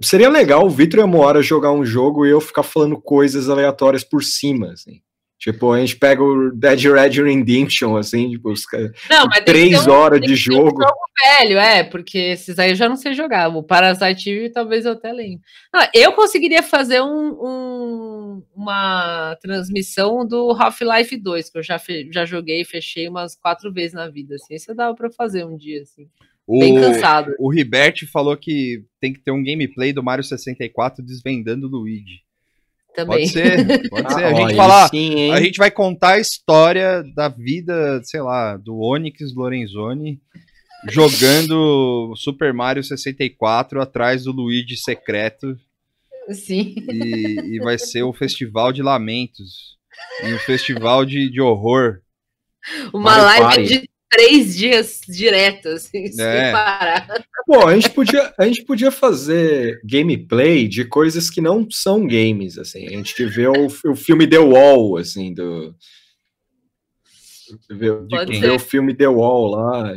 [0.01, 3.47] Seria legal o Vitor e a Moara jogar um jogo e eu ficar falando coisas
[3.47, 5.03] aleatórias por cima, assim.
[5.43, 9.85] Tipo, a gente pega o Dead Red Redemption, assim, tipo, os caras- Não, mas três
[9.85, 10.79] um- horas de que ter um jogo.
[11.21, 13.49] velho, é, porque esses aí eu já não sei jogar.
[13.49, 15.41] O Parasite Eve talvez eu até lembro.
[15.75, 22.07] Ah, eu conseguiria fazer um, um- uma transmissão do Half-Life 2, que eu já, fe-
[22.09, 24.35] já joguei e fechei umas quatro vezes na vida.
[24.35, 24.55] Assim.
[24.55, 26.07] Isso dava pra fazer um dia, assim.
[26.47, 27.33] Bem cansado.
[27.37, 32.21] O Ribert falou que tem que ter um gameplay do Mario 64 desvendando o Luigi.
[32.95, 33.19] Também.
[33.19, 34.23] Pode ser, pode ser.
[34.23, 38.55] A Ah, gente falar, sim, a gente vai contar a história da vida, sei lá,
[38.57, 40.19] do Onyx Lorenzoni
[40.89, 45.57] jogando Super Mario 64 atrás do Luigi secreto
[46.29, 46.75] Sim.
[46.89, 49.77] e, e vai ser o festival de lamentos
[50.25, 51.99] e o festival de, de horror.
[52.93, 53.63] Uma Mario live Party.
[53.81, 56.51] de três dias direto, assim, sem É.
[56.51, 57.25] parar.
[57.45, 62.57] Pô, a gente, podia, a gente podia fazer gameplay de coisas que não são games,
[62.57, 62.85] assim.
[62.87, 65.75] A gente vê o, o filme The Wall, assim, do...
[67.69, 67.89] Vê,
[68.27, 68.51] vê ser.
[68.51, 69.93] o filme The Wall lá,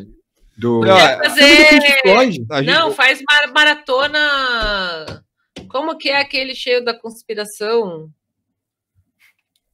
[0.59, 0.81] do...
[0.81, 2.01] Não, Pink fazer...
[2.03, 2.47] Floyd.
[2.51, 5.23] A gente- Não, faz mar- maratona.
[5.69, 8.11] Como que é aquele cheio da conspiração?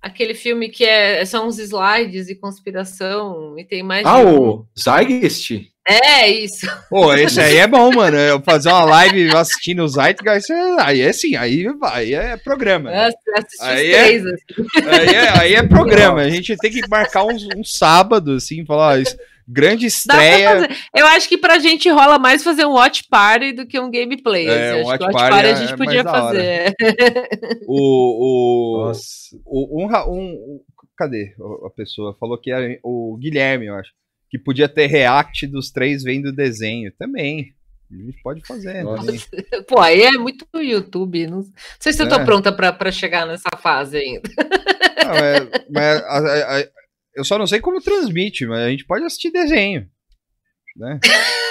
[0.03, 4.05] Aquele filme que é, são uns slides e conspiração e tem mais.
[4.05, 5.71] Ah, o Zeitgeist?
[5.89, 6.67] É isso.
[6.89, 8.17] Pô, esse aí é bom, mano.
[8.17, 12.91] Eu fazer uma live assistindo o Zeitgeist, é- aí é sim, aí, aí é programa.
[12.91, 14.25] Os Aí é- três.
[14.27, 14.89] assim.
[14.89, 16.21] Aí é, aí é programa.
[16.23, 19.17] A gente tem que marcar um, um sábado, assim, falar, ó, isso-
[19.47, 20.51] grande Dá pra estreia.
[20.51, 20.77] fazer.
[20.97, 24.47] Eu acho que pra gente rola mais fazer um watch party do que um gameplay.
[24.49, 24.83] É, assim.
[24.83, 26.75] um Acho que watch o watch party party a é- gente é podia fazer.
[27.67, 28.83] O.
[28.83, 29.05] o, Nossa.
[29.45, 30.61] o um, um-
[30.97, 31.35] Cadê
[31.67, 32.17] a pessoa?
[32.21, 33.91] Falou que era o Guilherme, eu acho.
[34.31, 36.93] Que podia ter react dos três vendo o desenho.
[36.99, 37.53] Também.
[37.91, 38.83] A gente pode fazer.
[38.85, 39.05] Nossa.
[39.07, 39.21] também.
[39.69, 41.27] Pô, aí é muito YouTube.
[41.27, 41.45] Não, não
[41.81, 42.25] sei se eu tô É.
[42.25, 44.23] pronta pra, pra chegar nessa fase ainda.
[45.05, 46.69] Não, é- mas a- a- a-
[47.15, 49.87] eu só não sei como transmite, mas a gente pode assistir desenho.
[50.77, 50.99] Né?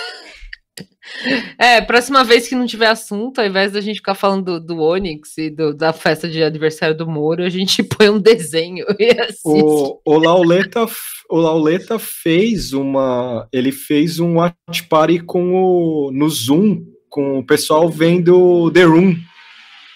[1.59, 4.81] É, próxima vez que não tiver assunto, ao invés da gente ficar falando do, do
[4.81, 9.09] Onix e do- da festa de aniversário do Moro, a gente põe um desenho e
[9.19, 9.41] assiste.
[9.45, 10.85] O, o, Lauleta,
[11.29, 13.47] o Lauleta fez uma.
[13.51, 19.15] Ele fez um watch party com o, no Zoom com o pessoal vendo The Room.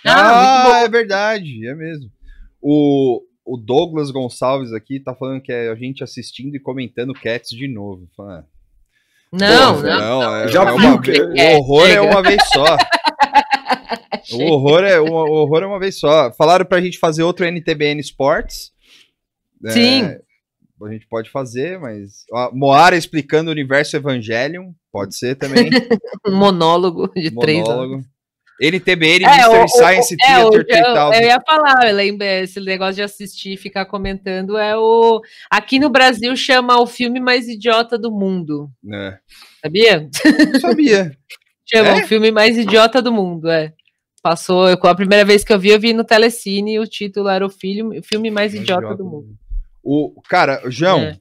[0.06, 2.12] Ah, é verdade, é mesmo.
[2.62, 7.52] O, o Douglas Gonçalves aqui tá falando que é a gente assistindo e comentando Cats
[7.52, 8.10] de novo.
[8.18, 8.46] Fala, ah,
[9.32, 10.36] Não, porra, não, não.
[10.36, 12.78] é, Já é viu uma é, o horror é uma vez só.
[14.34, 16.34] O horror é, o horror é uma vez só.
[16.34, 18.74] Falaram pra gente fazer outro NTBN Sports.
[19.64, 20.04] É, Sim.
[20.84, 22.26] a gente pode fazer, mas.
[22.32, 24.72] Ó, Moara explicando o universo Evangelion.
[24.92, 25.70] Pode ser também.
[26.28, 28.04] Um monólogo de três horas.
[28.62, 31.14] NTBN, É, Mystery o- Science é, o- Theater eu, 3000.
[31.22, 35.22] eu ia falar, eu lembro, esse negócio de assistir e ficar comentando é o.
[35.52, 38.70] Aqui no Brasil chama o filme mais idiota do mundo.
[38.94, 39.18] É.
[39.62, 40.10] Sabia?
[40.54, 41.12] Não sabia.
[41.68, 42.04] Chama É?
[42.04, 43.74] o filme mais idiota do mundo, é.
[44.22, 47.28] Passou, eu, a primeira vez que eu vi, eu vi no Telecine e o título
[47.28, 49.36] era o filme, o filme mais idiota, do mundo.
[49.84, 51.18] O, cara, o João, É.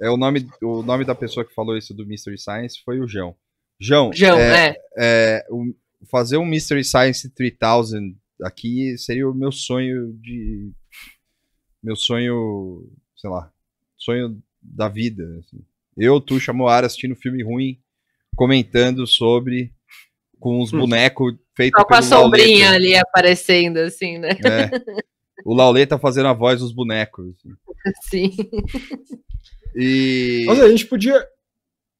[0.00, 0.10] é.
[0.10, 3.34] o, nome, o nome da pessoa que falou isso do Mystery Science foi o João.
[3.78, 4.76] João, João, é, é.
[4.98, 5.74] é, o-
[6.10, 10.70] fazer um Mystery Science 3000 aqui seria o meu sonho de.
[11.82, 13.50] Meu sonho, sei lá,
[13.96, 15.24] sonho da vida.
[15.40, 15.58] assim.
[15.96, 17.78] Eu, tu, Moara assistindo filme ruim,
[18.36, 19.72] comentando sobre,
[20.38, 22.74] com os bonecos feitos Só com a sombrinha Lauleta.
[22.76, 24.30] ali aparecendo, assim, né?
[24.44, 24.70] É.
[25.44, 27.34] O Lauleta fazendo a voz dos bonecos.
[28.04, 28.30] assim.
[28.30, 28.36] Sim.
[29.74, 30.44] E.
[30.46, 31.26] Nossa, a gente podia.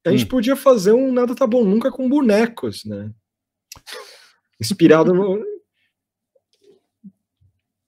[0.04, 0.28] A gente Hum.
[0.28, 3.12] podia fazer um Nada Tá Bom Nunca com bonecos, né?
[4.60, 5.42] Inspirado no.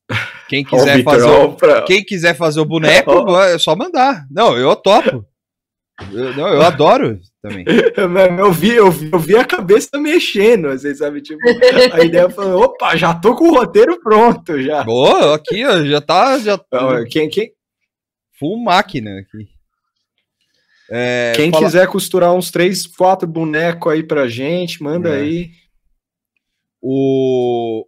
[0.49, 3.43] Quem quiser, Vitor, fazer, ó, o, pra- quem quiser fazer o boneco, Ó.
[3.43, 4.27] é só mandar.
[4.31, 5.25] Não, eu topo.
[6.13, 7.65] Eu, não, eu adoro também.
[8.37, 11.23] Eu vi, eu, vi, eu vi a cabeça mexendo, assim, sabe?
[11.23, 11.41] Tipo,
[11.93, 14.83] a ideia foi: opa, já tô com o roteiro pronto já.
[14.83, 16.39] Boa, aqui, ó, já tá.
[16.39, 17.53] Já, Não, quem, quem,
[18.39, 19.49] full máquina aqui.
[20.91, 25.21] É, quem fala- quiser costurar uns três, quatro bonecos aí pra gente, manda É.
[25.23, 25.51] aí.
[26.87, 27.87] O,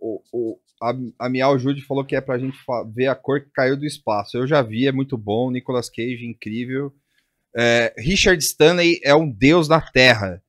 [0.00, 2.56] o, o- a, a Miau Jude falou que é pra gente
[2.94, 4.36] ver a cor que caiu do espaço.
[4.36, 5.50] Eu já vi, é muito bom.
[5.50, 6.92] Nicolas Cage, incrível.
[7.56, 10.42] É, Richard Stanley é um deus na Terra,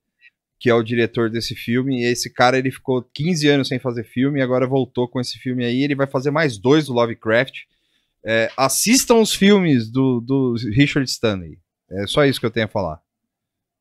[0.59, 2.01] que é o diretor desse filme.
[2.01, 5.65] E esse cara ele ficou 15 anos sem fazer filme agora voltou com esse filme
[5.65, 5.81] aí.
[5.83, 7.61] Ele vai fazer mais dois do Lovecraft.
[8.25, 11.59] É, assistam os filmes do, do Richard Stanley.
[11.91, 12.99] É só isso que eu tenho a falar.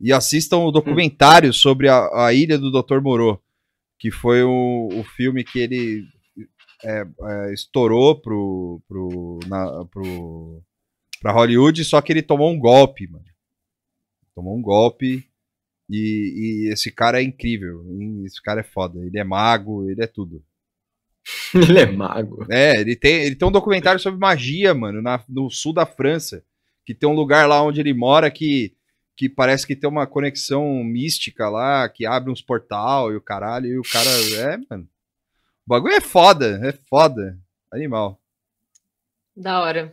[0.01, 3.01] E assistam o documentário sobre a, a ilha do Dr.
[3.01, 3.41] Moreau,
[4.03, 6.05] que foi o, o filme que ele
[6.85, 10.61] é, é, estourou pro, pro, na, pro,
[11.21, 13.25] pra Hollywood, só que ele tomou um golpe, mano.
[14.35, 15.25] Tomou um golpe
[15.89, 17.85] e, e esse cara é incrível.
[18.27, 18.99] Esse cara é foda.
[19.07, 20.43] Ele é mago, ele é tudo.
[21.55, 22.45] Ele é mago.
[22.51, 26.45] É, ele tem, ele tem um documentário sobre magia, mano, na- no sul da França.
[26.85, 28.75] Que tem um lugar lá onde ele mora que,
[29.17, 33.67] que parece que tem uma conexão mística lá, que abre uns portal e o caralho,
[33.67, 34.11] e o cara.
[34.37, 34.89] É, mano.
[35.67, 37.39] O bagulho é foda, é foda.
[37.73, 38.21] Animal.
[39.37, 39.93] Da hora.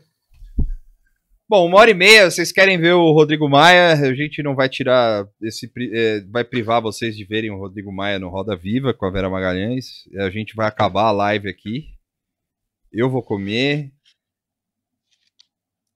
[1.50, 3.94] Bom, uma hora e meia, vocês querem ver o Rodrigo Maia?
[3.94, 5.72] A gente não vai tirar esse.
[5.92, 9.32] é, vai privar vocês de verem o Rodrigo Maia no Roda Viva com a Vera
[9.32, 10.08] Magalhães.
[10.20, 11.88] A gente vai acabar a live aqui.
[12.94, 13.92] Eu vou comer.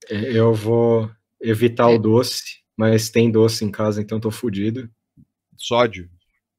[0.09, 4.89] Eu vou evitar o doce, mas tem doce em casa, então tô fudido.
[5.57, 6.09] Sódio.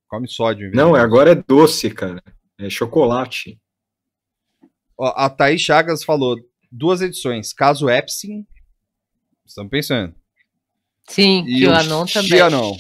[0.08, 0.70] Come sódio.
[0.74, 2.22] Não, é, agora é doce, cara.
[2.58, 3.60] É chocolate.
[4.96, 6.38] Ó, a Thaís Chagas falou
[6.70, 7.52] duas edições.
[7.52, 8.46] Caso Epstein.
[9.44, 10.14] Estamos pensando.
[11.08, 12.28] Sim, E que o o Anon também.
[12.28, 12.76] Xianon.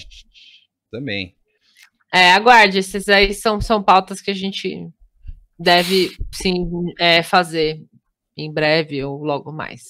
[0.90, 1.36] Também.
[2.12, 4.88] É, aguarde, esses aí são, são pautas que a gente
[5.58, 6.64] deve sim
[6.98, 7.84] é, fazer
[8.36, 9.82] em breve ou logo mais.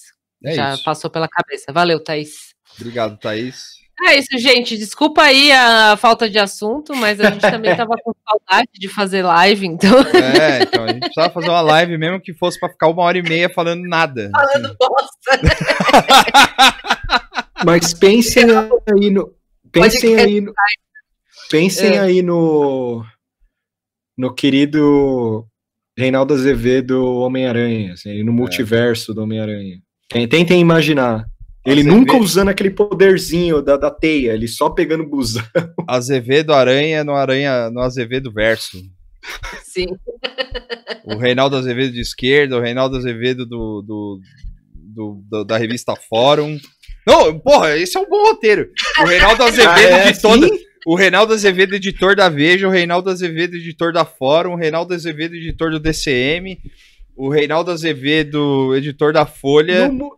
[0.42, 0.84] É Já isso.
[0.84, 1.72] passou pela cabeça.
[1.72, 2.53] Valeu, Thaís.
[2.78, 3.74] Obrigado, Thaís.
[4.06, 4.76] É isso, gente.
[4.76, 9.22] Desculpa aí a falta de assunto, mas a gente também tava com saudade de fazer
[9.22, 10.00] live, então.
[10.00, 13.16] É, então a gente precisava fazer uma live mesmo que fosse pra ficar uma hora
[13.18, 14.30] e meia falando nada.
[14.34, 15.40] Falando bosta.
[17.64, 19.32] Mas pensem aí no.
[19.70, 20.52] Pensem aí no.
[21.50, 22.00] Pensem É.
[22.00, 23.04] aí no.
[24.16, 25.44] No querido
[25.98, 29.78] Reinaldo Azevedo Homem-Aranha, assim, no multiverso do Homem-Aranha.
[30.08, 31.24] Ten- Tentem imaginar.
[31.66, 35.42] Ele Azevedo- nunca usando aquele poderzinho da, da teia, ele só pegando busão.
[35.88, 38.78] Azevedo Aranha no Aranha no Azevedo Verso.
[39.62, 39.86] Sim.
[41.04, 44.20] O Reinaldo Azevedo de esquerda, o Reinaldo Azevedo do, do,
[44.74, 46.58] do- do- da revista Fórum.
[47.06, 48.68] Não, porra, esse é um bom roteiro.
[49.00, 50.46] O Reinaldo Azevedo Ah, é de toda.
[50.46, 50.58] assim?
[50.86, 55.34] o Reinaldo Azevedo, editor da Veja, o Reinaldo Azevedo, editor da Fórum, o Reinaldo Azevedo,
[55.34, 56.58] editor do DCM,
[57.16, 60.10] o Reinaldo Azevedo, editor da Folha, Não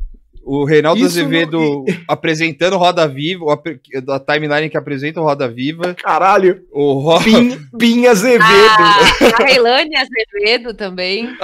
[0.49, 3.61] o Reinaldo Isso Azevedo apresentando Roda Viva,
[4.05, 6.63] da timeline que apresenta o Roda Viva, Caralho.
[6.73, 7.21] o Ro...
[7.25, 8.45] Pin, Pin Azevedo.
[8.45, 9.01] A,
[9.43, 11.29] a Reilane Azevedo também.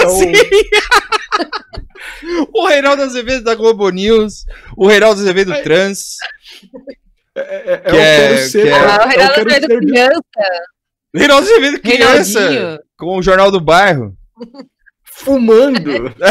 [0.00, 0.32] É o-
[2.62, 4.44] o Reinaldo Azevedo da Globo News,
[4.76, 6.16] o Reinaldo Azevedo Trans,
[7.36, 8.62] é, é, que eu é- ser.
[8.62, 10.22] que é- Ah, o eu Reinaldo Azevedo ser- criança.
[11.14, 12.78] Reinaldo Azevedo criança, Reinaldinho.
[12.96, 14.14] com o Jornal do Bairro.
[15.04, 16.14] fumando.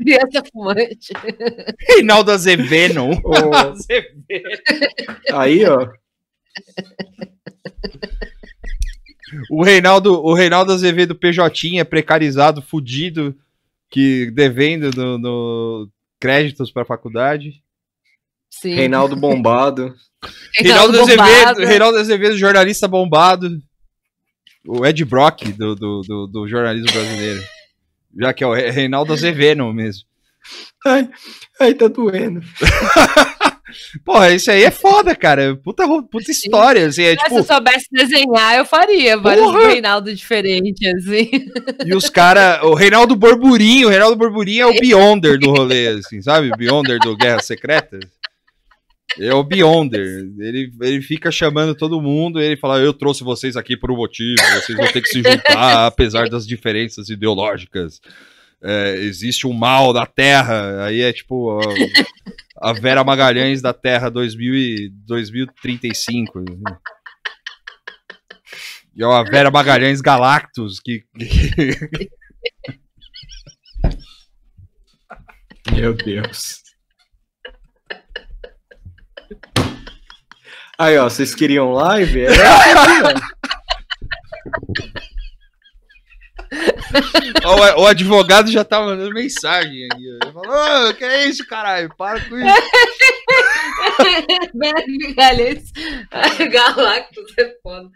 [0.00, 1.12] Criança fumante.
[1.88, 3.00] Reinaldo Azevedo.
[3.54, 4.62] Azevedo.
[5.32, 5.88] aí, ó.
[9.50, 13.36] O Reinaldo, o Reinaldo Azevedo PJ, precarizado, fudido,
[13.90, 17.62] que devendo no, no créditos para faculdade.
[18.50, 18.74] Sim.
[18.74, 19.94] Reinaldo Bombado.
[20.56, 21.22] Reinaldo, Bombado.
[21.22, 23.62] Azevedo, Reinaldo Azevedo, jornalista bombado.
[24.66, 27.42] O Ed Brock do, do, do, do jornalismo brasileiro.
[28.18, 30.02] Já que é o Re- Reinaldo Azevedo mesmo.
[30.86, 31.08] Ai,
[31.60, 32.40] ai, tá doendo.
[34.04, 35.54] Porra, isso aí é foda, cara.
[35.56, 36.86] Puta, puta história.
[36.86, 39.68] Assim, é, Se tipo, eu soubesse desenhar, eu faria vários Porra!
[39.68, 41.30] Reinaldo diferentes, assim.
[41.86, 42.62] E os caras.
[42.64, 43.86] O Reinaldo Borburinho.
[43.86, 46.50] O Reinaldo Borburinho é o Beyonder do rolê, assim, sabe?
[46.52, 48.00] O Beyonder do Guerra Secreta.
[49.18, 50.28] É o Beyonder.
[50.38, 52.40] Ele, ele fica chamando todo mundo.
[52.40, 54.40] Ele fala: Eu trouxe vocês aqui por um motivo.
[54.54, 58.00] Vocês vão ter que se juntar, apesar das diferenças ideológicas.
[58.62, 60.84] É, existe um mal da Terra.
[60.84, 61.58] Aí é tipo.
[61.58, 66.44] A, a Vera Magalhães da Terra 2000 e 2035.
[68.94, 71.04] E é a Vera Magalhães Galactus que,
[75.72, 76.59] Meu Deus.
[80.80, 82.24] Aí, ó, vocês queriam live?
[82.24, 82.30] É
[87.46, 90.04] o, o advogado já tá mandando mensagem aqui.
[90.06, 91.94] Ele falou, "Ô, que é isso, caralho?
[91.96, 92.62] Para com isso.
[95.16, 95.70] Galhães.
[96.50, 97.88] Galactus é foda.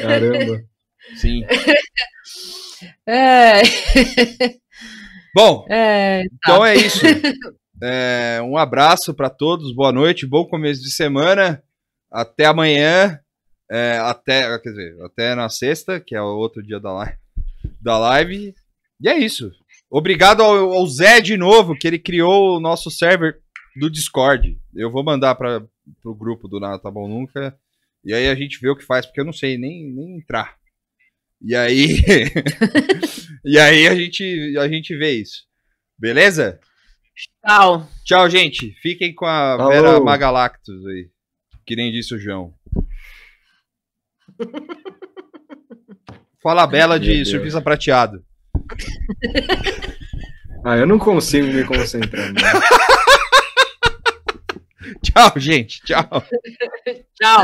[0.00, 0.60] Caramba.
[1.16, 1.42] Sim.
[3.06, 3.62] É.
[5.34, 6.68] Bom, É, então tá.
[6.70, 7.00] é isso.
[7.82, 11.62] É, um abraço pra todos, boa noite, bom começo de semana.
[12.10, 13.18] Até amanhã.
[13.70, 17.18] é, até, quer dizer, até na sexta, que é o outro dia da live.
[17.80, 18.54] Da live.
[19.00, 19.50] E é isso.
[19.90, 23.38] Obrigado ao, ao Zé de novo, que ele criou o nosso server
[23.78, 24.58] do Discord.
[24.74, 25.64] Eu vou mandar para
[26.04, 27.56] o grupo do Nada Tá Bom Nunca.
[28.04, 30.56] E aí a gente vê o que faz, porque eu não sei nem, nem entrar.
[31.40, 32.00] E aí.
[33.44, 35.44] e aí a gente, a gente vê isso.
[35.98, 36.60] Beleza?
[37.44, 37.88] Tchau.
[38.04, 38.72] Tchau, gente.
[38.80, 39.72] Fiquem com a Falou.
[39.72, 41.10] Vera Magalactus aí.
[41.68, 42.54] Que nem disse o João.
[46.42, 48.24] Fala Bela de surpresa prateado.
[50.64, 52.32] Ah, eu não consigo me concentrar.
[52.32, 52.40] né?
[55.04, 55.82] Tchau, gente.
[55.82, 56.24] Tchau.
[57.20, 57.42] Tchau.